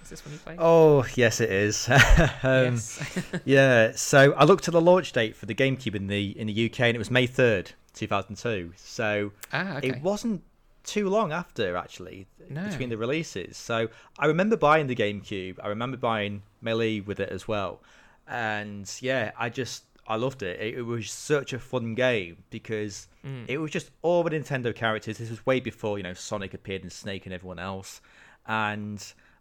[0.00, 0.56] what's this one you played?
[0.58, 1.88] Oh yes, it is.
[1.90, 1.98] um,
[2.42, 3.18] yes.
[3.44, 3.92] yeah.
[3.94, 6.80] So I looked at the launch date for the GameCube in the in the UK,
[6.80, 8.72] and it was May third, two thousand two.
[8.76, 9.88] So ah, okay.
[9.90, 10.42] it wasn't
[10.84, 12.64] too long after actually No.
[12.66, 13.58] between the releases.
[13.58, 15.58] So I remember buying the GameCube.
[15.62, 17.82] I remember buying Melee with it as well,
[18.26, 20.58] and yeah, I just I loved it.
[20.60, 23.44] It, it was such a fun game because Mm.
[23.48, 25.18] it was just all the Nintendo characters.
[25.18, 28.00] This was way before you know Sonic appeared and Snake and everyone else.
[28.46, 28.98] And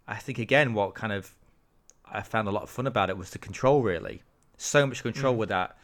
[0.09, 1.33] I think again, what kind of
[2.11, 3.81] I found a lot of fun about it was the control.
[3.83, 4.23] Really,
[4.57, 5.37] so much control Mm.
[5.37, 5.77] with that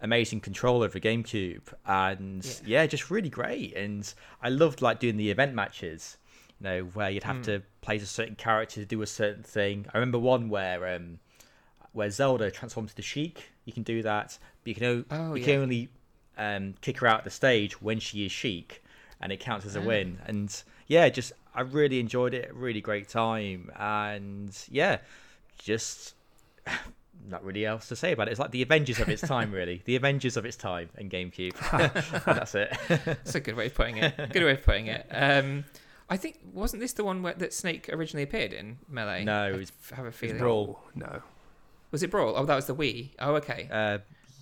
[0.00, 2.82] amazing controller for GameCube, and Yeah.
[2.82, 2.86] yeah.
[2.86, 3.74] just really great.
[3.76, 4.12] And
[4.42, 6.18] I loved like doing the event matches,
[6.60, 7.44] you know, where you'd have Mm.
[7.44, 9.86] to play as a certain character to do a certain thing.
[9.92, 11.18] I remember one where um,
[11.92, 13.52] where Zelda transforms to Sheik.
[13.64, 15.46] You can do that, but you can, o- Oh, you yeah.
[15.46, 15.88] can only
[16.36, 18.84] um, kick her out of the stage when she is Sheik,
[19.18, 19.84] and it counts as a Ah.
[19.84, 20.20] win.
[20.26, 20.54] And
[20.86, 22.54] yeah, just I really enjoyed it.
[22.54, 24.98] Really great time, and yeah,
[25.58, 26.14] just
[27.28, 28.32] not really else to say about it.
[28.32, 29.82] It's like the Avengers of its time, really.
[29.84, 31.54] The Avengers of its time and GameCube.
[32.24, 32.76] that's it.
[32.88, 34.14] That's a good way of putting it.
[34.32, 35.06] Good way of putting it.
[35.10, 35.64] Um,
[36.08, 39.24] I think wasn't this the one where, that Snake originally appeared in Melee?
[39.24, 40.38] No, I it was- have a feeling.
[40.38, 40.80] Brawl.
[40.94, 41.22] No.
[41.90, 42.34] Was it Brawl?
[42.36, 43.10] Oh, that was the Wii.
[43.18, 43.68] Oh, okay.
[43.72, 43.98] Uh,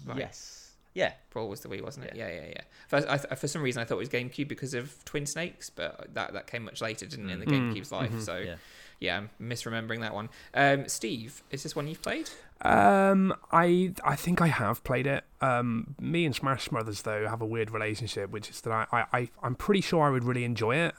[0.07, 0.19] Right.
[0.19, 0.64] Yes.
[0.95, 1.12] Yeah.
[1.31, 2.15] Brawl was the Wii, wasn't it?
[2.16, 2.61] Yeah, yeah, yeah.
[2.89, 6.15] For, I, for some reason, I thought it was GameCube because of Twin Snakes, but
[6.15, 7.75] that that came much later, didn't it, in the Mm.
[7.75, 8.11] GameCube's life?
[8.12, 8.23] Mhm.
[8.23, 8.55] So yeah.
[9.01, 9.19] Yeah.
[9.19, 10.31] I'm misremembering that one.
[10.55, 12.31] Um, Steve, is this one you've played?
[12.62, 15.25] Um, I I think I have played it.
[15.41, 19.19] Um, me and Smash Brothers though have a weird relationship, which is that I I,
[19.19, 20.95] I I'm pretty sure I would really enjoy it,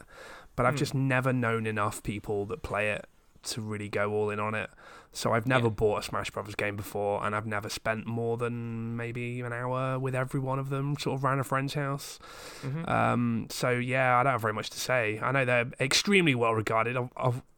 [0.58, 0.78] but I've Hmm.
[0.80, 3.06] just never known enough people that play it
[3.46, 4.70] to really go all in on it.
[5.12, 5.70] So I've never Yeah.
[5.74, 9.98] bought a Smash Brothers game before, and I've never spent more than maybe an hour
[9.98, 12.20] with every one of them, sort of around a friend's house.
[12.64, 12.90] Mm-hmm.
[12.90, 15.20] Um, so yeah, I don't have very much to say.
[15.22, 16.98] I know they're extremely well regarded,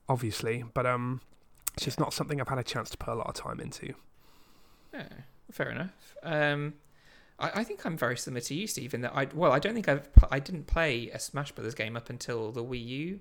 [0.08, 1.22] obviously, but um,
[1.74, 3.94] it's just not something I've had a chance to put a lot of time into.
[4.94, 5.08] Yeah,
[5.52, 6.16] fair enough.
[6.22, 6.76] Um,
[7.40, 9.74] I, I think I'm very similar to you, Steve, in that I well, I don't
[9.74, 13.20] think I've I didn't play a Smash Brothers game up until the Wii U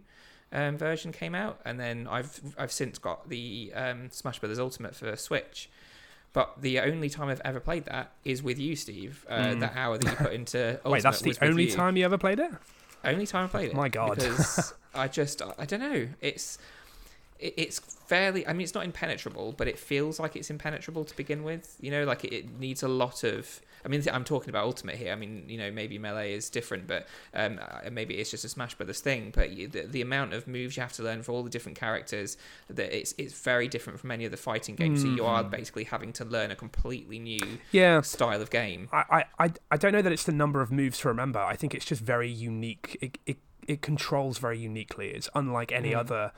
[0.52, 4.94] um, version came out, and then I've I've since got the um, Smash Brothers Ultimate
[4.94, 5.68] for Switch.
[6.32, 9.24] But the only time I've ever played that is with you, Steve.
[9.28, 9.60] Uh, Mm.
[9.60, 11.72] That hour that you put into Ultimate Wait, that's the only you.
[11.72, 12.50] time you ever played it?
[13.04, 13.74] Only time I played it.
[13.74, 14.16] My God.
[14.16, 16.08] Because I just I don't know.
[16.20, 16.62] It's it,
[17.38, 18.46] it's fairly.
[18.46, 21.76] I mean, it's not impenetrable, but it feels like it's impenetrable to begin with.
[21.80, 23.60] You know, like it, it needs a lot of.
[23.84, 25.12] I mean, I'm talking about Ultimate here.
[25.12, 28.48] I mean, you know, maybe Melee is different, but um, uh, maybe it's just a
[28.48, 29.32] Smash Brothers thing.
[29.32, 31.78] But you, the, the amount of moves you have to learn for all the different
[31.78, 32.36] characters,
[32.68, 35.02] that it's it's very different from any other fighting games.
[35.02, 35.50] So you are Mhm.
[35.50, 38.00] basically having to learn a completely new Yeah.
[38.00, 38.88] style of game.
[38.92, 39.04] I,
[39.38, 41.38] I, I- I don't know that it's the number of moves to remember.
[41.38, 42.96] I think it's just very unique.
[43.00, 43.36] It, it,
[43.68, 45.10] it controls very uniquely.
[45.10, 45.98] It's unlike any Mm.
[45.98, 46.32] other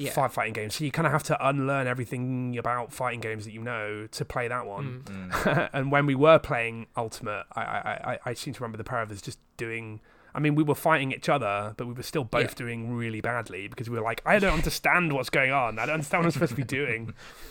[0.00, 0.12] Yeah.
[0.12, 0.74] fight fighting games.
[0.76, 4.24] So you kind of have to unlearn everything about fighting games that you know to
[4.24, 5.02] play that one.
[5.04, 5.30] Mm.
[5.30, 5.70] Mm.
[5.72, 9.02] and when we were playing Ultimate, I, I, I, I seem to remember the pair
[9.02, 10.00] of us just doing.
[10.34, 12.54] I mean, we were fighting each other, but we were still both Yeah.
[12.54, 15.78] doing really badly because we were like, I don't understand what's going on.
[15.78, 17.14] I don't understand what I'm supposed to be doing.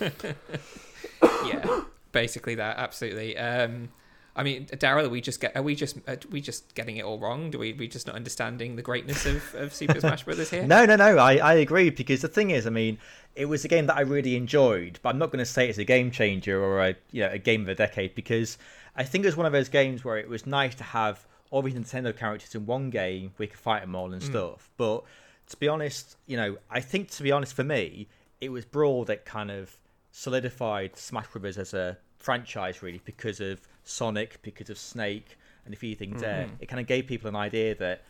[1.46, 1.80] yeah,
[2.12, 2.78] basically that.
[2.78, 3.36] Absolutely.
[3.36, 3.90] Um,
[4.38, 7.04] I mean, Daryl, are we just get are we just are we just getting it
[7.04, 7.50] all wrong?
[7.50, 10.64] Do we we just not understanding the greatness of, of Super Smash Brothers here?
[10.64, 11.18] No, no, no.
[11.18, 12.98] I, I agree because the thing is, I mean,
[13.34, 15.78] it was a game that I really enjoyed, but I'm not going to say it's
[15.78, 18.58] a game changer or a you know a game of the decade because
[18.94, 21.62] I think it was one of those games where it was nice to have all
[21.62, 23.32] these Nintendo characters in one game.
[23.38, 24.26] We could fight them all and Mm.
[24.26, 24.70] stuff.
[24.76, 25.02] But
[25.48, 28.06] to be honest, you know, I think to be honest, for me,
[28.40, 29.76] it was Brawl that kind of
[30.12, 35.76] solidified Smash Brothers as a franchise, really, because of Sonic, because of Snake, and a
[35.76, 36.46] few things there.
[36.46, 36.56] Mhm.
[36.60, 38.02] It kind of gave people an idea that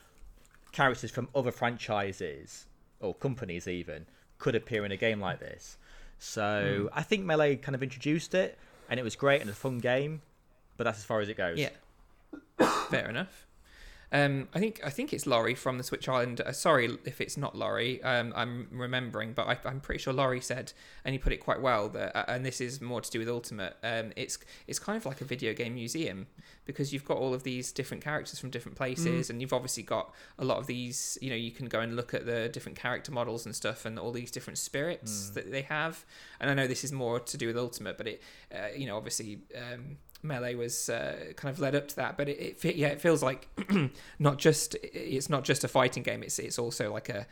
[0.72, 2.66] characters from other franchises
[3.00, 4.06] or companies even
[4.38, 5.76] could appear in a game like this.
[6.18, 9.78] So I think Melee kind of introduced it, and it was great and a fun
[9.78, 10.22] game.
[10.76, 11.58] But that's as far as it goes.
[11.58, 11.70] Yeah.
[12.90, 13.46] Fair enough.
[14.10, 16.40] Um, I think I think it's Laurie from the Switch Island.
[16.40, 18.02] Uh, sorry if it's not Laurie.
[18.02, 20.72] Um, I'm remembering, but I, I'm pretty sure Laurie said,
[21.04, 21.90] and he put it quite well.
[21.90, 23.76] That uh, and this is more to do with Ultimate.
[23.82, 26.26] Um, it's it's kind of like a video game museum
[26.64, 29.30] because you've got all of these different characters from different places, Mm.
[29.30, 31.18] and you've obviously got a lot of these.
[31.20, 33.98] You know, you can go and look at the different character models and stuff, and
[33.98, 35.34] all these different spirits Mm.
[35.34, 36.06] that they have.
[36.40, 38.22] And I know this is more to do with Ultimate, but it,
[38.54, 39.40] uh, you know, obviously.
[39.54, 43.00] Um, melee was uh, kind of led up to that but it, it yeah it
[43.00, 43.48] feels like
[44.18, 47.26] not just it's not just a fighting game it's it's also like a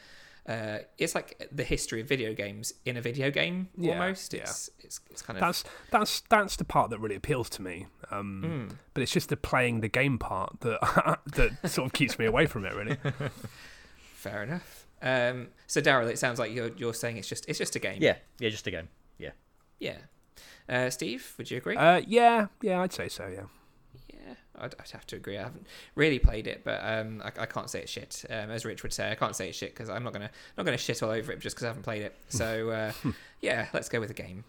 [0.49, 4.43] uh, it's like the history of video games in a video game Yeah, almost yeah.
[4.43, 7.87] it's, it's it's kind of That's that's that's the part that really appeals to me.
[8.13, 8.77] Um, Mm.
[8.95, 12.47] But it's just the playing the game part that that sort of keeps me away
[12.47, 12.75] from it.
[12.77, 12.97] Really.
[14.15, 17.77] fair enough um so daryl it sounds like you're you're saying it's just it's just
[17.77, 18.89] a game Yeah, yeah, just a game.
[19.19, 19.33] Yeah,
[19.79, 19.97] yeah
[20.69, 23.27] uh steve would you agree Uh, yeah, yeah, I'd say so.
[23.27, 23.45] Yeah.
[24.13, 25.37] Yeah, I'd, I'd have to agree.
[25.39, 28.25] I haven't really played it, but um, I, I can't say it's shit.
[28.29, 30.65] Um, as Rich would say, I can't say it's shit because I'm not gonna not
[30.65, 32.15] gonna shit all over it just because I haven't played it.
[32.29, 32.93] So uh,
[33.41, 34.45] yeah, let's go with a game.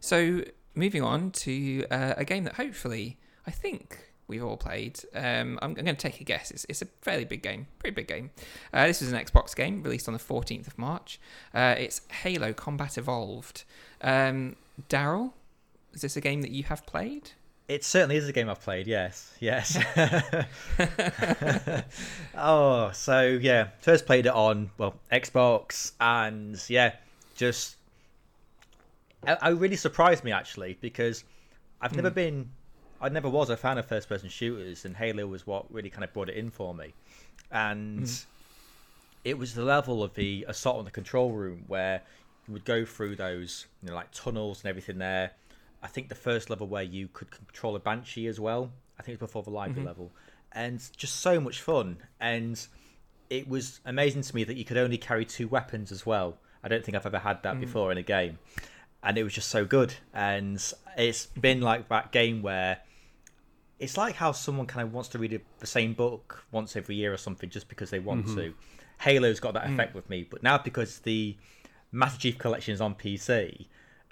[0.00, 0.42] So
[0.74, 5.00] moving on to uh, a game that hopefully I think we've all played.
[5.14, 6.50] Um, I'm, I'm going to take a guess.
[6.52, 8.30] It's, it's a fairly big game, pretty big game.
[8.72, 11.18] Uh, this is an Xbox game released on the 14th of March.
[11.52, 13.64] Uh, it's Halo Combat Evolved.
[14.02, 14.54] Um,
[14.88, 15.32] Daryl,
[15.92, 17.32] is this a game that you have played?
[17.68, 18.88] It certainly is a game I've played.
[18.88, 19.78] Yes, yes.
[22.34, 26.94] oh, so yeah, first played it on well Xbox, and yeah,
[27.36, 27.76] just
[29.26, 31.24] it, it really surprised me actually because
[31.80, 32.14] I've never hmm.
[32.14, 32.50] been,
[33.00, 36.12] I never was a fan of first-person shooters, and Halo was what really kind of
[36.12, 36.92] brought it in for me,
[37.52, 38.14] and hmm.
[39.24, 42.02] it was the level of the assault on the control room where
[42.48, 45.30] you would go through those, you know, like tunnels and everything there.
[45.82, 48.70] I think the first level where you could control a banshee as well.
[48.98, 49.86] I think it's before the library mm-hmm.
[49.86, 50.12] level,
[50.52, 51.98] and just so much fun.
[52.20, 52.64] And
[53.30, 56.36] it was amazing to me that you could only carry two weapons as well.
[56.62, 57.60] I don't think I've ever had that mm.
[57.60, 58.38] before in a game,
[59.02, 59.94] and it was just so good.
[60.12, 60.62] And
[60.98, 62.80] it's been like that game where
[63.78, 67.12] it's like how someone kind of wants to read the same book once every year
[67.12, 68.36] or something just because they want mm-hmm.
[68.36, 68.54] to.
[68.98, 69.72] Halo's got that mm.
[69.72, 71.36] effect with me, but now because the
[71.90, 73.66] Master Chief Collection is on PC,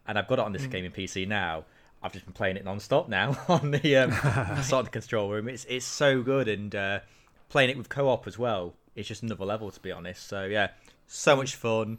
[0.09, 1.65] and I've got it on this gaming PC now,
[2.03, 4.13] I've just been playing it non-stop now on the um,
[4.73, 5.49] on the Control Room.
[5.49, 7.01] It's it's so good, and uh,
[7.49, 8.75] playing it with co-op as well.
[8.97, 10.27] It's just another level, to be honest.
[10.27, 10.69] So yeah,
[11.07, 11.99] so much fun.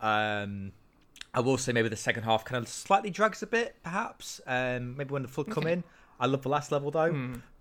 [0.00, 0.72] Um,
[1.32, 4.40] I will say maybe the second half kind of slightly drags a bit, perhaps.
[4.46, 5.84] Um, maybe when the flood come in.
[6.18, 7.12] I love the last level though,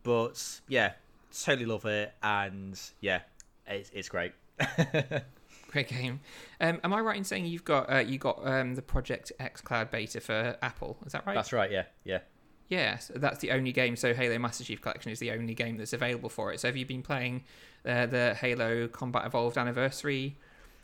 [0.03, 0.93] but yeah,
[1.37, 3.21] totally love it, and yeah,
[3.67, 4.33] it's it's great.
[5.69, 6.19] Great game.
[6.59, 9.91] Um, am I right in saying you've got uh, you got um, the Project xCloud
[9.91, 10.97] beta for Apple?
[11.05, 11.35] Is that right?
[11.35, 11.71] That's right.
[11.71, 12.19] Yeah, yeah.
[12.69, 13.95] Yeah, so that's the only game.
[13.95, 16.59] So Halo Master Chief Collection is the only game that's available for it.
[16.59, 17.43] So have you been playing
[17.85, 20.37] uh, the Halo Combat Evolved Anniversary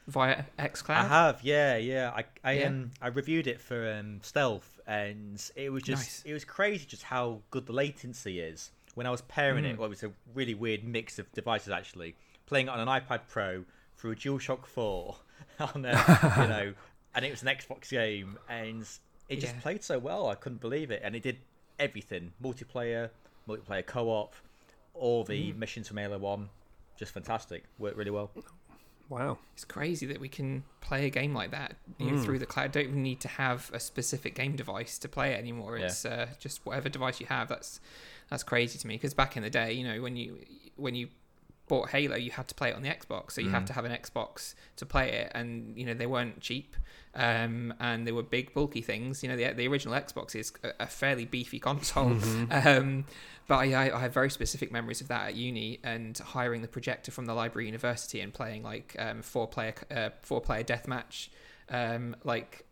[0.07, 0.95] via xCloud?
[0.95, 2.11] I have, yeah, yeah.
[2.15, 2.67] I I Yeah?
[2.67, 6.23] um I reviewed it for um Stealth, and it was just Nice.
[6.25, 8.71] it was crazy just how good the latency is.
[8.93, 9.71] When I was pairing Mm.
[9.73, 12.15] it, well, it was a really weird mix of devices actually.
[12.45, 13.65] Playing it on an iPad Pro
[14.05, 15.15] through a DualShock Four,
[15.59, 15.89] on a,
[16.41, 16.73] you know,
[17.15, 18.85] and it was an Xbox game, and
[19.29, 19.61] it just Yeah.
[19.61, 20.27] played so well.
[20.29, 21.37] I couldn't believe it, and it did
[21.79, 23.09] everything: multiplayer,
[23.47, 24.35] multiplayer co-op,
[24.93, 25.57] all the Mm.
[25.57, 26.49] missions from Halo One.
[26.97, 27.65] Just fantastic.
[27.79, 28.31] Worked really well.
[29.09, 29.37] Wow.
[29.53, 32.23] It's crazy that we can play a game like that you know, Mm.
[32.25, 32.71] through the cloud.
[32.71, 35.77] Don't even need to have a specific game device to play it anymore.
[35.77, 35.85] Yeah.
[35.85, 37.47] It's uh, just whatever device you have.
[37.49, 37.79] That's
[38.29, 40.43] that's crazy to me because back in the day, you know, when you
[40.75, 41.09] when you
[41.67, 43.67] bought Halo, you had to play it on the Xbox, so you had Mhm.
[43.67, 46.75] to have an Xbox to play it, and you know they weren't cheap,
[47.15, 49.23] um, and they were big, bulky things.
[49.23, 52.65] You know, the the original Xbox is a, a fairly beefy console, Mhm.
[52.65, 53.05] um,
[53.47, 56.67] but I, I I have very specific memories of that at uni and hiring the
[56.67, 61.29] projector from the library university and playing like um, four player uh, four player deathmatch,
[61.69, 62.65] um, like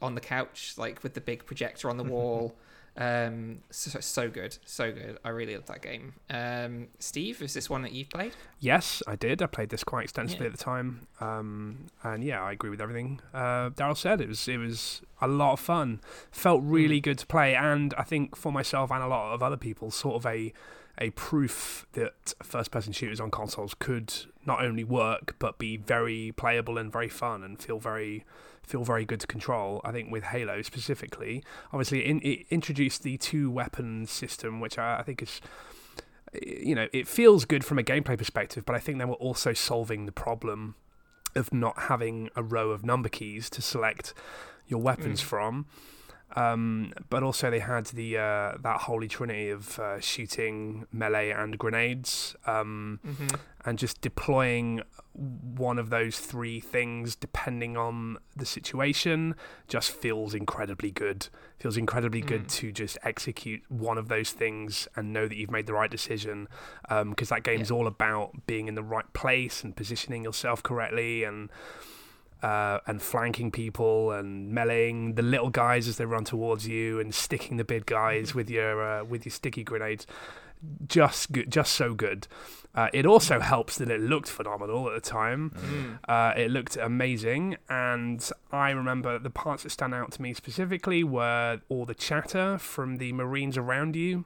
[0.00, 2.56] on the couch, like with the big projector on the wall.
[2.96, 5.18] Um, so, so good, so good.
[5.24, 6.12] I really love that game.
[6.28, 8.32] Um, Steve, is this one that you've played?
[8.60, 9.40] Yes, I did.
[9.40, 10.52] I played this quite extensively Yeah.
[10.52, 14.20] at the time, um, and yeah, I agree with everything uh, Daryl said.
[14.20, 16.00] It was it was a lot of fun.
[16.30, 19.56] Felt really good to play, and I think for myself and a lot of other
[19.56, 20.52] people, sort of a
[20.98, 24.12] a proof that first-person shooters on consoles could
[24.44, 28.24] not only work but be very playable and very fun and feel very
[28.62, 29.80] feel very good to control.
[29.84, 34.98] I think with Halo specifically, obviously in, it introduced the two weapon system, which I,
[35.00, 35.40] I think is
[36.42, 39.52] you know, it feels good from a gameplay perspective, but I think they were also
[39.52, 40.76] solving the problem
[41.34, 44.14] of not having a row of number keys to select
[44.66, 45.24] your weapons Mm.
[45.24, 45.66] from.
[46.34, 51.58] Um, but also they had the uh, that holy trinity of uh, shooting melee and
[51.58, 53.38] grenades, um, Mhm.
[53.66, 54.82] and just deploying
[55.14, 59.34] one of those three things depending on the situation
[59.68, 61.28] just feels incredibly good.
[61.58, 62.52] Feels incredibly good Mm.
[62.60, 66.48] to just execute one of those things and know that you've made the right decision.
[66.88, 67.76] Because that game's Yeah.
[67.76, 71.50] all about being in the right place and positioning yourself correctly and
[72.42, 77.14] uh, and flanking people and meleeing the little guys as they run towards you and
[77.14, 80.06] sticking the big guys with your uh, with your sticky grenades.
[80.86, 82.28] Just good, just so good.
[82.74, 85.50] Uh, it also helps that it looked phenomenal at the time.
[85.50, 85.98] Mm.
[86.08, 91.04] Uh, it looked amazing, and I remember the parts that stand out to me specifically
[91.04, 94.24] were all the chatter from the Marines around you.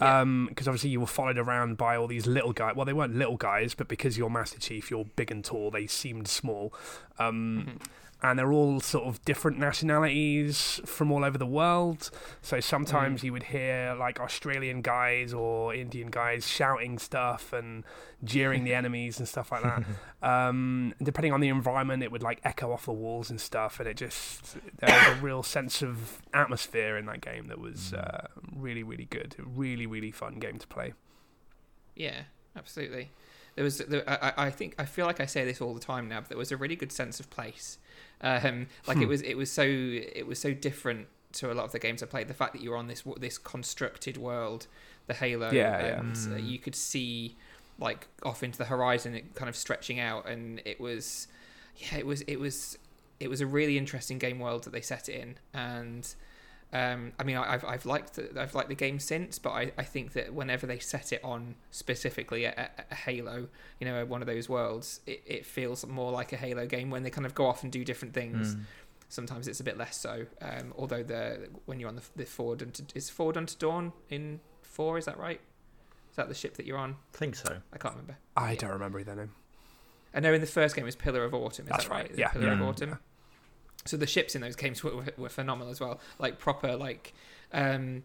[0.00, 0.24] Yeah.
[0.48, 2.74] Because obviously you were followed around by all these little guys.
[2.76, 5.70] Well, they weren't little guys, but because you're Master Chief, you're big and tall.
[5.70, 6.74] They seemed small,
[7.18, 7.86] um, Mhm.
[8.30, 12.10] And they're all sort of different nationalities from all over the world.
[12.42, 17.84] So sometimes you would hear like Australian guys or Indian guys shouting stuff and
[18.24, 19.84] jeering the enemies and stuff like that.
[20.22, 23.88] Um, depending on the environment, it would like echo off the walls and stuff, and
[23.88, 28.26] it just there was a real sense of atmosphere in that game that was uh,
[28.56, 29.36] really, really good.
[29.38, 30.94] Really, really fun game to play.
[31.94, 32.22] Yeah,
[32.56, 33.10] absolutely.
[33.54, 36.08] There was, there, I I think, I feel like I say this all the time
[36.08, 37.78] now, but there was a really good sense of place.
[38.20, 39.08] Um, like it Hmm.
[39.08, 42.06] was, it was so, it was so different to a lot of the games I
[42.06, 42.28] played.
[42.28, 44.66] The fact that you were on this this constructed world,
[45.06, 46.32] the Halo, Yeah, yeah.
[46.32, 47.36] uh, you could see
[47.78, 51.28] like off into the horizon, it kind of stretching out, and it was,
[51.76, 52.78] yeah, it was, it was,
[53.20, 56.14] it was a really interesting game world that they set it in, and.
[56.72, 59.72] Um, I mean, I- I've I've liked the, I've liked the game since, but I,
[59.78, 63.48] I think that whenever they set it on specifically a, a, a Halo,
[63.80, 66.90] you know, one of those worlds, it, it feels more like a Halo game.
[66.90, 68.60] When they kind of go off and do different things, Mm.
[69.08, 70.26] sometimes it's a bit less so.
[70.42, 74.40] Um, although the when you're on the, the forward unto is forward unto dawn in
[74.62, 75.40] four, is that right?
[76.10, 76.96] Is that the ship that you're on?
[77.14, 77.58] I think so.
[77.72, 78.16] I can't remember.
[78.36, 78.58] I Yeah.
[78.58, 79.32] don't remember their name.
[80.14, 81.66] I know in the first game it was Pillar of Autumn.
[81.66, 82.08] Is That's that right?
[82.10, 82.64] right, yeah, Pillar of yeah.
[83.86, 86.00] So the ships in those games were, were, were phenomenal as well.
[86.18, 87.14] Like proper, like
[87.52, 88.02] um,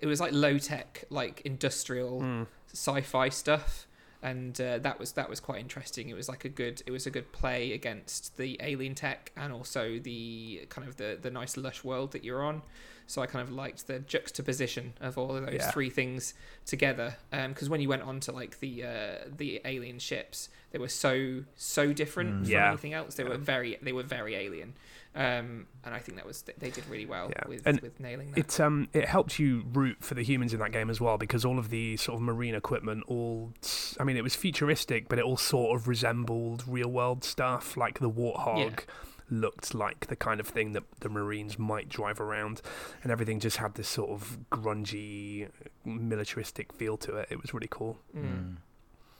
[0.00, 2.46] it was like low tech, like industrial Mm.
[2.72, 3.86] sci-fi stuff,
[4.22, 6.08] and uh, that was that was quite interesting.
[6.08, 9.52] It was like a good it was a good play against the alien tech and
[9.52, 12.62] also the kind of the the nice lush world that you're on.
[13.06, 15.70] So I kind of liked the juxtaposition of all of those Yeah.
[15.70, 16.34] three things
[16.64, 17.16] together.
[17.30, 21.44] Because when you went on to like the uh, the alien ships, they were so
[21.56, 22.42] so different Mm.
[22.44, 22.68] from Yeah.
[22.68, 23.14] anything else.
[23.16, 23.30] They Yeah.
[23.30, 24.74] were very they were very alien,
[25.14, 27.48] um, and I think that was they did really well Yeah.
[27.48, 28.38] with And with nailing that.
[28.38, 31.44] It um it helped you root for the humans in that game as well because
[31.44, 33.52] all of the sort of marine equipment all
[34.00, 37.98] I mean it was futuristic but it all sort of resembled real world stuff like
[37.98, 38.84] the warthog
[39.32, 42.60] looked like the kind of thing that the marines might drive around
[43.02, 45.48] and everything just had this sort of grungy
[45.84, 48.56] militaristic feel to it it was really cool Mm.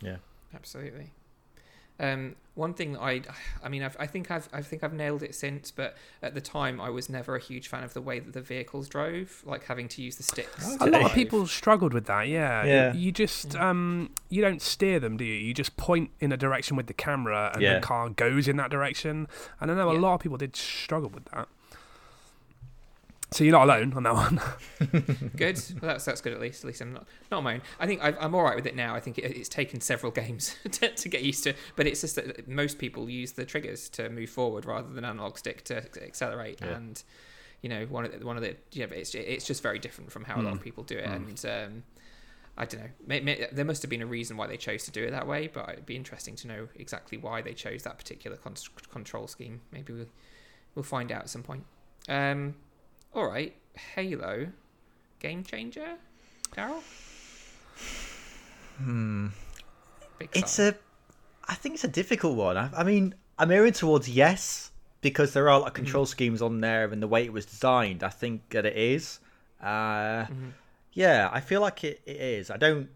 [0.02, 0.16] Yeah.
[0.54, 1.12] Absolutely.
[2.02, 3.22] Um, one thing that I,
[3.64, 6.40] I mean, I've, I think I've, I think I've nailed it since, but at the
[6.42, 9.64] time I was never a huge fan of the way that the vehicles drove, like
[9.64, 10.74] having to use the sticks.
[10.74, 10.88] Okay.
[10.88, 12.92] a lot of people struggled with that yeah Yeah.
[12.92, 13.70] you just Yeah.
[13.70, 16.92] um you don't steer them do you you just point in a direction with the
[16.94, 17.74] camera and Yeah.
[17.76, 19.28] the car goes in that direction
[19.60, 20.00] and i know a Yeah.
[20.00, 21.48] lot of people did struggle with that
[23.32, 24.40] so you're not alone on that one
[25.36, 25.60] Good.
[25.80, 26.62] Well, that's that's good at least.
[26.64, 27.62] At least I'm not not on my own.
[27.80, 28.94] I think I've, I'm all right with it now.
[28.94, 32.16] I think it, it's taken several games to, to get used to, but it's just
[32.16, 36.60] that most people use the triggers to move forward rather than analog stick to accelerate.
[36.60, 36.76] Yeah.
[36.76, 37.02] And
[37.62, 40.10] you know, one of the, one of the yeah, but it's it's just very different
[40.12, 40.64] from how a lot of Mm.
[40.64, 41.06] people do it.
[41.06, 41.14] Mm.
[41.28, 41.82] And um,
[42.58, 42.88] I don't know.
[43.06, 45.26] May, may, there must have been a reason why they chose to do it that
[45.26, 48.56] way, but it'd be interesting to know exactly why they chose that particular con-
[48.90, 49.60] control scheme.
[49.70, 50.06] Maybe we'll,
[50.74, 51.64] we'll find out at some point.
[52.10, 52.56] Um,
[53.14, 53.54] all right,
[53.94, 54.48] Halo,
[55.20, 55.96] game changer,
[56.54, 56.82] Carol.
[58.78, 59.28] Hmm.
[60.18, 60.74] Big It's a,
[61.46, 62.56] I think it's a difficult one.
[62.56, 64.70] I, I mean, I'm erring towards yes
[65.00, 67.44] because there are a lot of control schemes on there, and the way it was
[67.44, 69.20] designed, I think that it is.
[69.60, 70.52] Uh, Mhm.
[70.94, 72.50] Yeah, I feel like it, it is.
[72.50, 72.90] I don't,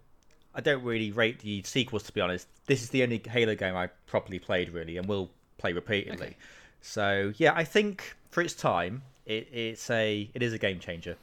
[0.54, 2.46] I don't really rate the sequels to be honest.
[2.66, 6.26] This is the only Halo game I properly played really, and will play repeatedly.
[6.26, 6.36] Okay.
[6.82, 11.16] So yeah, I think for its time, it, it's a, it is a game changer.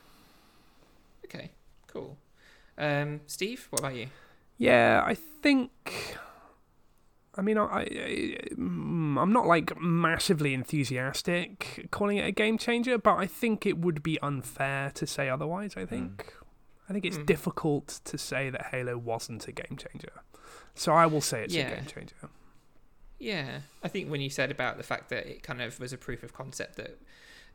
[1.26, 1.52] Okay,
[1.88, 2.18] cool.
[2.78, 4.08] Um, Steve, what about you?
[4.58, 6.18] Yeah, I think.
[7.36, 7.86] I mean, I, I,
[8.56, 13.80] mm, I'm not like massively enthusiastic calling it a game changer, but I think it
[13.80, 15.74] would be unfair to say otherwise.
[15.76, 16.34] I think.
[16.90, 17.26] I think it's Mm.
[17.26, 20.12] difficult to say that Halo wasn't a game changer.
[20.76, 21.70] So I will say it's Yeah.
[21.72, 22.16] a game changer.
[23.20, 25.98] Yeah, I think when you said about the fact that it kind of was a
[25.98, 27.00] proof of concept that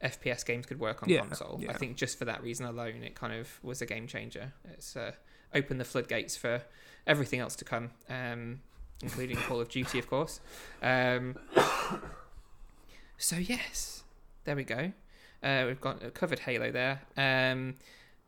[0.03, 1.70] FPS games could work on Yeah, console, yeah.
[1.70, 4.53] I think just for that reason alone, it kind of was a game changer.
[4.73, 5.12] It's uh,
[5.55, 6.62] opened the floodgates for
[7.07, 8.61] everything else to come, um,
[9.03, 10.41] including Call of Duty, of course.
[10.83, 11.37] Um,
[13.16, 14.05] so yes,
[14.45, 14.93] there we go.
[15.43, 17.03] Uh, we've got uh, covered Halo there.
[17.16, 17.77] Um,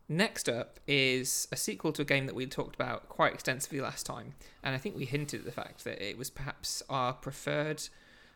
[0.09, 4.07] next up is a sequel to a game that we talked about quite extensively last
[4.07, 7.83] time, and I think we hinted at the fact that it was perhaps our preferred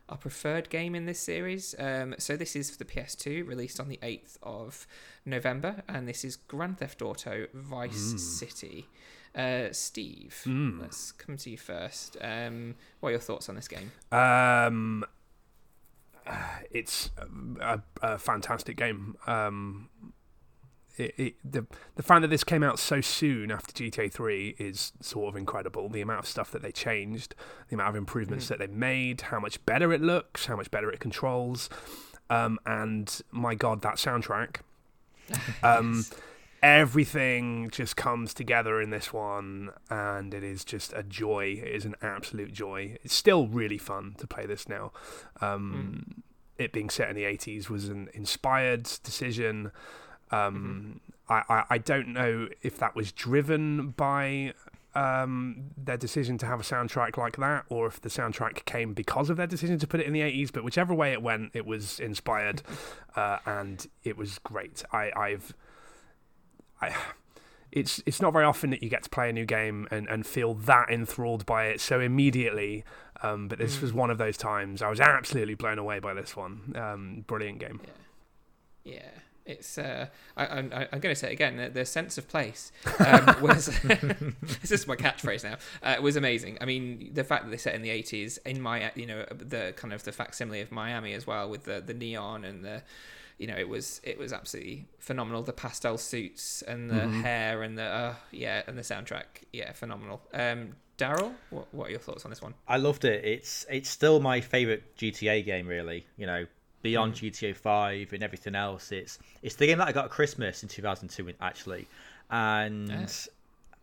[0.09, 1.75] our preferred game in this series.
[1.79, 4.87] Um, so this is for the PS2, released on the 8th of
[5.25, 8.87] November, and this is Grand Theft Auto Vice City.
[9.35, 10.81] Uh, Steve, Mm.
[10.81, 12.17] let's come to you first.
[12.21, 13.91] Um, what are your thoughts on this game?
[14.13, 15.05] Um,
[16.71, 17.11] it's
[17.61, 19.17] a, a fantastic game.
[19.27, 19.89] Um,
[20.97, 21.67] it, it, the
[21.97, 25.89] the fact that this came out so soon after GTA 3 is sort of incredible.
[25.89, 27.35] The amount of stuff that they changed,
[27.69, 30.91] the amount of improvements that they made, how much better it looks, how much better
[30.91, 31.69] it controls,
[32.31, 34.57] um, and my god, that soundtrack.
[35.63, 36.05] Um,
[36.65, 41.61] Everything just comes together in this one, and it is just a joy.
[41.63, 42.97] It is an absolute joy.
[43.05, 44.91] It's still really fun to play this now.
[45.43, 46.23] Um,
[46.57, 49.73] It being set in the 80s was an inspired decision.
[50.31, 54.55] Um, I, I, I don't know if that was driven by
[54.95, 59.31] um, their decision to have a soundtrack like that, or if the soundtrack came because
[59.31, 60.53] of their decision to put it in the 80s.
[60.53, 62.63] But whichever way it went, it was inspired,
[63.17, 64.83] uh, and it was great.
[64.93, 65.55] I, I've,
[66.81, 66.95] I,
[67.73, 70.27] it's it's not very often that you get to play a new game and, and
[70.27, 72.85] feel that enthralled by it so immediately.
[73.23, 74.83] Um, but this was one of those times.
[74.83, 76.75] I was absolutely blown away by this one.
[76.77, 77.81] Um, brilliant game.
[78.85, 79.09] Yeah,
[79.47, 79.79] it's.
[79.79, 80.07] Uh,
[80.37, 81.57] I, I'm, I'm going to say it again.
[81.57, 82.73] The, the sense of place
[83.07, 83.67] um, was.
[83.83, 85.57] this is my catchphrase now.
[85.83, 86.59] Uh, was amazing.
[86.61, 89.75] I mean, the fact that they set in the 80s in my, you know, the
[89.77, 92.83] kind of the facsimile of Miami as well with the the neon and the.
[93.37, 95.43] You know, it was it was absolutely phenomenal.
[95.43, 100.23] The pastel suits and the hair and the uh, yeah and the soundtrack, yeah, phenomenal.
[100.33, 102.55] Um, Daryl, what, what are your thoughts on this one?
[102.69, 103.25] I loved it.
[103.25, 106.07] It's it's still my favorite GTA game, really.
[106.17, 106.47] You know,
[106.85, 110.63] beyond GTA Five and everything else, it's it's the game that I got at Christmas
[110.63, 111.89] in 2002, actually.
[112.31, 113.09] And.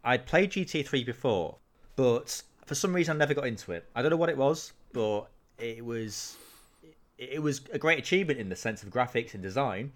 [0.03, 1.57] I'd played GTA Three before,
[1.95, 3.87] but for some reason I never got into it.
[3.95, 5.27] I don't know what it was, but
[5.59, 6.37] it was
[7.17, 9.91] it, was a great achievement in the sense of graphics and design.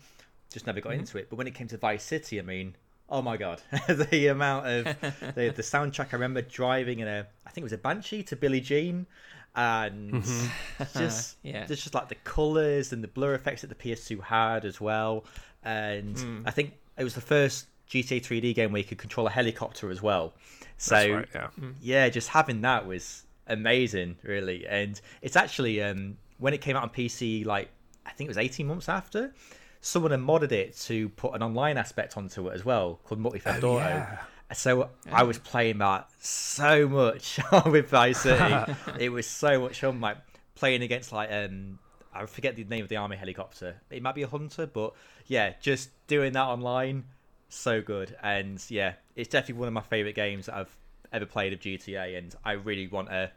[0.51, 0.99] Just never got mm-hmm.
[0.99, 1.29] into it.
[1.29, 2.75] But when it came to Vice City, I mean,
[3.09, 4.83] oh my god, the amount of
[5.35, 6.09] the the soundtrack.
[6.11, 9.07] I remember driving in a, I think it was a Banshee to Billie Jean,
[9.55, 10.23] and
[10.97, 11.65] just Yeah.
[11.65, 15.25] there's just like the colors and the blur effects that the PS2 had as well.
[15.63, 16.41] And Hmm.
[16.45, 19.89] I think it was the first GTA 3D game where you could control a helicopter
[19.91, 20.33] as well.
[20.77, 21.47] So right, yeah.
[21.81, 24.67] yeah, just having that was amazing, really.
[24.67, 27.69] And it's actually um, when it came out on PC, like
[28.05, 29.33] I think it was 18 months after,
[29.81, 33.39] someone had modded it to put an online aspect onto it as well, called Multi
[33.39, 33.83] Theft Oh, Auto.
[33.85, 34.19] yeah.
[34.53, 38.55] So I was playing that so much with Vice City.
[38.99, 40.17] it was so much fun, like
[40.55, 41.79] playing against like um
[42.13, 43.81] I forget the name of the army helicopter.
[43.89, 44.93] It might be a hunter, but
[45.27, 47.05] yeah, just doing that online,
[47.49, 48.15] so good.
[48.23, 50.73] And yeah, it's definitely one of my favorite games that I've
[51.11, 53.31] ever played of GTA, and I really want a,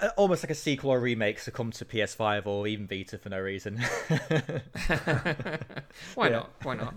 [0.00, 3.30] a almost like a sequel or remake to come to PS5 or even Vita for
[3.30, 3.78] no reason.
[6.14, 6.30] Why Yeah.
[6.30, 6.50] not?
[6.62, 6.94] Why not?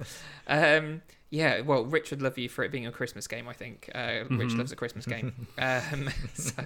[0.48, 1.02] Um,
[1.32, 3.48] yeah, well, Rich would love you for it being a Christmas game.
[3.48, 6.62] I think uh, Rich loves a Christmas game, um, so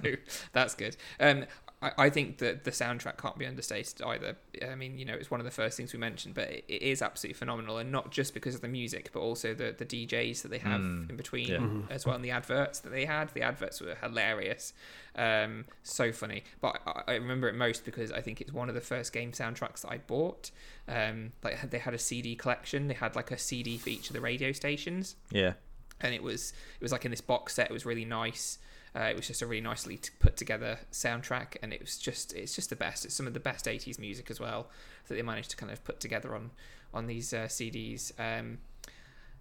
[0.53, 0.97] that's good.
[1.19, 1.45] Um,
[1.85, 4.37] I, I think that the soundtrack can't be understated either.
[4.67, 6.81] I mean, you know, it's one of the first things we mentioned, but it, it
[6.81, 10.41] is absolutely phenomenal, and not just because of the music, but also the the DJs
[10.41, 11.93] that they have Mm, in between yeah.
[11.93, 13.29] as well, and the adverts that they had.
[13.33, 14.73] The adverts were hilarious,
[15.15, 16.43] um, so funny.
[16.61, 19.31] But I, I remember it most because I think it's one of the first game
[19.31, 20.51] soundtracks that I bought.
[20.87, 22.87] Um, like they had a CD collection.
[22.87, 25.53] They had like a CD for each of the radio stations, yeah.
[26.01, 27.69] and it was it was like in this box set.
[27.69, 28.57] It was really nice.
[28.95, 32.55] Uh, it was just a really nicely put together soundtrack, and it was just it's
[32.55, 33.05] just the best.
[33.05, 34.69] It's some of the best '80s music as well
[35.07, 36.51] that they managed to kind of put together on
[36.93, 38.11] on these uh, CDs.
[38.19, 38.59] Um,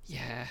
[0.07, 0.47] yeah,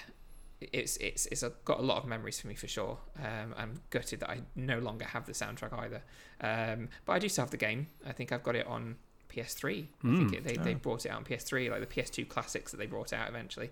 [0.61, 2.97] it's it's it's a, got a lot of memories for me for sure.
[3.19, 6.01] Um, I'm gutted that I no longer have the soundtrack either,
[6.41, 7.87] um, but I do still have the game.
[8.07, 8.95] I think I've got it on
[9.35, 9.85] PS3.
[10.03, 12.77] I think it, they they brought it out on PS3, like the PS2 classics that
[12.77, 13.71] they brought out eventually.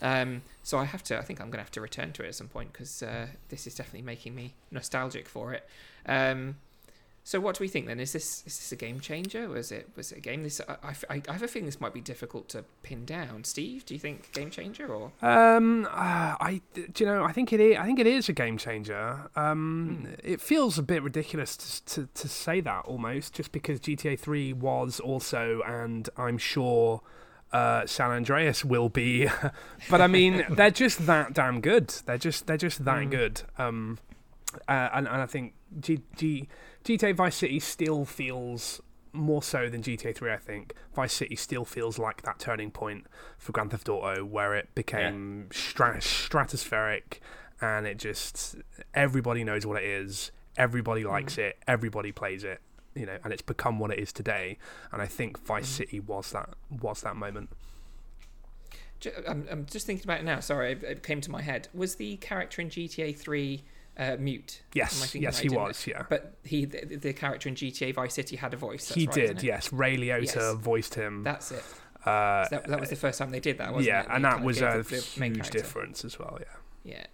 [0.00, 1.18] Um, so I have to.
[1.18, 3.66] I think I'm gonna have to return to it at some point because uh, this
[3.66, 5.68] is definitely making me nostalgic for it.
[6.06, 6.56] Um,
[7.24, 8.00] So what do we think then?
[8.00, 9.48] Is this is this a game changer?
[9.48, 10.42] Was it was it a game?
[10.42, 13.44] This I, I, I have a feeling this might be difficult to pin down.
[13.44, 15.12] Steve, do you think game changer or?
[15.22, 18.32] Um, uh, I do you know I think it is, I think it is a
[18.32, 19.30] game changer.
[19.36, 20.14] Um, Hmm.
[20.24, 24.52] it feels a bit ridiculous to, to to say that almost just because GTA 3
[24.54, 27.02] was also and I'm sure
[27.52, 29.28] uh, San Andreas will be,
[29.90, 31.88] but I mean they're just that damn good.
[32.06, 33.10] They're just they're just that Mm.
[33.12, 33.42] good.
[33.58, 33.98] Um,
[34.68, 36.48] uh, and and I think G, G,
[36.84, 38.80] GTA Vice City still feels
[39.12, 40.32] more so than GTA 3.
[40.32, 43.06] I think Vice City still feels like that turning point
[43.38, 47.18] for Grand Theft Auto where it became stra- stratospheric
[47.60, 48.56] and it just
[48.94, 50.32] everybody knows what it is.
[50.56, 51.08] Everybody hmm.
[51.08, 51.58] likes it.
[51.66, 52.60] Everybody plays it.
[52.94, 54.58] You know, and it's become what it is today.
[54.90, 55.82] And I think Vice hmm.
[55.82, 57.50] City was that was that moment.
[59.26, 60.38] I'm, I'm just thinking about it now.
[60.40, 61.68] Sorry, it- it came to my head.
[61.74, 63.64] Was the character in GTA 3
[63.96, 64.62] uh, mute?
[64.72, 65.86] Yes, yes, right, he was.
[65.86, 68.88] Yeah, But he, the, the character in GTA Vice City had a voice.
[68.88, 69.42] That's he right, did.
[69.42, 70.54] Yes, Ray Liotta Yes.
[70.56, 71.22] voiced him.
[71.24, 71.64] That's it.
[72.06, 74.06] uh, So that, that was the first time they did that, wasn't yeah, it?
[74.08, 76.38] Yeah, and that was a the- huge difference as well.
[76.40, 76.92] Yeah.
[76.94, 77.06] Yeah.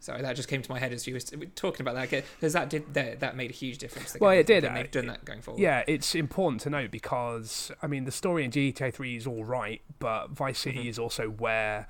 [0.00, 2.70] Sorry, that just came to my head as you were talking about that because that
[2.70, 4.16] did that, that made a huge difference.
[4.20, 5.60] Well, it did, And uh, they've done that going forward.
[5.60, 9.42] Yeah, it's important to note because I mean the story in GTA 3 is all
[9.44, 10.88] right, but Vice City Mhm.
[10.88, 11.88] is also where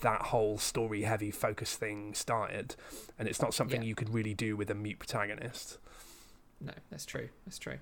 [0.00, 2.74] that whole story heavy focus thing started,
[3.18, 3.88] and it's not something Yeah.
[3.88, 5.78] you could really do with a mute protagonist.
[6.60, 7.28] No, that's true.
[7.44, 7.78] That's true.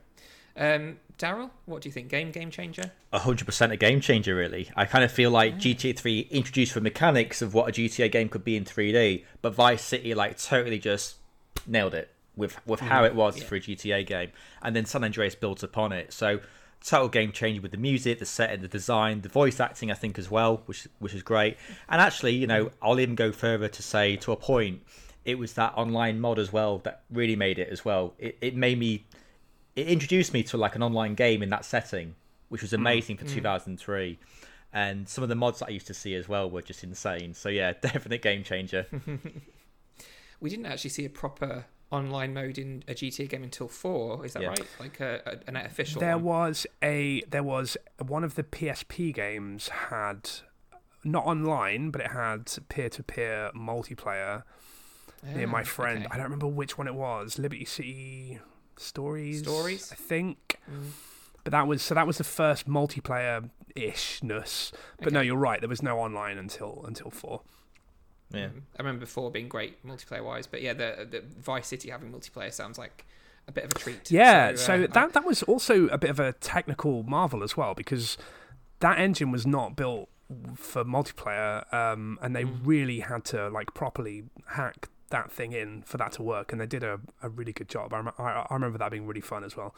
[0.57, 2.09] Um, Daryl, what do you think?
[2.09, 2.93] Game game changer?
[3.13, 4.35] hundred percent a game changer.
[4.37, 5.75] Really, I kind of feel like Yeah.
[5.75, 9.53] GTA Three introduced the mechanics of what a GTA game could be in 3D, but
[9.55, 11.17] Vice City like totally just
[11.67, 13.45] nailed it with with how it was Yeah.
[13.47, 14.31] for a GTA game,
[14.63, 16.13] and then San Andreas built upon it.
[16.13, 16.41] So
[16.85, 19.91] total game changer with the music, the setting, the design, the voice acting.
[19.91, 21.57] I think as well, which which is great.
[21.89, 24.83] And actually, you know, I'll even go further to say to a point,
[25.25, 28.15] it was that online mod as well that really made it as well.
[28.19, 29.07] It it made me
[29.75, 32.15] it introduced me to like an online game in that setting,
[32.49, 32.83] which was mm-hmm.
[32.83, 33.35] amazing for mm.
[33.35, 34.19] 2003.
[34.73, 37.35] And some of the mods that I used to see as well were just insane.
[37.35, 38.87] So yeah, definite game changer.
[40.41, 44.25] We didn't actually see a proper online mode in a GTA game until four.
[44.27, 44.49] Is that Yeah.
[44.49, 44.67] right?
[44.81, 46.01] Like a, a, an official.
[46.01, 46.25] There one.
[46.25, 50.29] was a there was one of the PSP games had
[51.05, 54.43] not online, but it had peer to peer multiplayer.
[55.27, 55.99] Yeah, near my Ah, friend.
[56.05, 56.09] okay.
[56.11, 57.39] I don't remember which one it was.
[57.39, 58.41] Liberty City
[58.77, 59.41] Stories.
[59.43, 59.91] Stories?
[59.93, 60.59] I think.
[60.71, 60.91] Mm.
[61.45, 64.73] But that was so that was the first multiplayer ishness.
[65.03, 65.61] But no, you're right.
[65.61, 67.43] There was no online until until four.
[68.31, 68.47] Yeah.
[68.47, 68.63] Mm.
[68.79, 72.53] I remember before being great multiplayer wise, but yeah, the the Vice City having multiplayer
[72.53, 73.05] sounds like
[73.47, 74.11] a bit of a treat.
[74.11, 77.57] Yeah, so, uh, I- that that was also a bit of a technical marvel as
[77.57, 78.17] well because
[78.81, 80.09] that engine was not built
[80.57, 82.59] for multiplayer, um, and they Mm.
[82.65, 86.67] really had to like properly hack that thing in for that to work, and they
[86.67, 87.93] did a, a really good job.
[87.93, 89.75] I, rem- I, I remember that being really fun as well.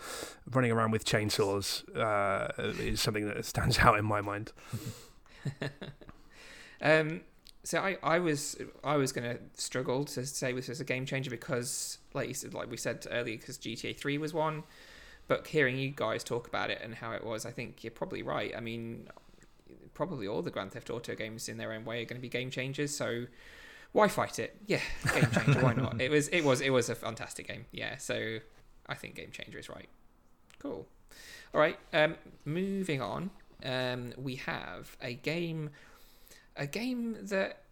[0.50, 4.52] Running around with chainsaws uh, is something that stands out in my mind.
[6.80, 7.22] Um,
[7.66, 11.30] so I, I was I was gonna struggle to say this was a game changer
[11.30, 14.62] because, like you said, like we said earlier, because GTA Three was one.
[15.26, 18.22] But hearing you guys talk about it and how it was, I think you're probably
[18.22, 18.54] right.
[18.56, 19.08] I mean,
[19.94, 22.28] probably all the Grand Theft Auto games in their own way are going to be
[22.28, 22.96] game changers.
[22.96, 23.26] So
[23.90, 24.56] why fight it?
[24.66, 24.78] Yeah,
[25.12, 25.60] game changer.
[25.60, 26.00] why not?
[26.00, 27.66] It was it was it was a fantastic game.
[27.72, 28.38] Yeah, so
[28.86, 29.88] I think game changer is right.
[30.60, 30.86] Cool.
[31.52, 31.76] All right.
[31.92, 32.14] Um,
[32.44, 33.30] moving on.
[33.64, 35.70] Um, we have a game
[36.56, 37.62] a game that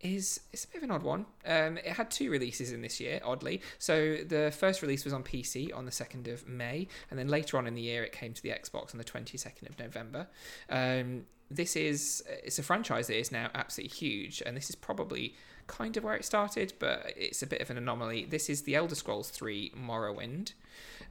[0.00, 1.26] is it's a bit of an odd one.
[1.46, 3.62] Um, it had two releases in this year, oddly.
[3.78, 7.56] So the first release was on PC on the second of May, and then later
[7.56, 10.28] on in the year it came to the Xbox on the twenty second of November.
[10.68, 15.34] Um, this is it's a franchise that is now absolutely huge, and this is probably
[15.66, 18.26] kind of where it started, but it's a bit of an anomaly.
[18.26, 20.52] This is the Elder Scrolls Three Morrowind.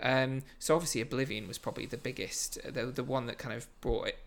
[0.01, 4.09] Um, so obviously Oblivion was probably the biggest, the the one that kind of brought
[4.09, 4.19] it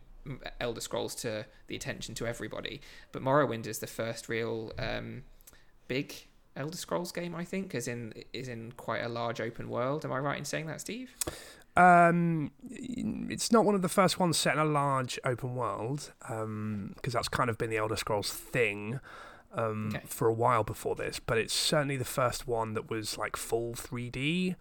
[0.61, 2.81] Elder Scrolls to the attention to everybody.
[3.13, 5.23] But Morrowind is the first real um,
[5.89, 6.15] big
[6.57, 10.05] Elder Scrolls game, I think, as in is in quite a large open world.
[10.05, 11.15] Am I right in saying that, Steve?
[11.77, 17.13] Um, it's not one of the first ones set in a large open world, because
[17.13, 18.99] that's kind of been the Elder Scrolls thing
[19.55, 20.05] um, Okay.
[20.07, 21.21] for a while before this.
[21.21, 24.57] But it's certainly the first one that was like full 3D.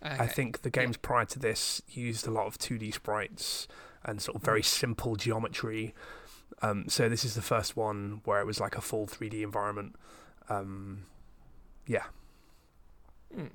[0.00, 0.26] I Okay.
[0.28, 3.68] think the games prior to this used a lot of 2D sprites
[4.04, 5.94] and sort of very simple geometry.
[6.62, 9.96] Um, so this is the first one where it was like a full 3D environment.
[10.48, 11.06] Um,
[11.86, 12.04] yeah.
[13.34, 13.46] Hmm.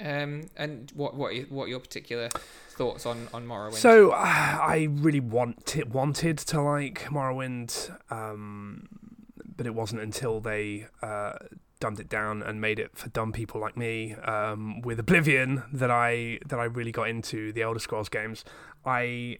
[0.00, 2.28] Um, and what what what are your particular
[2.70, 3.74] thoughts on on Morrowind?
[3.74, 8.88] So uh, I really want wanted to like Morrowind, um,
[9.56, 11.34] but it wasn't until they uh,
[11.78, 15.90] dumbed it down and made it for dumb people like me um, with Oblivion that
[15.90, 18.44] I that I really got into the Elder Scrolls games.
[18.84, 19.38] I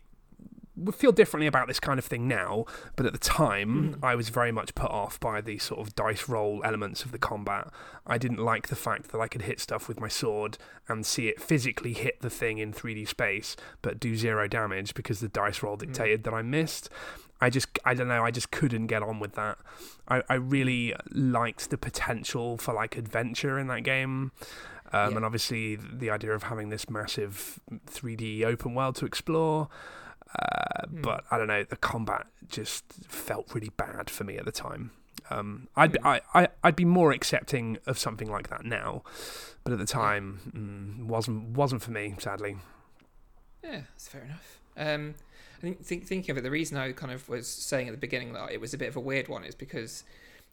[0.76, 2.64] would feel differently about this kind of thing now,
[2.96, 4.04] but at the time, Hmm.
[4.04, 7.18] I was very much put off by the sort of dice roll elements of the
[7.18, 7.68] combat.
[8.06, 10.56] I didn't like the fact that I could hit stuff with my sword
[10.88, 15.20] and see it physically hit the thing in 3D space, but do zero damage because
[15.20, 16.88] the dice roll dictated that I missed.
[17.40, 19.58] I just, I don't know, I just couldn't get on with that.
[20.08, 24.32] I, I really liked the potential for like adventure in that game.
[24.92, 25.16] Um, Yeah.
[25.16, 29.68] And obviously, the idea of having this massive 3D open world to explore.
[30.38, 31.00] Uh, Hmm.
[31.02, 34.90] But I don't know, the combat just felt really bad for me at the time.
[35.30, 36.06] Um, I'd, Hmm.
[36.06, 39.02] I, I, I'd be more accepting of something like that now,
[39.64, 42.56] but at the time, mm, wasn't wasn't for me, sadly.
[43.62, 44.58] Yeah, that's fair enough.
[44.76, 45.14] Um,
[45.58, 47.98] I think, think thinking of it, the reason I kind of was saying at the
[47.98, 50.02] beginning that it was a bit of a weird one is because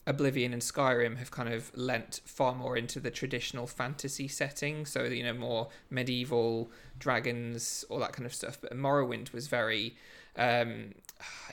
[0.08, 5.04] Oblivion and Skyrim have kind of lent far more into the traditional fantasy setting, so
[5.04, 8.58] you know more medieval dragons, all that kind of stuff.
[8.60, 9.96] But Morrowind was very,
[10.36, 10.96] um,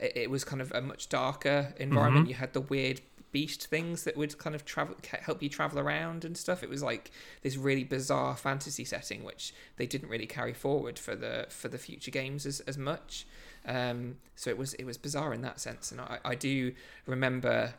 [0.01, 2.27] it, it was kind of a much darker environment.
[2.27, 2.31] Mhm.
[2.31, 3.01] You had the weird
[3.33, 6.83] beast things that would kind of travel help you travel around and stuff it was
[6.83, 7.11] like
[7.43, 11.77] this really bizarre fantasy setting which they didn't really carry forward for the for the
[11.77, 13.27] future games as, as much
[13.67, 16.73] um so it was it was bizarre in that sense and i i do
[17.05, 17.75] remember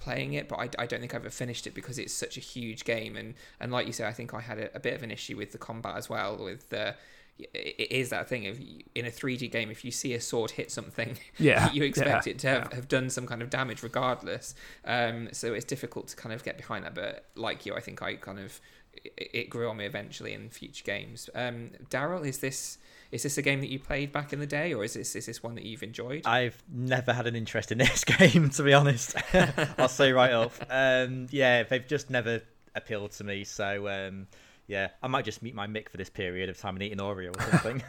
[0.00, 2.40] playing it but i, I don't think i've ever finished it because it's such a
[2.40, 5.02] huge game and and like you say i think i had a, a bit of
[5.02, 6.94] an issue with the combat as well with the
[7.54, 8.60] it is that thing of
[8.94, 12.32] in a 3D game, if you see a sword hit something, Yeah, you expect yeah,
[12.32, 12.76] it to have, yeah.
[12.76, 14.54] have done some kind of damage regardless.
[14.84, 16.94] Um, so it's difficult to kind of get behind that.
[16.94, 18.60] But like you, I think I kind of
[18.92, 21.30] it, it grew on me eventually in future games.
[21.34, 22.78] Um, Daryl, is this
[23.12, 25.26] is this a game that you played back in the day, or is this is
[25.26, 26.22] this one that you've enjoyed?
[26.26, 29.16] I've never had an interest in this game, to be honest.
[29.78, 30.60] I'll say right off.
[30.70, 32.42] Um, yeah, they've just never
[32.74, 33.44] appealed to me.
[33.44, 34.26] So um,
[34.70, 36.98] yeah, I might just meet my mic for this period of time and eat an
[36.98, 37.82] Oreo or something.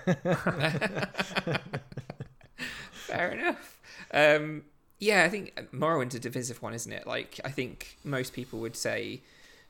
[2.91, 3.79] Fair enough.
[4.11, 4.63] Um,
[4.99, 7.05] yeah, I think Morrowind's a divisive one, isn't it?
[7.05, 9.21] Like, I think most people would say,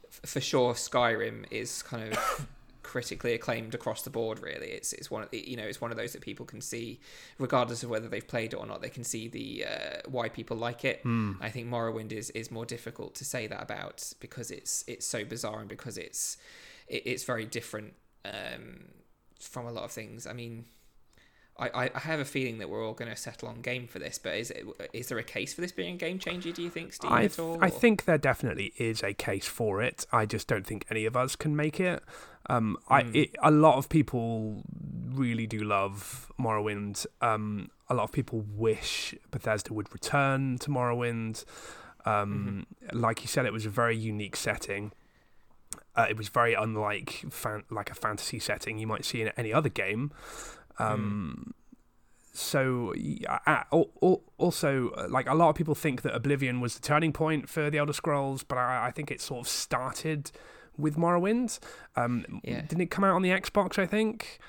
[0.07, 2.47] f- for sure, Skyrim is kind of
[2.91, 4.41] critically acclaimed across the board.
[4.41, 6.59] Really, it's it's one of the, you know it's one of those that people can
[6.59, 6.99] see,
[7.39, 8.81] regardless of whether they've played it or not.
[8.81, 10.99] They can see the uh, why people like it.
[11.41, 15.23] I think Morrowind is is more difficult to say that about because it's it's so
[15.23, 16.35] bizarre and because it's
[16.89, 17.93] it, it's very different
[18.25, 18.89] um,
[19.39, 20.27] from a lot of things.
[20.27, 20.65] I mean.
[21.59, 24.17] I, I- have a feeling that we're all going to settle on game for this,
[24.17, 26.51] but is it is there a case for this being a game changer?
[26.51, 27.57] Do you think, Steve, I, at all?
[27.61, 30.05] I think there definitely is a case for it.
[30.11, 32.01] I just don't think any of us can make it.
[32.49, 33.15] Um, I Mm.
[33.15, 34.63] it, a lot of people
[35.13, 37.05] really do love Morrowind.
[37.21, 41.45] Um, a lot of people wish Bethesda would return to Morrowind.
[42.05, 44.91] Um, Like you said, it was a very unique setting.
[45.95, 49.53] Uh, it was very unlike fan- like a fantasy setting you might see in any
[49.53, 50.11] other game.
[50.81, 51.53] Um,
[52.33, 52.93] so
[53.27, 53.37] uh,
[53.71, 57.49] al- al- also like a lot of people think that Oblivion was the turning point
[57.49, 60.31] for the Elder Scrolls, but I, I think it sort of started
[60.77, 61.59] with Morrowind.
[61.95, 62.61] Um, Yeah.
[62.61, 63.77] Didn't it come out on the Xbox?
[63.77, 64.39] I think.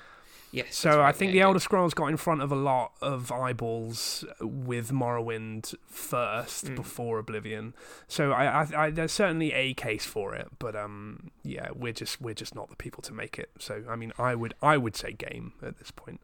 [0.53, 0.65] Yes.
[0.67, 1.43] that's So I think yeah, the yeah.
[1.45, 6.75] Elder Scrolls got in front of a lot of eyeballs with Morrowind first Mm.
[6.75, 7.73] before Oblivion.
[8.07, 12.21] So I, I, I, there's certainly a case for it, but um, yeah, we're just
[12.21, 13.49] we're just not the people to make it.
[13.59, 16.21] So I mean, I would I would say game at this point.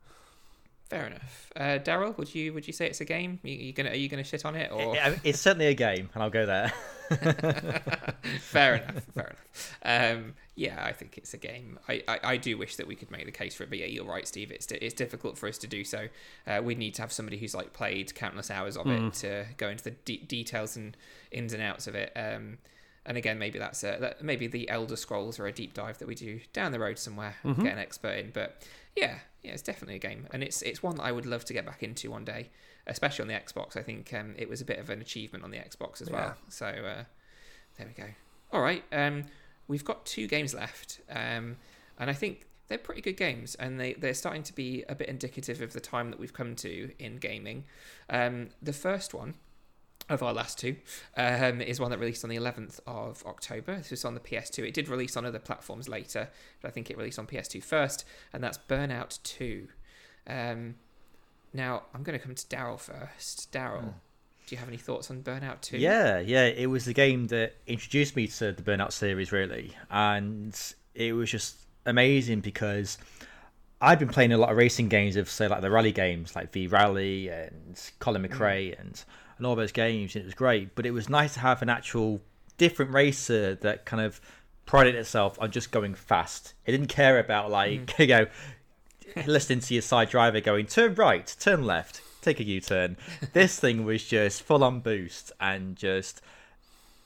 [0.89, 1.51] Fair enough.
[1.55, 3.39] Uh, Daryl, would you would you say it's a game?
[3.43, 4.95] You, you gonna are you gonna shit on it or?
[4.95, 6.73] It- it's certainly a game, and I'll go there.
[8.41, 9.03] fair enough.
[9.13, 9.77] Fair enough.
[9.83, 11.79] Um, yeah, I think it's a game.
[11.87, 13.85] I, I, I do wish that we could make the case for it, but yeah,
[13.85, 14.51] you're right, Steve.
[14.51, 16.09] It's it's difficult for us to do so.
[16.45, 19.69] Uh, we need to have somebody who's like played countless hours of it to go
[19.69, 20.97] into the de- details and
[21.31, 22.11] ins and outs of it.
[22.13, 22.57] Um,
[23.05, 26.07] and again, maybe that's a, that, maybe the Elder Scrolls are a deep dive that
[26.09, 28.31] we do down the road somewhere, get an expert in.
[28.31, 28.61] But
[28.97, 31.53] yeah, yeah, it's definitely a game, and it's it's one that I would love to
[31.53, 32.49] get back into one day,
[32.85, 33.77] especially on the Xbox.
[33.77, 36.35] I think um, it was a bit of an achievement on the Xbox as well.
[36.49, 37.03] So uh,
[37.77, 38.09] there we go.
[38.51, 39.23] All right, um,
[39.69, 41.55] we've got two games left, um,
[41.97, 45.07] and I think they're pretty good games, and they they're starting to be a bit
[45.07, 47.63] indicative of the time that we've come to in gaming.
[48.09, 49.35] Um, the first one
[50.09, 50.75] of our last two
[51.15, 53.77] um, is one that released on the 11th of October.
[53.77, 54.67] This was on the PS2.
[54.67, 56.29] It did release on other platforms later,
[56.61, 59.67] but I think it released on PS2 first, and that's Burnout 2.
[60.25, 60.75] Um,
[61.53, 63.51] now, I'm going to come to Daryl first.
[63.51, 63.93] Daryl,
[64.49, 65.77] do you have any thoughts on Burnout 2?
[65.77, 70.59] Yeah, yeah, it was the game that introduced me to the Burnout series, really, and
[70.95, 71.55] it was just
[71.85, 72.97] amazing because
[73.79, 76.51] I'd been playing a lot of racing games of, say, like the rally games, like
[76.51, 78.29] V Rally and Colin mm.
[78.29, 79.03] McRae and
[79.37, 80.73] and all those games, and it was great.
[80.73, 82.19] But it was nice to have an actual
[82.57, 84.19] different racer that kind of
[84.65, 86.55] prided itself on just going fast.
[86.65, 87.99] It didn't care about like mm.
[87.99, 88.25] you know
[89.27, 92.97] listening to your side driver going turn right, turn left, take a U-turn.
[93.33, 96.21] this thing was just full on boost and just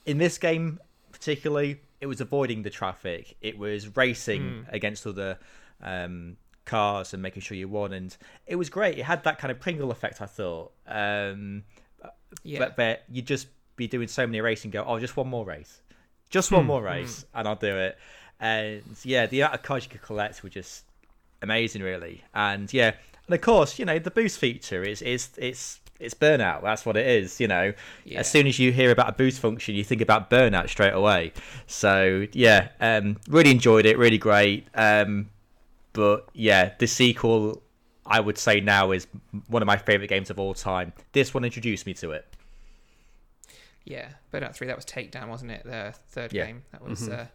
[0.06, 0.80] in this game
[1.12, 3.36] particularly, it was avoiding the traffic.
[3.40, 5.38] It was racing against other
[5.82, 6.36] um,
[6.66, 8.14] cars and making sure you won, and
[8.46, 8.98] it was great.
[8.98, 10.72] It had that kind of Pringle effect, I thought.
[10.86, 11.62] Um,
[12.42, 12.58] Yeah.
[12.58, 13.46] but, but you'd just
[13.76, 15.80] be doing so many races and go, oh, just one more race,
[16.28, 17.96] just one more race, and I'll do it.
[18.40, 20.84] And yeah, the amount of cards you could collect were just
[21.40, 22.22] amazing, really.
[22.34, 22.94] And yeah,
[23.26, 26.62] and of course, you know, the boost feature is is it's it's burnout.
[26.62, 27.40] That's what it is.
[27.40, 27.72] You know,
[28.04, 28.20] Yeah.
[28.20, 31.32] as soon as you hear about a boost function, you think about burnout straight away.
[31.66, 33.96] So yeah, um, really enjoyed it.
[33.96, 34.66] Really great.
[34.74, 35.30] Um,
[35.92, 37.60] but yeah, the sequel.
[38.06, 39.06] I would say now is
[39.48, 40.92] one of my favorite games of all time.
[41.12, 42.26] This one introduced me to it.
[43.84, 44.66] Yeah, Burnout Three.
[44.66, 45.64] That was Takedown, wasn't it?
[45.64, 46.46] The third Yeah.
[46.46, 46.62] game.
[46.72, 47.08] That was.
[47.08, 47.26] Uh,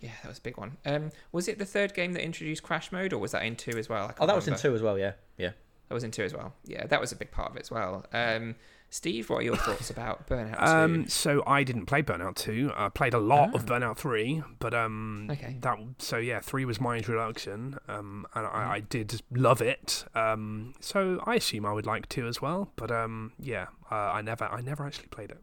[0.00, 0.76] yeah, that was a big one.
[0.84, 3.76] Um, was it the third game that introduced Crash Mode, or was that in two
[3.78, 4.12] as well?
[4.20, 4.98] Oh, that was in two as well.
[4.98, 5.50] Yeah, yeah.
[5.88, 6.52] That was in two as well.
[6.64, 8.04] Yeah, that was a big part of it as well.
[8.12, 8.56] Um,
[8.90, 11.10] Steve, what are your thoughts about Burnout Um, Two?
[11.10, 12.72] so I didn't play Burnout 2.
[12.76, 15.56] I played a lot of Burnout 3, but um, Okay.
[15.60, 18.56] that so yeah, 3 was my introduction, um, and Mm-hmm.
[18.56, 20.04] I, I did love it.
[20.14, 24.22] Um, so I assume I would like 2 as well, but um, yeah, uh, I
[24.22, 25.42] never I never actually played it.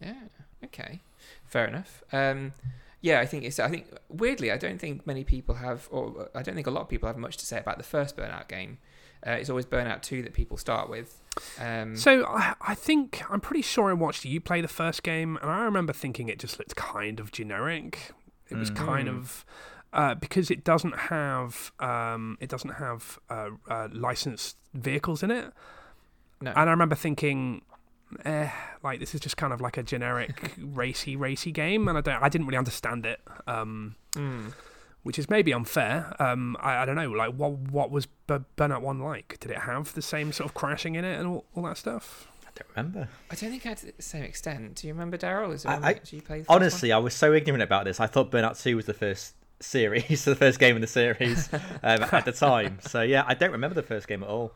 [0.00, 0.14] Yeah.
[0.64, 1.00] Okay.
[1.46, 2.02] Fair enough.
[2.12, 2.52] Um,
[3.02, 3.58] yeah, I think it's.
[3.60, 6.80] I think weirdly, I don't think many people have, or I don't think a lot
[6.82, 8.78] of people have much to say about the first Burnout game.
[9.26, 11.20] Uh, it's always Burnout Two that people start with.
[11.60, 15.36] Um, So I, I think I'm pretty sure I watched you play the first game,
[15.42, 18.12] and I remember thinking it just looked kind of generic.
[18.48, 19.16] It was kind Mm.
[19.18, 19.44] of
[19.92, 25.52] uh, because it doesn't have um, it doesn't have uh, uh, licensed vehicles in it.
[26.40, 26.50] no.
[26.50, 27.62] And I remember thinking,
[28.24, 28.50] eh,
[28.82, 32.22] like this is just kind of like a generic racy, racy game, and I don't,
[32.22, 34.52] I didn't really understand it, um, Mm.
[35.02, 36.14] which is maybe unfair.
[36.18, 39.38] Um, I, I don't know, like what what was B- Burnout One like?
[39.40, 42.28] Did it have the same sort of crashing in it and all, all that stuff?
[42.46, 43.08] I don't remember.
[43.30, 44.74] I don't think I had to the same extent.
[44.76, 45.52] Do you remember Daryl?
[45.54, 46.44] Is it I- I- you played?
[46.44, 46.56] the one?
[46.62, 47.98] Honestly, I was so ignorant about this.
[48.00, 51.48] I thought Burnout Two was the first series, the first game in the series
[51.82, 52.78] um, at the time.
[52.82, 54.52] So yeah, I don't remember the first game at all.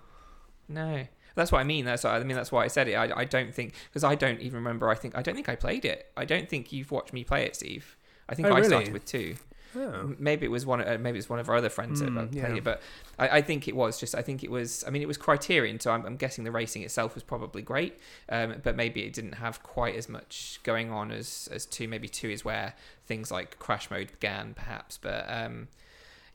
[0.69, 1.07] No,
[1.37, 1.85] that's what I mean.
[1.85, 2.95] That's I mean that's why I said it.
[2.95, 4.89] I, I don't think because I don't even remember.
[4.89, 6.11] I think I don't think I played it.
[6.17, 7.97] I don't think you've watched me play it, Steve.
[8.29, 8.69] I think Oh, I really?
[8.69, 9.37] started with two.
[9.79, 10.15] Oh.
[10.19, 10.81] Maybe it was one.
[10.81, 12.55] Uh, maybe it's one of our other friends that Mm, uh, played yeah.
[12.57, 12.81] it, but
[13.19, 14.15] I, I think it was just.
[14.15, 14.83] I think it was.
[14.87, 17.99] I mean, it was Criterion, so I'm, I'm guessing the racing itself was probably great,
[18.31, 21.89] um, but maybe it didn't have quite as much going on as as two.
[21.89, 22.73] Maybe two is where
[23.05, 24.97] things like crash mode began, perhaps.
[24.97, 25.69] But um,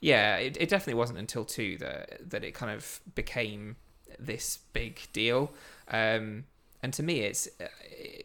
[0.00, 3.74] yeah, it, it definitely wasn't until two that that it kind of became
[4.26, 5.52] this big deal.
[5.88, 6.44] Um,
[6.84, 7.66] and to me, it's uh,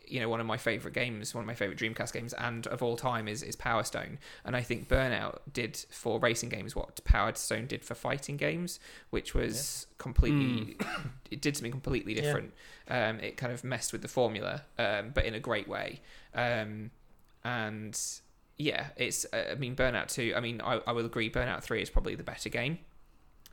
[0.08, 2.82] you know one of my favorite games, one of my favorite Dreamcast games, and of
[2.82, 4.18] all time is is Power Stone.
[4.44, 8.80] And I think Burnout did for racing games what Power Stone did for fighting games,
[9.12, 10.76] which was completely
[11.32, 12.22] it did something completely Yeah.
[12.24, 12.54] different.
[12.90, 16.00] Um, it kind of messed with the formula, um, but in a great way.
[16.34, 16.90] Um,
[17.44, 18.00] and
[18.58, 20.34] yeah, it's uh, I mean Burnout Two.
[20.36, 22.80] I mean I, I will agree Burnout Three is probably the better game.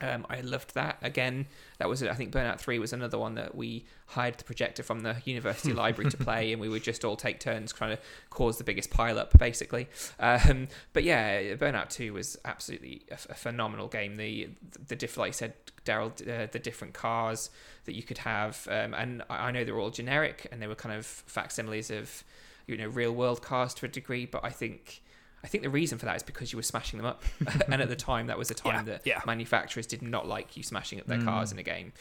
[0.01, 0.99] Um, I loved that.
[1.03, 1.47] Again,
[1.79, 5.01] that was I think Burnout Three was another one that we hired the projector from
[5.01, 8.59] the university library to play, and we would just all take turns trying to cause
[8.59, 9.89] the biggest pile up, basically.
[10.19, 14.17] Um, but yeah, Burnout Two was absolutely a, a phenomenal game.
[14.17, 14.51] The
[14.89, 15.55] the diff, like I said,
[15.85, 17.51] Daryl, uh, the different cars
[17.85, 20.75] that you could have, um, and I I know they're all generic and they were
[20.75, 22.25] kind of facsimiles of
[22.67, 25.03] you know real world cars to a degree, but I think.
[25.45, 27.23] I think the reason for that is because you were smashing them up,
[27.71, 29.21] and at the time that was a time Yeah, that yeah.
[29.27, 31.93] manufacturers did not like you smashing up their cars in a game.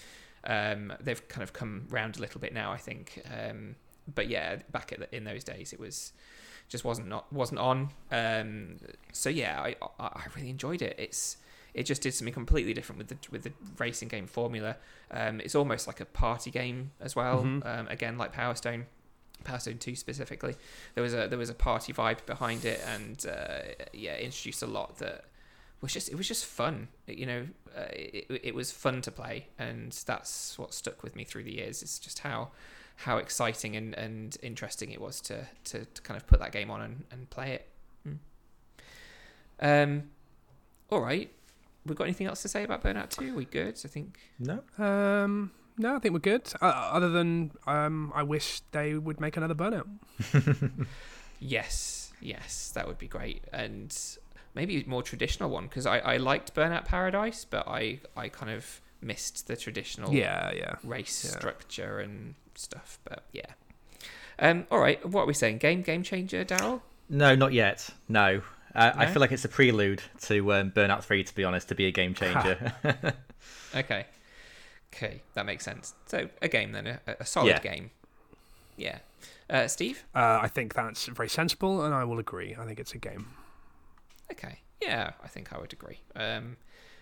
[0.45, 3.21] Um, they've kind of come round a little bit now, I think.
[3.31, 3.75] Um,
[4.13, 6.13] but yeah, back at the, in those days, it was
[6.69, 7.89] just wasn't not wasn't on.
[8.11, 8.77] Um,
[9.11, 10.95] so yeah, I, I I really enjoyed it.
[10.97, 11.37] It's
[11.73, 14.77] it just did something completely different with the with the racing game formula.
[15.11, 17.39] Um, it's almost like a party game as well.
[17.41, 18.85] Um, again, like Power Stone.
[19.43, 20.55] Power Stone Two specifically,
[20.95, 24.67] there was a there was a party vibe behind it, and uh, yeah, introduced a
[24.67, 25.25] lot that
[25.81, 26.87] was just it was just fun.
[27.07, 27.47] You know,
[27.77, 31.53] uh, it, it was fun to play, and that's what stuck with me through the
[31.53, 31.81] years.
[31.81, 32.49] It's just how
[32.95, 36.69] how exciting and, and interesting it was to, to, to kind of put that game
[36.69, 37.67] on and, and play it.
[38.07, 39.83] Mm.
[39.83, 40.03] Um,
[40.89, 41.31] all right.
[41.85, 43.35] We've got anything else to say about Burnout 2?
[43.35, 43.79] we good?
[43.83, 44.19] I think.
[44.39, 46.51] No, Um, no, I think we're good.
[46.61, 49.87] Uh, other than um, I wish they would make another Burnout.
[51.39, 53.43] Yes, yes, that would be great.
[53.51, 53.93] And
[54.55, 58.51] maybe a more traditional one because I, I liked Burnout Paradise, but I, I kind
[58.51, 60.75] of missed the traditional Yeah, yeah.
[60.83, 61.31] race Yeah.
[61.37, 62.99] structure and stuff.
[63.03, 63.51] But yeah.
[64.39, 65.57] Um, all right, what are we saying?
[65.57, 66.81] Game game changer, Daryl?
[67.09, 67.89] No, not yet.
[68.07, 68.41] No.
[68.73, 71.75] Uh, I feel like it's a prelude to um, Burnout 3, to be honest, to
[71.75, 72.73] be a game changer.
[73.75, 74.05] Okay,
[74.93, 75.93] okay, that makes sense.
[76.05, 77.59] So a game then, a, a solid Yeah.
[77.59, 77.91] game.
[78.77, 78.99] Yeah.
[79.49, 80.03] Uh, Steve?
[80.15, 82.55] Uh, I think that's very sensible, and I will agree.
[82.59, 83.27] I think it's a game.
[84.31, 84.59] Okay.
[84.81, 85.99] Yeah, I think I would agree.
[86.15, 86.57] Um,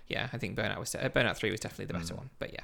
[0.08, 2.00] yeah, I think Burnout was uh, Burnout Three was definitely the Mm.
[2.02, 2.30] better one.
[2.40, 2.64] But yeah,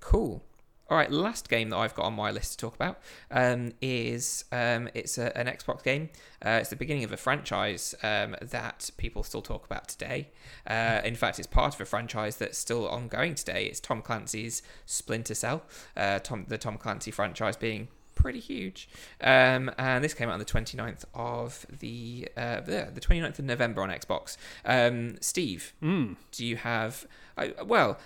[0.00, 0.42] cool.
[0.90, 2.98] All right, last game that I've got on my list to talk about
[3.30, 6.08] um, is um, it's a, an Xbox game.
[6.44, 10.28] Uh, it's the beginning of a franchise um, that people still talk about today.
[10.66, 13.66] Uh, in fact, it's part of a franchise that's still ongoing today.
[13.66, 15.62] It's Tom Clancy's Splinter Cell.
[15.94, 18.88] Uh, Tom, the Tom Clancy franchise being pretty huge.
[19.20, 23.44] Um, and this came out on the 29th of the uh, the the 29th of
[23.44, 24.38] November on Xbox.
[24.64, 26.16] Um, Steve, Mm.
[26.32, 27.06] do you have
[27.36, 27.98] I, well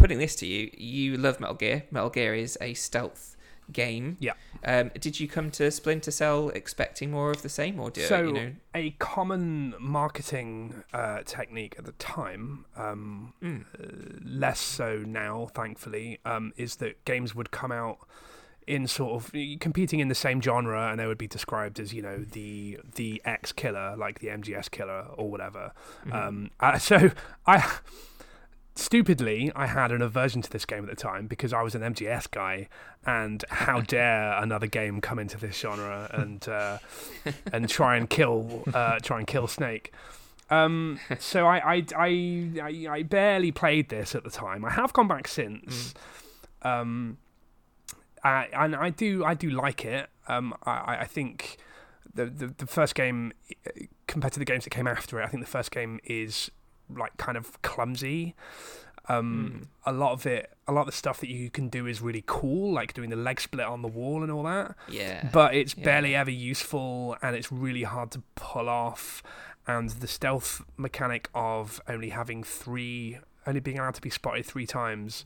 [0.00, 3.36] putting this to you you love metal gear metal gear is a stealth
[3.72, 4.32] game Yeah.
[4.64, 8.22] um, did you come to splinter cell expecting more of the same or do So,
[8.22, 15.02] you know a common marketing uh, technique at the time, um, mm, uh, less so
[15.06, 17.98] now, thankfully, um, is that games would come out
[18.66, 22.02] in sort of competing in the same genre, and they would be described as you
[22.02, 25.72] know the the X killer, like the MGS killer or whatever.
[26.06, 26.14] mhm.
[26.14, 27.10] Um, uh, so
[27.46, 27.56] I.
[28.80, 31.82] Stupidly, I had an aversion to this game at the time because I was an
[31.82, 32.66] MGS guy,
[33.04, 36.78] and how dare another game come into this genre and uh,
[37.52, 39.92] and try and kill uh, try and kill Snake.
[40.48, 42.06] Um, so I, I, I,
[42.62, 44.64] I, I barely played this at the time.
[44.64, 45.92] I have gone back since,
[46.62, 47.18] um,
[48.24, 50.08] I, and I do I do like it.
[50.26, 51.58] Um, I, I think
[52.14, 53.34] the, the the first game
[53.66, 56.50] uh, compared to the games that came after it, I think the first game is
[56.96, 58.34] like kind of clumsy.
[59.08, 62.00] Um, A lot of it, a lot of the stuff that you can do is
[62.00, 64.76] really cool, like doing the leg split on the wall and all that.
[64.88, 65.28] Yeah.
[65.32, 65.84] But it's Yeah.
[65.84, 69.22] barely ever useful and it's really hard to pull off.
[69.66, 74.66] And the stealth mechanic of only having three only being allowed to be spotted three
[74.66, 75.24] times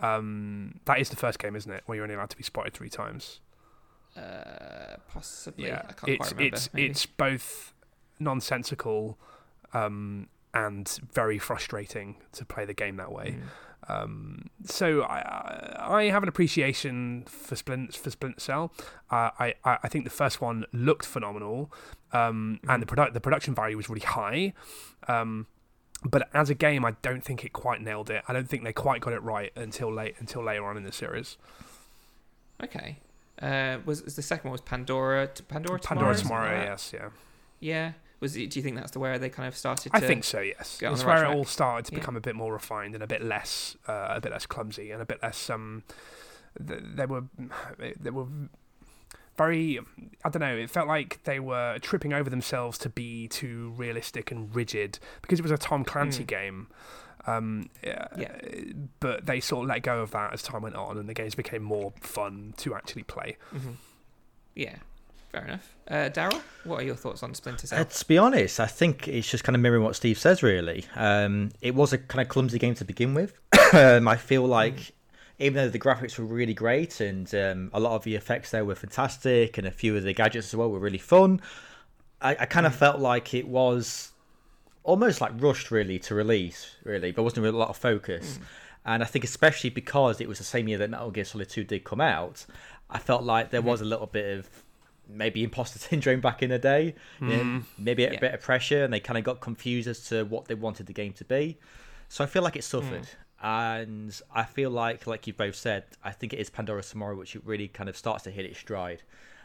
[0.00, 1.82] um that is the first game isn't it?
[1.86, 3.40] Where you're only allowed to be spotted three times.
[4.16, 5.68] Uh, possibly.
[5.68, 5.82] Yeah.
[5.88, 6.56] I can't it's quite remember.
[6.56, 6.86] it's maybe.
[6.90, 7.72] it's both
[8.18, 9.18] nonsensical
[9.72, 13.36] um and very frustrating to play the game that way
[13.88, 14.02] Mm.
[14.02, 18.72] um, so I, I have an appreciation for Splint for Splinter Cell.
[19.10, 21.70] Uh, I I think the first one looked phenomenal,
[22.12, 24.54] um, and the product the production value was really high.
[25.08, 25.46] Um,
[26.04, 28.22] but as a game, I don't think it quite nailed it.
[28.28, 30.92] I don't think they quite got it right until late until later on in the
[30.92, 31.36] series.
[32.62, 32.98] okay
[33.42, 37.08] uh, was, was the second one was pandora pandora tomorrow, Pandora tomorrow, yes, yeah.
[37.60, 37.92] yeah
[38.24, 40.40] was it, do you think that's the where they kind of started I think so.
[40.40, 42.00] Yes, on it's right where it all started to Yeah.
[42.00, 45.00] become a bit more refined and a bit less, uh, a bit less clumsy and
[45.00, 45.48] a bit less.
[45.48, 45.82] Um,
[46.66, 47.24] th- they were,
[48.00, 48.26] they were
[49.36, 49.78] very.
[50.24, 50.56] I don't know.
[50.56, 55.38] It felt like they were tripping over themselves to be too realistic and rigid because
[55.38, 56.26] it was a Tom Clancy Mm.
[56.28, 56.66] game.
[57.26, 58.36] Um, yeah, Yeah.
[59.00, 61.34] but they sort of let go of that as time went on, and the games
[61.34, 63.36] became more fun to actually play.
[63.50, 63.72] hmm
[64.56, 64.76] yeah
[65.34, 68.60] fair enough uh, daryl what are your thoughts on splinter cell Uh, to be honest,
[68.60, 70.86] I think it's just kind of mirroring what Steve says, really.
[70.96, 73.34] Um, it was a kind of clumsy game to begin with.
[73.74, 74.92] um, I feel like,
[75.38, 78.64] even though the graphics were really great and um, a lot of the effects there
[78.64, 81.42] were fantastic and a few of the gadgets as well were really fun,
[82.22, 84.12] I, I kind of felt like it was
[84.84, 87.10] almost like rushed, really, to release, really.
[87.10, 88.38] There wasn't really a lot of focus.
[88.86, 91.64] And I think, especially because it was the same year that Metal Gear Solid 2
[91.64, 92.46] did come out,
[92.88, 94.48] I felt like there was a little bit of
[95.08, 96.94] maybe imposter syndrome back in the day.
[97.20, 98.20] you know, maybe a Yeah.
[98.20, 100.92] bit of pressure, and they kind of got confused as to what they wanted the
[100.92, 101.58] game to be.
[102.08, 103.08] So I feel like it suffered,
[103.42, 107.34] and I feel like, like you both said, I think it is Pandora Tomorrow, which
[107.36, 109.02] it really kind of starts to hit its stride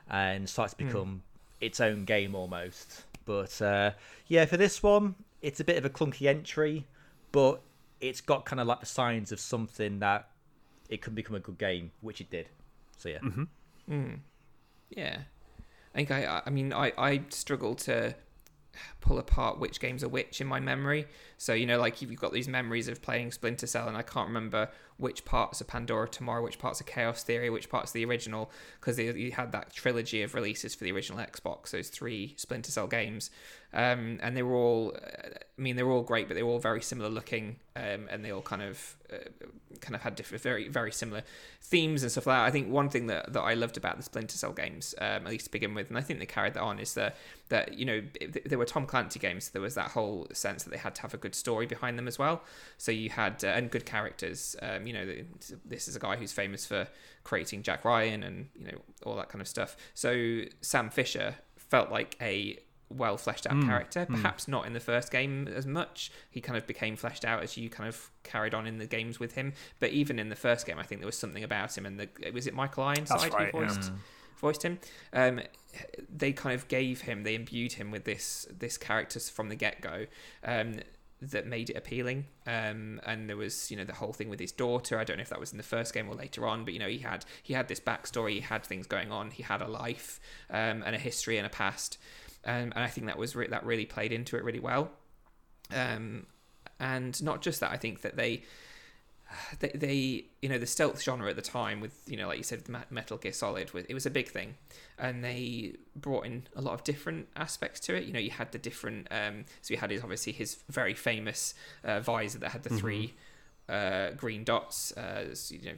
[0.10, 1.23] and starts to become
[1.61, 3.03] its own game almost.
[3.26, 3.91] But uh,
[4.27, 6.88] yeah, for this one, it's a bit of a clunky entry,
[7.31, 7.61] but
[8.02, 10.30] it's got kind of like the signs of something that
[10.90, 12.49] it could become a good game, which it did.
[12.98, 13.19] So yeah.
[13.90, 14.19] Mm.
[14.90, 15.19] Yeah,
[15.94, 16.41] I think I.
[16.45, 18.16] I mean, I I struggle to
[19.02, 21.07] pull apart which games are which in my memory.
[21.38, 24.02] So you know, like if you've got these memories of playing Splinter Cell, and I
[24.02, 24.70] can't remember
[25.00, 28.52] which parts are Pandora Tomorrow, which parts are Chaos Theory, which parts are the original,
[28.80, 32.86] because you had that trilogy of releases for the original Xbox, those three Splinter Cell
[32.86, 33.32] games.
[33.72, 36.60] Um, and they were all, I mean, they were all great, but they were all
[36.60, 39.18] very similar looking, um, and they all kind of, uh,
[39.80, 41.22] kind of had different, very, very similar
[41.62, 42.46] themes and stuff like that.
[42.46, 45.28] I think one thing that, that I loved about the Splinter Cell games, um, at
[45.28, 47.16] least to begin with, and I think they carried that on, is that
[47.50, 48.02] that you know
[48.46, 49.46] there were Tom Clancy games.
[49.46, 51.98] So there was that whole sense that they had to have a good story behind
[51.98, 52.42] them as well.
[52.78, 54.56] So you had uh, and good characters.
[54.62, 55.07] Um, you know,
[55.64, 56.88] this is a guy who's famous for
[57.24, 59.78] creating Jack Ryan and you know all that kind of stuff.
[59.94, 62.57] So Sam Fisher felt like a
[62.90, 64.07] well fleshed out mm, character.
[64.10, 64.48] Perhaps mm.
[64.48, 66.11] not in the first game as much.
[66.32, 69.20] He kind of became fleshed out as you kind of carried on in the games
[69.20, 69.53] with him.
[69.80, 71.86] But even in the first game, I think there was something about him.
[71.86, 73.98] And the was it Michael Ironside right, who voiced yeah.
[74.38, 74.80] voiced him.
[75.14, 75.41] Um,
[76.11, 79.82] they kind of gave him, they imbued him with this this character from the get
[79.82, 80.07] go.
[80.44, 80.80] Um,
[81.22, 82.26] that made it appealing.
[82.48, 84.98] Um, and there was, you know, the whole thing with his daughter.
[84.98, 86.80] I don't know if that was in the first game or later on, but you
[86.80, 88.34] know, he had he had this backstory.
[88.34, 89.32] He had things going on.
[89.32, 90.20] He had a life
[90.50, 91.98] um, and a history and a past
[92.46, 94.91] um, and I think that was re- that really played into it really well.
[95.74, 96.26] Um,
[96.80, 98.44] and not just that, I think that they,
[99.60, 102.44] they, they, you know, the stealth genre at the time, with you know, like you
[102.44, 104.56] said, Metal Gear Solid, it was a big thing,
[104.98, 108.06] and they brought in a lot of different aspects to it.
[108.06, 111.54] You know, you had the different, um, so you had his obviously his very famous
[111.84, 112.80] uh, visor that had the mm-hmm.
[112.80, 113.14] three
[113.68, 114.92] uh, green dots.
[114.98, 115.78] Uh, so, you know,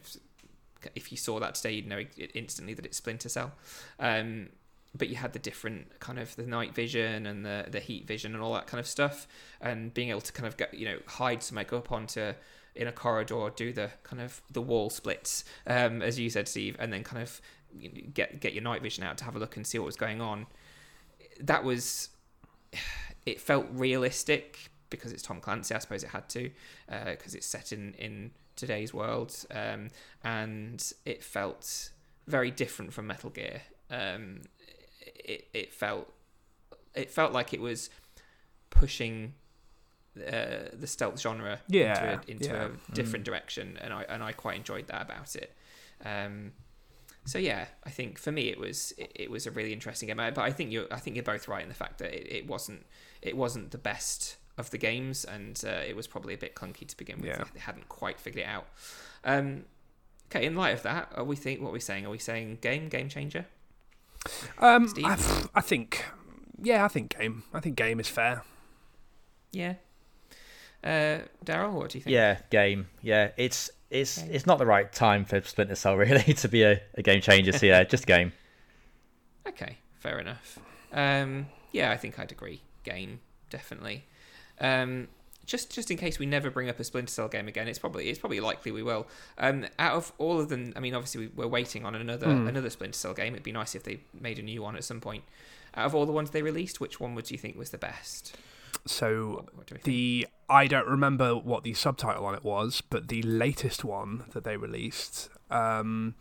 [0.95, 2.03] if you saw that today, you'd know
[2.33, 3.51] instantly that it's Splinter Cell.
[3.99, 4.49] Um,
[4.93, 8.33] but you had the different kind of the night vision and the the heat vision
[8.33, 9.27] and all that kind of stuff,
[9.61, 12.33] and being able to kind of get you know hide some makeup onto
[12.75, 16.75] in a corridor, do the kind of the wall splits, um, as you said, Steve,
[16.79, 17.41] and then kind of
[18.13, 20.21] get get your night vision out to have a look and see what was going
[20.21, 20.47] on.
[21.39, 22.09] That was,
[23.25, 25.73] it felt realistic because it's Tom Clancy.
[25.73, 26.49] I suppose it had to,
[26.87, 29.89] because uh, it's set in in today's world, um,
[30.23, 31.91] and it felt
[32.27, 33.61] very different from Metal Gear.
[33.89, 34.41] Um,
[35.05, 36.13] it, it felt
[36.93, 37.89] it felt like it was
[38.69, 39.33] pushing
[40.17, 42.67] uh, the stealth genre yeah, into, a, into yeah.
[42.67, 43.27] a different mm.
[43.27, 45.53] direction, and I and I quite enjoyed that about it.
[46.03, 46.51] Um,
[47.25, 50.17] so yeah, I think for me it was it, it, was a really interesting game.
[50.17, 52.47] But I think you're I think you're both right in the fact that it, it
[52.47, 52.85] wasn't
[53.21, 56.87] it wasn't the best of the games, and uh, it was probably a bit clunky
[56.87, 57.29] to begin with.
[57.29, 57.43] Yeah.
[57.53, 58.67] They hadn't quite figured it out.
[59.23, 59.65] Um,
[60.29, 62.05] okay, in light of that, are we think what are we saying?
[62.05, 63.45] Are we saying game game changer?
[64.59, 66.05] Um, I, I, think,
[66.61, 67.43] yeah, I think game.
[67.53, 68.43] I think game is fair.
[69.51, 69.75] Yeah.
[70.83, 72.13] Uh, Daryl, what do you think?
[72.13, 72.87] Yeah, game.
[73.01, 74.29] Yeah, it's it's game.
[74.31, 77.51] it's not the right time for Splinter Cell really to be a, a game changer.
[77.51, 78.33] So yeah, just game.
[79.47, 80.59] Okay, fair enough.
[80.93, 82.61] Um, yeah, I think I'd agree.
[82.83, 84.05] Game, definitely.
[84.59, 85.07] Um,
[85.47, 88.09] just just in case we never bring up a Splinter Cell game again, it's probably
[88.09, 89.07] it's probably likely we will.
[89.37, 92.47] Um, out of all of them, I mean, obviously we, are waiting on another mm.
[92.47, 93.33] another Splinter Cell game.
[93.33, 95.23] It'd be nice if they made a new one at some point.
[95.73, 98.35] Out of all the ones they released, which one would you think was the best?
[98.85, 103.83] So what, the I don't remember what the subtitle on it was, but the latest
[103.83, 105.29] one that they released.
[105.49, 106.15] Um,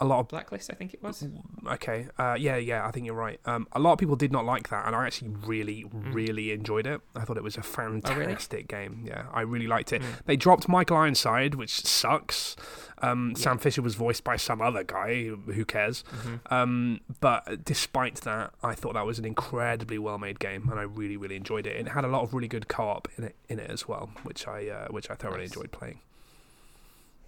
[0.00, 1.26] a lot of blacklist i think it was
[1.68, 4.44] okay uh, yeah yeah i think you're right um, a lot of people did not
[4.44, 6.14] like that and i actually really mm.
[6.14, 8.86] really enjoyed it i thought it was a fantastic oh, really?
[8.86, 10.24] game yeah i really liked it mm.
[10.26, 12.56] they dropped michael ironside which sucks
[13.02, 13.42] um, yeah.
[13.42, 16.54] sam fisher was voiced by some other guy who cares mm-hmm.
[16.54, 20.82] um, but despite that i thought that was an incredibly well made game and i
[20.82, 23.58] really really enjoyed it it had a lot of really good co-op in it in
[23.58, 25.50] it as well which i uh, which i thoroughly nice.
[25.50, 26.00] enjoyed playing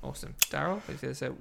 [0.07, 0.35] Awesome.
[0.51, 0.81] Daryl,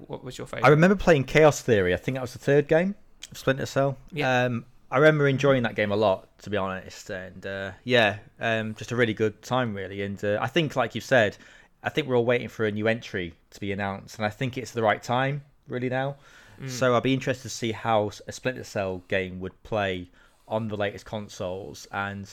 [0.08, 0.66] what was your favourite?
[0.66, 1.94] I remember playing Chaos Theory.
[1.94, 2.96] I think that was the third game
[3.32, 3.98] of Splinter Cell.
[4.12, 4.46] Yeah.
[4.46, 7.10] Um, I remember enjoying that game a lot, to be honest.
[7.10, 10.02] And uh, yeah, um, just a really good time, really.
[10.02, 11.38] And uh, I think, like you said,
[11.84, 14.18] I think we're all waiting for a new entry to be announced.
[14.18, 16.16] And I think it's the right time, really, now.
[16.60, 16.70] Mm.
[16.70, 20.10] So I'd be interested to see how a Splinter Cell game would play
[20.48, 21.88] on the latest consoles.
[21.92, 22.30] And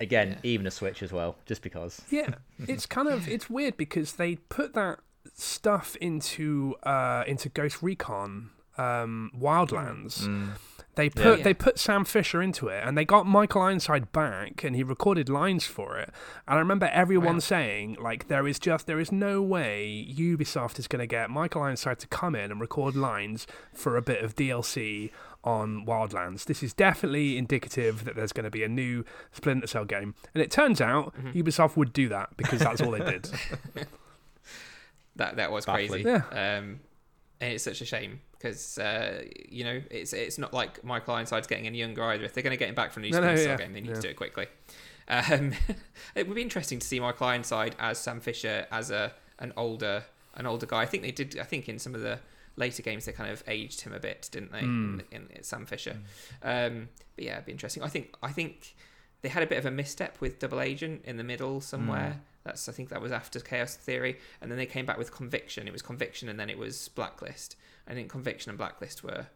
[0.00, 0.50] again, yeah.
[0.50, 2.02] even a Switch as well, just because.
[2.10, 2.34] Yeah,
[2.66, 5.00] it's kind of it's weird because they put that
[5.34, 10.22] stuff into uh, into Ghost Recon um, Wildlands.
[10.22, 10.50] Mm.
[10.94, 11.44] They put yeah, yeah.
[11.44, 15.28] they put Sam Fisher into it, and they got Michael Ironside back, and he recorded
[15.28, 16.10] lines for it.
[16.48, 17.40] And I remember everyone wow.
[17.40, 21.62] saying like, there is just there is no way Ubisoft is going to get Michael
[21.62, 25.10] Ironside to come in and record lines for a bit of DLC
[25.44, 26.46] on Wildlands.
[26.46, 30.42] This is definitely indicative that there's going to be a new Splinter Cell game, and
[30.42, 31.38] it turns out mm-hmm.
[31.38, 33.30] Ubisoft would do that because that's all they did.
[35.16, 35.88] That that was Baffling.
[35.88, 36.08] crazy.
[36.08, 36.58] Yeah.
[36.58, 36.80] Um,
[37.40, 41.46] and it's such a shame because uh, you know it's it's not like Michael Ironside's
[41.46, 42.24] getting any younger either.
[42.24, 43.56] If they're going to get him back from the new no, no, yeah.
[43.56, 43.94] game, they need yeah.
[43.94, 44.46] to do it quickly.
[45.08, 45.52] Um,
[46.14, 50.04] it would be interesting to see Michael Ironside as Sam Fisher as a an older
[50.34, 50.82] an older guy.
[50.82, 51.38] I think they did.
[51.38, 52.20] I think in some of the
[52.56, 54.62] later games they kind of aged him a bit, didn't they?
[54.62, 55.00] Mm.
[55.00, 55.96] In, in, in, Sam Fisher.
[56.42, 56.66] Mm.
[56.66, 57.82] Um, but yeah, it'd be interesting.
[57.82, 58.74] I think I think
[59.22, 62.12] they had a bit of a misstep with Double Agent in the middle somewhere.
[62.12, 62.18] Hmm.
[62.46, 65.66] That's I think that was after Chaos Theory, and then they came back with Conviction.
[65.66, 67.56] It was Conviction, and then it was Blacklist.
[67.88, 69.26] I think Conviction and Blacklist were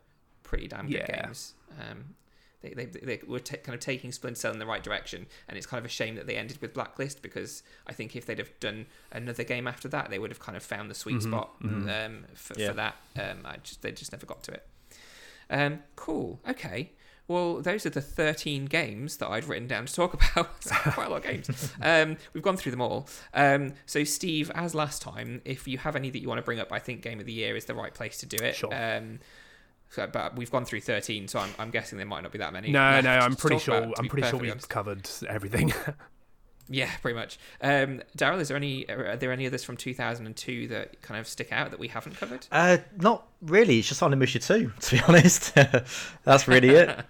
[0.45, 1.23] pretty damn good Yeah.
[1.27, 1.55] games.
[1.79, 2.15] Um,
[2.63, 5.57] they, they, they were ta kind of taking Splinter Cell in the right direction, and
[5.57, 8.39] it's kind of a shame that they ended with Blacklist because I think if they'd
[8.39, 11.23] have done another game after that, they would have kind of found the sweet Mhm,
[11.23, 12.07] spot mhm.
[12.07, 12.69] um, for, Yeah.
[12.69, 12.97] for that.
[13.19, 14.67] Um, I just they just never got to it.
[15.49, 16.39] Um, cool.
[16.49, 16.91] Okay.
[17.31, 20.65] Well, those are the 13 games that I'd written down to talk about.
[20.65, 21.73] Quite a lot of games.
[21.83, 23.09] Um, we've gone through them all.
[23.33, 26.59] Um, so, Steve, as last time, if you have any that you want to bring
[26.59, 28.57] up, I think Game of the Year is the right place to do it.
[28.57, 28.75] Sure.
[28.75, 29.21] Um,
[29.91, 32.53] so, but we've gone through 13, so I'm, I'm guessing there might not be that
[32.53, 32.73] many.
[32.73, 33.77] No, no, I'm pretty sure.
[33.77, 34.69] about, I'm pretty sure we've honest.
[34.69, 35.73] covered everything.
[36.73, 37.39] Yeah, pretty much.
[37.61, 38.89] Um, Daryl, is there any?
[38.89, 42.47] Are there any others from 2002 that kind of stick out that we haven't covered?
[42.53, 43.81] Uh, not really.
[43.81, 45.53] It's just Onimusha 2, to be honest.
[46.25, 47.05] That's really it.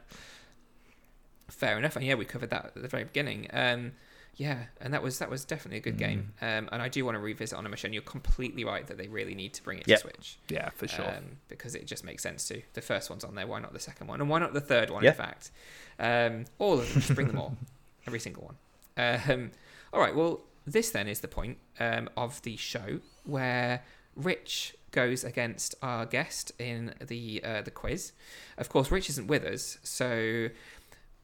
[1.48, 1.94] Fair enough.
[1.94, 3.48] And yeah, we covered that at the very beginning.
[3.52, 3.92] Um,
[4.36, 6.32] yeah, and that was that was definitely a good game.
[6.40, 7.84] Um, and I do want to revisit Onimusha.
[7.84, 10.38] And you're completely right that they really need to bring it to Switch.
[10.48, 11.06] yeah, for sure.
[11.06, 12.62] Um, because it just makes sense to.
[12.72, 13.46] The first one's on there.
[13.46, 14.22] Why not the second one?
[14.22, 15.04] And why not the third one?
[15.04, 15.10] Yeah.
[15.10, 15.50] In fact,
[15.98, 17.02] um, all of them.
[17.02, 17.54] Just bring them all.
[18.06, 18.54] Every single one.
[19.28, 19.50] Um,
[19.92, 20.14] all right.
[20.14, 23.82] Well, this then is the point um, of the show where
[24.16, 28.12] Rich goes against our guest in the uh, the quiz.
[28.58, 30.48] Of course, Rich isn't with us, so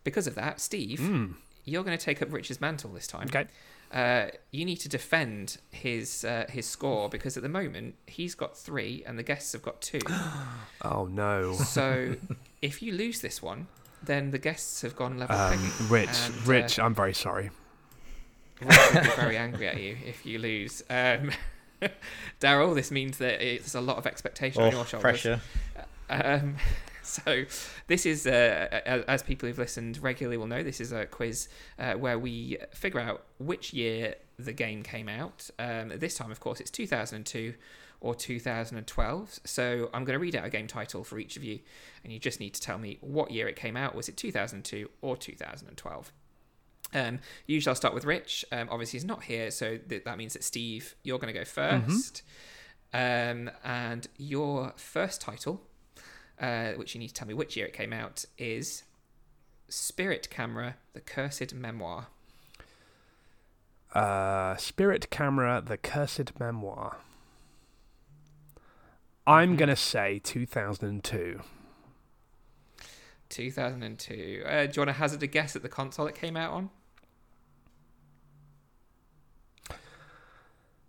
[0.04, 1.34] because of that, Steve, Mm,
[1.64, 3.26] you're going to take up Rich's mantle this time.
[3.28, 3.46] okay.
[3.92, 8.56] Uh, you need to defend his uh, his score because at the moment he's got
[8.56, 10.00] three and the guests have got two.
[10.82, 11.52] Oh no.
[11.54, 12.16] so
[12.62, 13.66] if you lose this one,
[14.02, 15.72] then the guests have gone level Um.
[15.88, 17.50] Rich, And, uh, Rich, I'm very sorry.
[18.60, 18.68] Will
[19.02, 20.82] be very angry at you if you lose.
[20.88, 21.30] Um,
[22.40, 25.02] Daryl, this means that it's a lot of expectation on Oh, your shoulders.
[25.02, 25.40] pressure.
[26.08, 26.56] Um,
[27.02, 27.44] so
[27.86, 31.94] this is, uh, as people who've listened regularly will know, this is a quiz uh,
[31.94, 35.50] where we figure out which year the game came out.
[35.58, 37.54] Um, this time, of course, it's 2002
[38.00, 39.40] or 2012.
[39.44, 41.60] So I'm going to read out a game title for each of you,
[42.04, 43.94] and you just need to tell me what year it came out.
[43.94, 46.12] Was it 2002 or 2012?
[46.96, 48.44] Um, usually I'll start with Rich.
[48.50, 51.44] Um, obviously he's not here, so th- that means that Steve, you're going to go
[51.44, 52.22] 1st
[52.94, 55.60] Um, and your first title,
[56.40, 58.84] uh, which you need to tell me which year it came out, is
[59.68, 62.06] Spirit Camera: The Cursed Memoir.
[63.94, 66.98] Uh, Spirit Camera: The Cursed Memoir.
[69.26, 71.40] I'm gonna say 2002.
[73.28, 74.44] 2002.
[74.46, 76.70] Uh, do you want to hazard a guess at the console it came out on?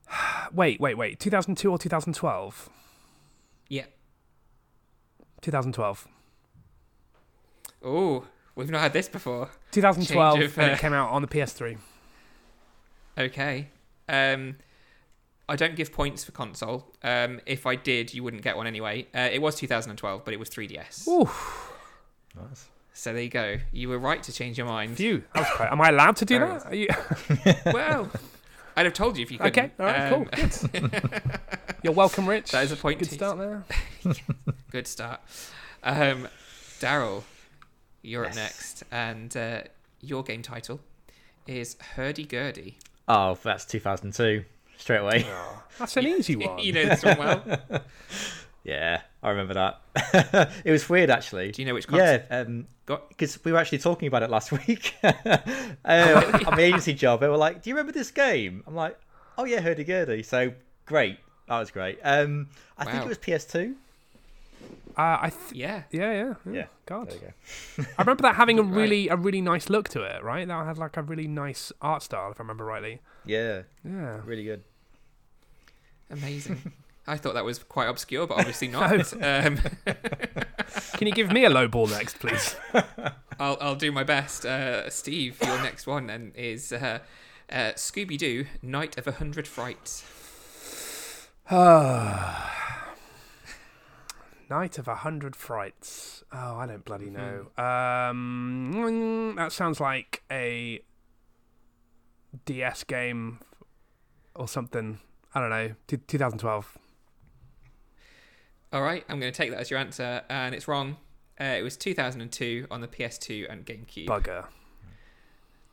[0.54, 1.20] Wait, wait, wait.
[1.20, 2.70] 2002 or 2012?
[3.68, 3.84] Yeah.
[5.42, 6.08] 2012.
[7.84, 8.26] Oh,
[8.56, 9.50] we've not had this before.
[9.72, 11.78] 2012, of, and uh, it came out on the PS3.
[13.18, 13.68] Okay.
[14.08, 14.56] Um,
[15.50, 16.88] I don't give points for console.
[17.04, 19.08] Um, if I did, you wouldn't get one anyway.
[19.14, 21.08] Uh, it was 2012, but it was 3DS.
[21.08, 21.30] Ooh,
[22.42, 22.70] Nice.
[22.94, 23.58] So there you go.
[23.72, 24.98] You were right to change your mind.
[24.98, 25.24] phew.
[25.36, 25.72] That was quite.
[25.72, 26.66] Am I allowed to do that?
[26.66, 26.88] Are you...
[27.72, 28.10] well,
[28.78, 29.48] I'd have told you if you could.
[29.48, 31.02] okay, all right, cool, good.
[31.84, 32.52] You're welcome, Rich.
[32.52, 33.00] That is a point.
[33.00, 33.64] Good to- start there.
[34.72, 35.20] Good start.
[35.84, 36.28] Um,
[36.80, 37.24] Daryl,
[38.04, 39.62] you're up next, and uh,
[40.02, 40.80] your game title
[41.48, 42.76] is Herdy Gerdy.
[43.08, 44.46] Oh, that's 2002.
[44.78, 45.26] Straight away.
[45.80, 46.60] That's an easy one.
[46.60, 47.82] you know this one well.
[48.64, 50.52] Yeah, I remember that.
[50.66, 51.52] it was weird, actually.
[51.52, 52.06] Do you know which console?
[52.08, 55.14] Yeah, um, Got- because we were actually talking about it last week uh,
[56.46, 57.20] on the agency job.
[57.20, 58.98] They were like, "Do you remember this game?" I'm like,
[59.38, 60.54] "Oh yeah, herdy gerdy." So
[60.86, 61.18] great,
[61.50, 62.00] that was great.
[62.04, 63.74] Um, I think it was PS2.
[64.98, 65.84] Uh, I th- Yeah.
[65.92, 66.54] yeah, yeah, yeah.
[66.54, 67.10] Yeah, God.
[67.10, 67.84] Go.
[67.98, 68.76] I remember that having a Right.
[68.76, 70.48] really a really nice look to it, right?
[70.48, 73.02] That had like a really nice art style, if I remember rightly.
[73.26, 74.22] Yeah, Yeah.
[74.26, 74.64] really good.
[76.10, 76.72] Amazing.
[77.08, 79.14] I thought that was quite obscure, but obviously not.
[79.24, 79.58] um,
[80.94, 82.56] Can you give me a low ball next, please?
[83.40, 84.46] I'll, I'll do my best.
[84.46, 87.00] Uh, Steve, your next one then is uh,
[87.50, 90.04] uh, Scooby Doo Night of a Hundred Frights.
[94.50, 96.24] Night of a Hundred Frights.
[96.32, 97.48] Oh, I don't bloody know.
[97.58, 100.82] Um, mm, that sounds like a
[102.46, 103.40] DS game
[104.36, 105.00] or something.
[105.34, 105.76] I don't know.
[105.88, 106.78] T- 2012.
[108.74, 110.98] All right, I'm going to take that as your answer, and it's wrong.
[111.40, 114.08] Uh, it was 2002 on the PS2 and GameCube.
[114.08, 114.46] Bugger.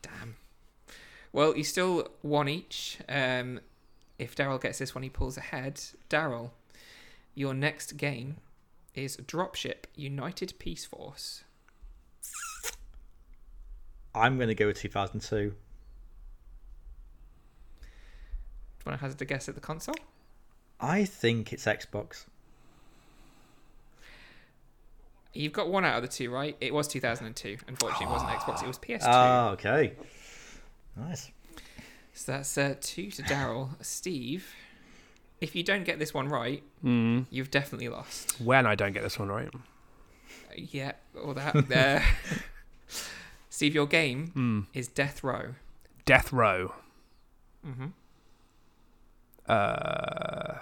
[0.03, 0.37] Damn.
[1.33, 2.99] Well, you still one each.
[3.09, 3.61] Um,
[4.19, 5.81] if Daryl gets this one, he pulls ahead.
[6.09, 6.51] Daryl,
[7.35, 8.37] your next game
[8.95, 11.43] is Dropship United Peace Force.
[14.15, 15.37] I'm going to go with 2002.
[15.37, 15.53] Do you
[18.87, 19.97] want to hazard a guess at the console?
[20.79, 22.27] I think it's Xbox.
[25.35, 26.57] You've got one out of the two, right?
[26.61, 27.59] It was 2002.
[27.67, 28.63] Unfortunately, it wasn't Xbox.
[28.63, 28.99] It was PS2.
[29.03, 29.95] Ah, okay.
[30.97, 31.31] Nice.
[32.13, 33.71] So that's uh, two to Daryl.
[33.85, 34.55] Steve,
[35.41, 37.27] if you don't get this one right, Mm.
[37.31, 38.41] you've definitely lost.
[38.41, 39.49] When I don't get this one right.
[39.53, 39.59] Uh,
[40.57, 41.69] Yeah, all that.
[41.69, 42.05] there.
[43.51, 44.67] Steve, your game Mm.
[44.73, 45.55] is Death Row.
[46.05, 46.75] Death Row.
[47.65, 47.87] hmm
[49.49, 50.59] Uh,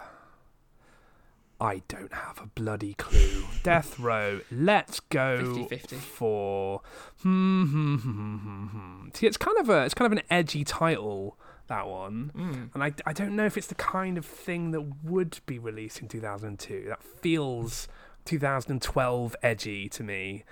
[1.62, 3.44] I don't have a bloody clue.
[3.62, 4.40] Death Row.
[4.50, 5.94] Let's go 50-50.
[5.96, 6.80] for.
[7.22, 9.08] Hmm, hmm, hmm, hmm, hmm, hmm.
[9.14, 12.74] See, it's kind of a it's kind of an edgy title that one, Mm.
[12.74, 16.00] and I, I don't know if it's the kind of thing that would be released
[16.02, 16.86] in 2002.
[16.88, 17.86] That feels
[18.24, 20.44] 2012 edgy to me.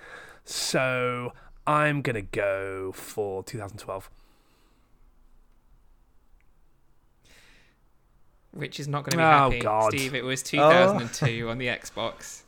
[0.45, 1.33] So
[1.67, 4.09] I'm gonna go for 2012.
[8.53, 9.91] Which is not going to be Oh, happy, God.
[9.93, 10.13] Steve.
[10.15, 12.41] It was 2002 on the Xbox.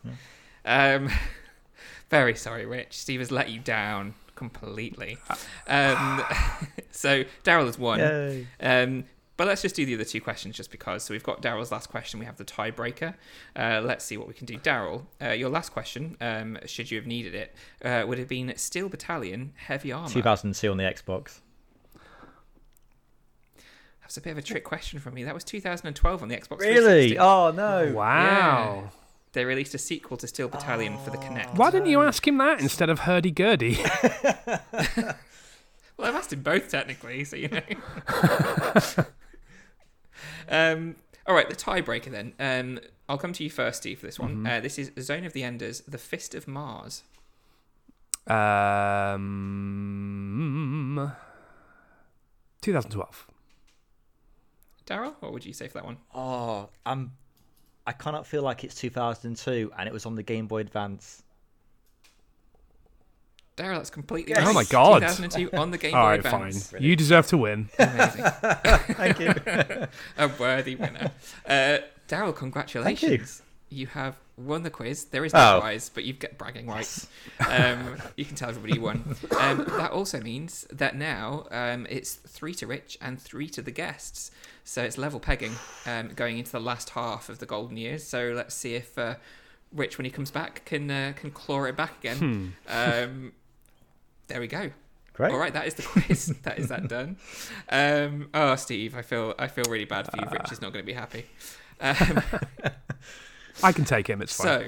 [0.65, 1.09] Um,
[2.09, 2.97] very sorry, Rich.
[2.97, 5.17] Steve has let you down completely.
[5.67, 6.21] Um,
[6.91, 8.45] so Daryl has won.
[8.59, 9.05] Um,
[9.35, 11.03] but let's just do the other two questions just because.
[11.03, 12.19] So we've got Daryl's last question.
[12.19, 13.15] We have the tiebreaker.
[13.55, 14.57] Uh, let's see what we can do.
[14.59, 18.53] Daryl, uh, your last question, um, should you have needed it, uh, would have been
[18.57, 20.09] Steel Battalion Heavy Armor.
[20.09, 21.39] 2002 on the Xbox.
[24.13, 25.23] That's a bit of a trick question for me.
[25.23, 26.59] That was 2012 on the Xbox.
[26.59, 27.15] Really?
[27.15, 27.17] 360.
[27.17, 27.91] Oh no.
[27.95, 28.91] Wow.
[29.31, 31.55] They released a sequel to Steel Battalion for the Kinect.
[31.55, 33.79] Why didn't you ask him that instead of herdy gerdy?
[35.95, 37.61] Well, I've asked him both technically, so you know.
[40.49, 40.95] um,
[41.27, 42.33] all right, the tiebreaker then.
[42.39, 44.45] Um, I'll come to you first, Steve, for this one.
[44.45, 47.03] Uh, this is Zone of the Enders: The Fist of Mars.
[48.25, 49.21] um,
[52.61, 53.27] 2012.
[54.85, 55.97] Daryl, what would you say for that one?
[56.13, 57.11] Oh, I'm.
[57.85, 61.23] I cannot feel like it's 2002, and it was on the Game Boy Advance.
[63.55, 64.47] Daryl, that's completely Yes.
[64.47, 64.99] Oh my God.
[65.01, 66.47] 2002 on the Game Boy All right, fine.
[66.47, 66.73] Advance.
[66.79, 67.69] You deserve to win.
[67.79, 68.23] Amazing.
[68.95, 69.33] Thank you.
[70.17, 71.11] a worthy winner.
[71.45, 71.77] Uh,
[72.07, 73.42] Daryl, congratulations.
[73.73, 75.05] You have won the quiz.
[75.05, 75.59] There is no Oh.
[75.61, 77.07] prize, but you've got bragging rights.
[77.47, 79.15] Um, you can tell everybody you won.
[79.39, 83.71] Um, that also means that now um, it's three to Rich and three to the
[83.71, 84.31] guests.
[84.63, 85.53] So it's level pegging
[85.85, 88.03] um, going into the last half of the golden years.
[88.03, 89.15] So let's see if uh,
[89.73, 92.53] Rich, when he comes back, can uh, can claw it back again.
[92.69, 93.33] Um,
[94.27, 94.71] there we go.
[95.13, 95.31] Great.
[95.31, 96.27] All right, that is the quiz.
[96.43, 97.17] that is that done.
[97.69, 100.27] Um, oh, Steve, I feel I feel really bad for you.
[100.31, 101.25] Rich is not going to be happy.
[103.61, 104.21] I can take him.
[104.21, 104.45] It's fine.
[104.47, 104.59] so,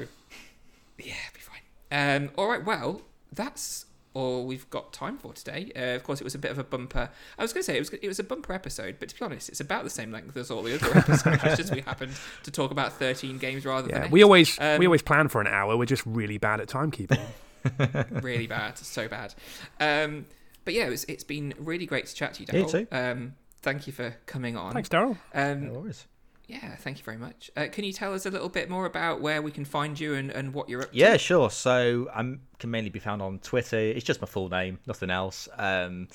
[0.99, 1.61] yeah, be fine.
[1.91, 3.01] Um, all right, well,
[3.31, 5.71] that's all we've got time for today.
[5.75, 7.09] Uh, of course, it was a bit of a bumper.
[7.37, 9.25] I was going to say it was it was a bumper episode, but to be
[9.25, 11.43] honest, it's about the same length as all the other episodes.
[11.43, 12.13] it's just we happened
[12.43, 14.23] to talk about thirteen games rather yeah, than we eight.
[14.23, 15.75] always Um, we always plan for an hour.
[15.77, 17.19] We're just really bad at timekeeping.
[18.23, 19.33] really bad, so bad.
[19.79, 20.27] Um,
[20.65, 22.87] but yeah, it was, it's been really great to chat to you, You too.
[22.91, 24.71] Um, thank you for coming on.
[24.73, 25.17] Thanks, Daryl.
[25.33, 26.05] Um, No worries.
[26.47, 27.49] Yeah, thank you very much.
[27.57, 30.13] Uh, can you tell us a little bit more about where we can find you
[30.13, 30.97] and, and what you're up to?
[30.97, 31.49] Yeah, sure.
[31.49, 32.21] So I
[32.59, 33.77] can mainly be found on Twitter.
[33.77, 35.49] It's just my full name, nothing else.
[35.57, 36.07] Um,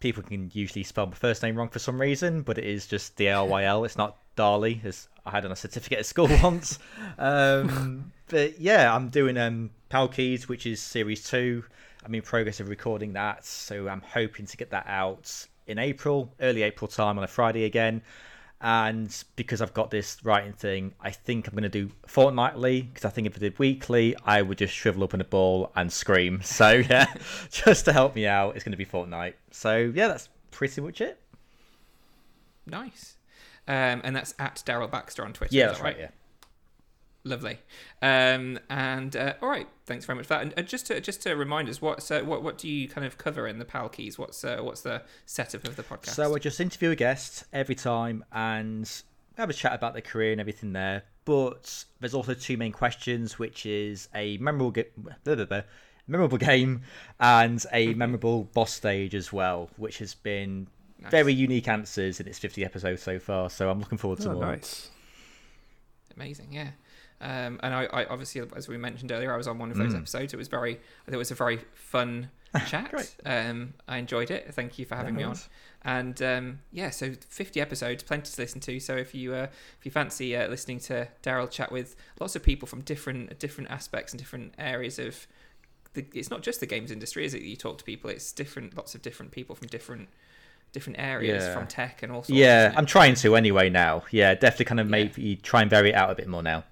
[0.00, 3.16] people can usually spell my first name wrong for some reason, but it is just
[3.16, 3.84] D L Y L.
[3.84, 6.78] It's not Darley, as I had on a certificate at school once.
[7.18, 11.64] Um, but yeah, I'm doing um, Pal Keys, which is series two.
[12.04, 16.34] I'm in progress of recording that, so I'm hoping to get that out in April,
[16.40, 18.02] early April time on a Friday again.
[18.62, 22.82] And because I've got this writing thing, I think I'm going to do fortnightly.
[22.82, 25.72] Because I think if I did weekly, I would just shrivel up in a ball
[25.74, 26.40] and scream.
[26.52, 27.12] So yeah,
[27.50, 29.36] just to help me out, it's going to be fortnight.
[29.50, 31.18] So yeah, that's pretty much it.
[32.66, 33.16] Nice.
[33.66, 35.54] Um, and that's at Daryl Baxter on Twitter.
[35.54, 35.98] Yeah, that's that right.
[35.98, 36.08] Yeah.
[37.24, 37.58] Lovely.
[38.02, 40.42] Um, and uh, all right, thanks very much for that.
[40.42, 43.06] And uh, just to just to remind us, what's uh, what what do you kind
[43.06, 44.18] of cover in the Pal Keys?
[44.18, 46.10] What's uh, what's the setup of the podcast?
[46.14, 48.90] So I just interview a guest every time and
[49.38, 51.04] have a chat about their career and everything there.
[51.24, 55.62] But there's also two main questions, which is a memorable ge- blah, blah, blah,
[56.08, 56.82] memorable game
[57.20, 60.66] and a memorable boss stage as well, which has been
[61.00, 61.10] Nice.
[61.12, 63.48] very unique answers in its 50 episodes so far.
[63.50, 64.46] So I'm looking forward to Oh, more.
[64.46, 64.90] nice.
[66.16, 66.70] Amazing, yeah.
[67.22, 69.94] Um, and I, I obviously, as we mentioned earlier, I was on one of those
[69.94, 69.98] Mm.
[69.98, 70.34] episodes.
[70.34, 72.30] It was very, it was a very fun
[72.66, 73.14] chat.
[73.24, 74.52] Um, I enjoyed it.
[74.52, 75.36] Thank you for having Yeah, me no on.
[75.84, 78.78] And um, yeah, so 50 episodes, plenty to listen to.
[78.80, 79.46] So if you uh,
[79.78, 83.70] if you fancy uh, listening to Daryl chat with lots of people from different different
[83.70, 85.26] aspects and different areas of
[85.94, 87.42] the, it's not just the games industry, is it?
[87.42, 90.08] You talk to people; it's different, lots of different people from different
[90.72, 91.54] different areas, Yeah.
[91.54, 92.30] from tech and all sorts.
[92.30, 92.72] Yeah.
[92.76, 94.04] I'm trying to anyway now.
[94.10, 94.90] Yeah, definitely kind of Yeah.
[94.90, 96.64] maybe try and vary it out a bit more now.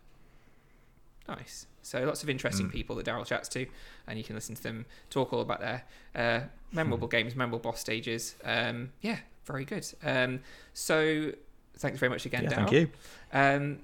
[1.36, 1.66] Nice.
[1.82, 2.72] So lots of interesting Mm.
[2.72, 3.66] people that Daryl chats to,
[4.06, 5.84] and you can listen to them talk all about their
[6.14, 8.36] uh, memorable games, memorable boss stages.
[8.44, 9.86] Um, yeah, very good.
[10.02, 10.40] Um,
[10.74, 11.32] so
[11.78, 12.54] thanks very much again, Yeah, Daryl.
[12.56, 12.88] thank you.
[13.32, 13.78] Um,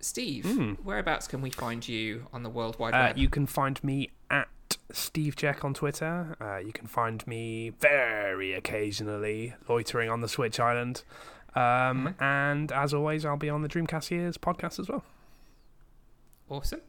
[0.00, 0.76] Steve, Mm.
[0.84, 3.18] whereabouts can we find you on the World Wide Uh, Web?
[3.18, 4.48] you can find me at
[4.92, 6.36] Steve Jack on Twitter.
[6.40, 11.02] Uh, you can find me very occasionally loitering on the Switch Island.
[11.54, 15.04] Um, And as always, I'll be on the Dreamcast Years podcast as well.
[16.48, 16.80] Awesome.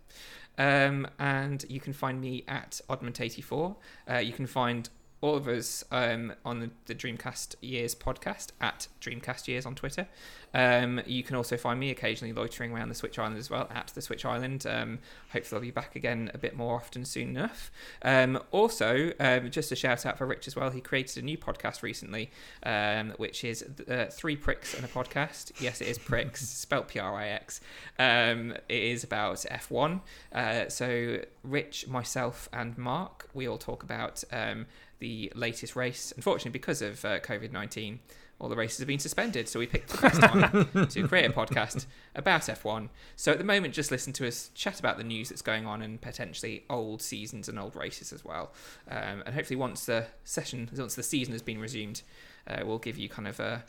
[0.58, 3.76] Um, and you can find me at Oddment84.
[4.10, 4.90] Uh, you can find
[5.26, 10.08] all of us um, on the, the Dreamcast Years podcast at Dreamcast Years on Twitter.
[10.54, 13.88] Um, you can also find me occasionally loitering around the Switch Island as well at
[13.96, 14.66] the Switch Island.
[14.68, 15.00] Um,
[15.34, 17.72] hopefully, I'll be back again a bit more often soon enough.
[18.04, 20.70] Um, also, um, just a shout out for Rich as well.
[20.70, 22.32] He created a new podcast recently,
[22.64, 25.60] um, which is uh, Three Prix and a Podcast.
[25.60, 27.60] Yes, it is Pricks, spelt P R I X.
[27.98, 30.02] Um, it is about F1.
[30.32, 34.68] Uh, so, Rich, myself, and Mark, we all talk about um,
[35.00, 36.14] the latest race.
[36.16, 38.00] Unfortunately, because of uh, COVID 19,
[38.40, 39.48] all the races have been suspended.
[39.48, 41.86] So, we picked the best time to create a podcast
[42.16, 42.90] about F1.
[43.16, 45.82] So, at the moment, just listen to us chat about the news that's going on
[45.82, 48.52] and potentially old seasons and old races as well.
[48.90, 52.02] Um, and hopefully, once the session, once the season has been resumed,
[52.48, 53.64] uh, we'll give you kind of a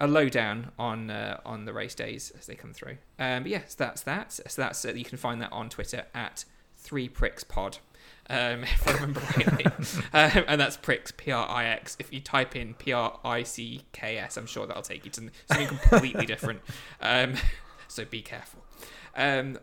[0.00, 2.96] a lowdown on uh, on the race days as they come through.
[3.18, 4.32] Um, but yes, that's that.
[4.32, 6.44] So that's uh, you can find that on Twitter at
[6.76, 7.78] Three Prix Pod.
[8.28, 9.64] Um, if I remember rightly,
[10.12, 11.96] um, and that's pricks P R I X.
[11.98, 15.10] If you type in P R I C K S, I'm sure that'll take you
[15.12, 16.60] to something completely different.
[17.00, 17.34] Um,
[17.88, 18.64] so be careful.
[19.16, 19.58] Um,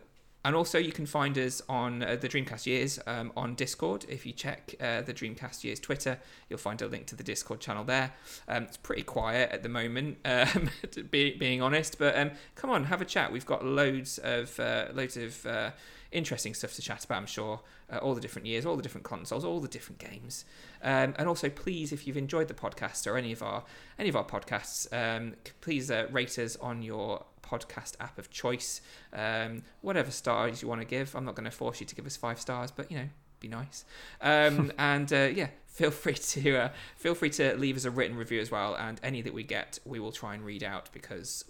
[0.46, 4.04] and also, you can find us on uh, the Dreamcast Years um, on Discord.
[4.10, 6.18] If you check uh, the Dreamcast Years Twitter,
[6.50, 8.12] you'll find a link to the Discord channel there.
[8.46, 11.98] Um, it's pretty quiet at the moment, um, to be, being honest.
[11.98, 13.32] But um, come on, have a chat.
[13.32, 15.70] We've got loads of uh, loads of uh,
[16.14, 17.18] interesting stuff to chat about.
[17.18, 17.60] I'm sure
[17.92, 20.44] uh, all the different years, all the different consoles, all the different games.
[20.82, 23.64] Um, and also, please, if you've enjoyed the podcast or any of our
[23.98, 28.80] any of our podcasts, um, please uh, rate us on your podcast app of choice.
[29.12, 31.14] Um, whatever stars you want to give.
[31.14, 33.08] I'm not going to force you to give us five stars, but you know,
[33.40, 33.84] be nice.
[34.20, 38.16] Um, and uh, yeah, feel free to uh, feel free to leave us a written
[38.16, 38.74] review as well.
[38.74, 41.44] And any that we get, we will try and read out because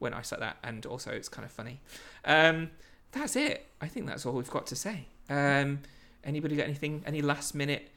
[0.00, 1.80] we're nice like that, and also it's kind of funny.
[2.24, 2.70] Um,
[3.14, 3.66] that's it.
[3.80, 5.06] I think that's all we've got to say.
[5.28, 5.80] Um,
[6.24, 7.02] anybody got anything?
[7.06, 7.90] Any last minute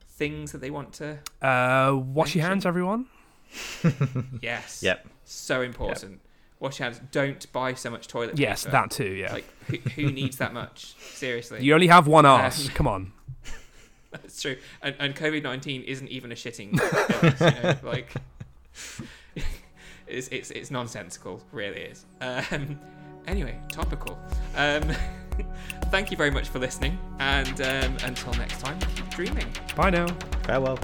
[0.00, 1.18] things that they want to?
[1.42, 3.06] Uh, wash your hands, everyone.
[4.42, 4.82] Yes.
[4.82, 5.06] Yep.
[5.24, 6.20] So important.
[6.60, 7.00] Wash your hands.
[7.10, 8.42] Don't buy so much toilet paper.
[8.42, 9.04] Yes, that too.
[9.04, 9.32] Yeah.
[9.32, 10.94] Like, who, who needs that much?
[11.14, 11.62] Seriously.
[11.64, 12.68] you only have one arse.
[12.68, 13.12] Um, Come on.
[14.12, 14.56] That's true.
[14.82, 17.76] And, and COVID 19 isn't even a shitting illness, you know?
[17.82, 18.12] Like,
[20.06, 22.04] it's, it's, it's nonsensical, really is.
[22.20, 22.78] Um,
[23.26, 24.18] anyway, topical.
[24.56, 24.82] Um,
[25.90, 26.98] thank you very much for listening.
[27.18, 29.46] And um, until next time, keep dreaming.
[29.76, 30.06] Bye now.
[30.44, 30.78] Farewell.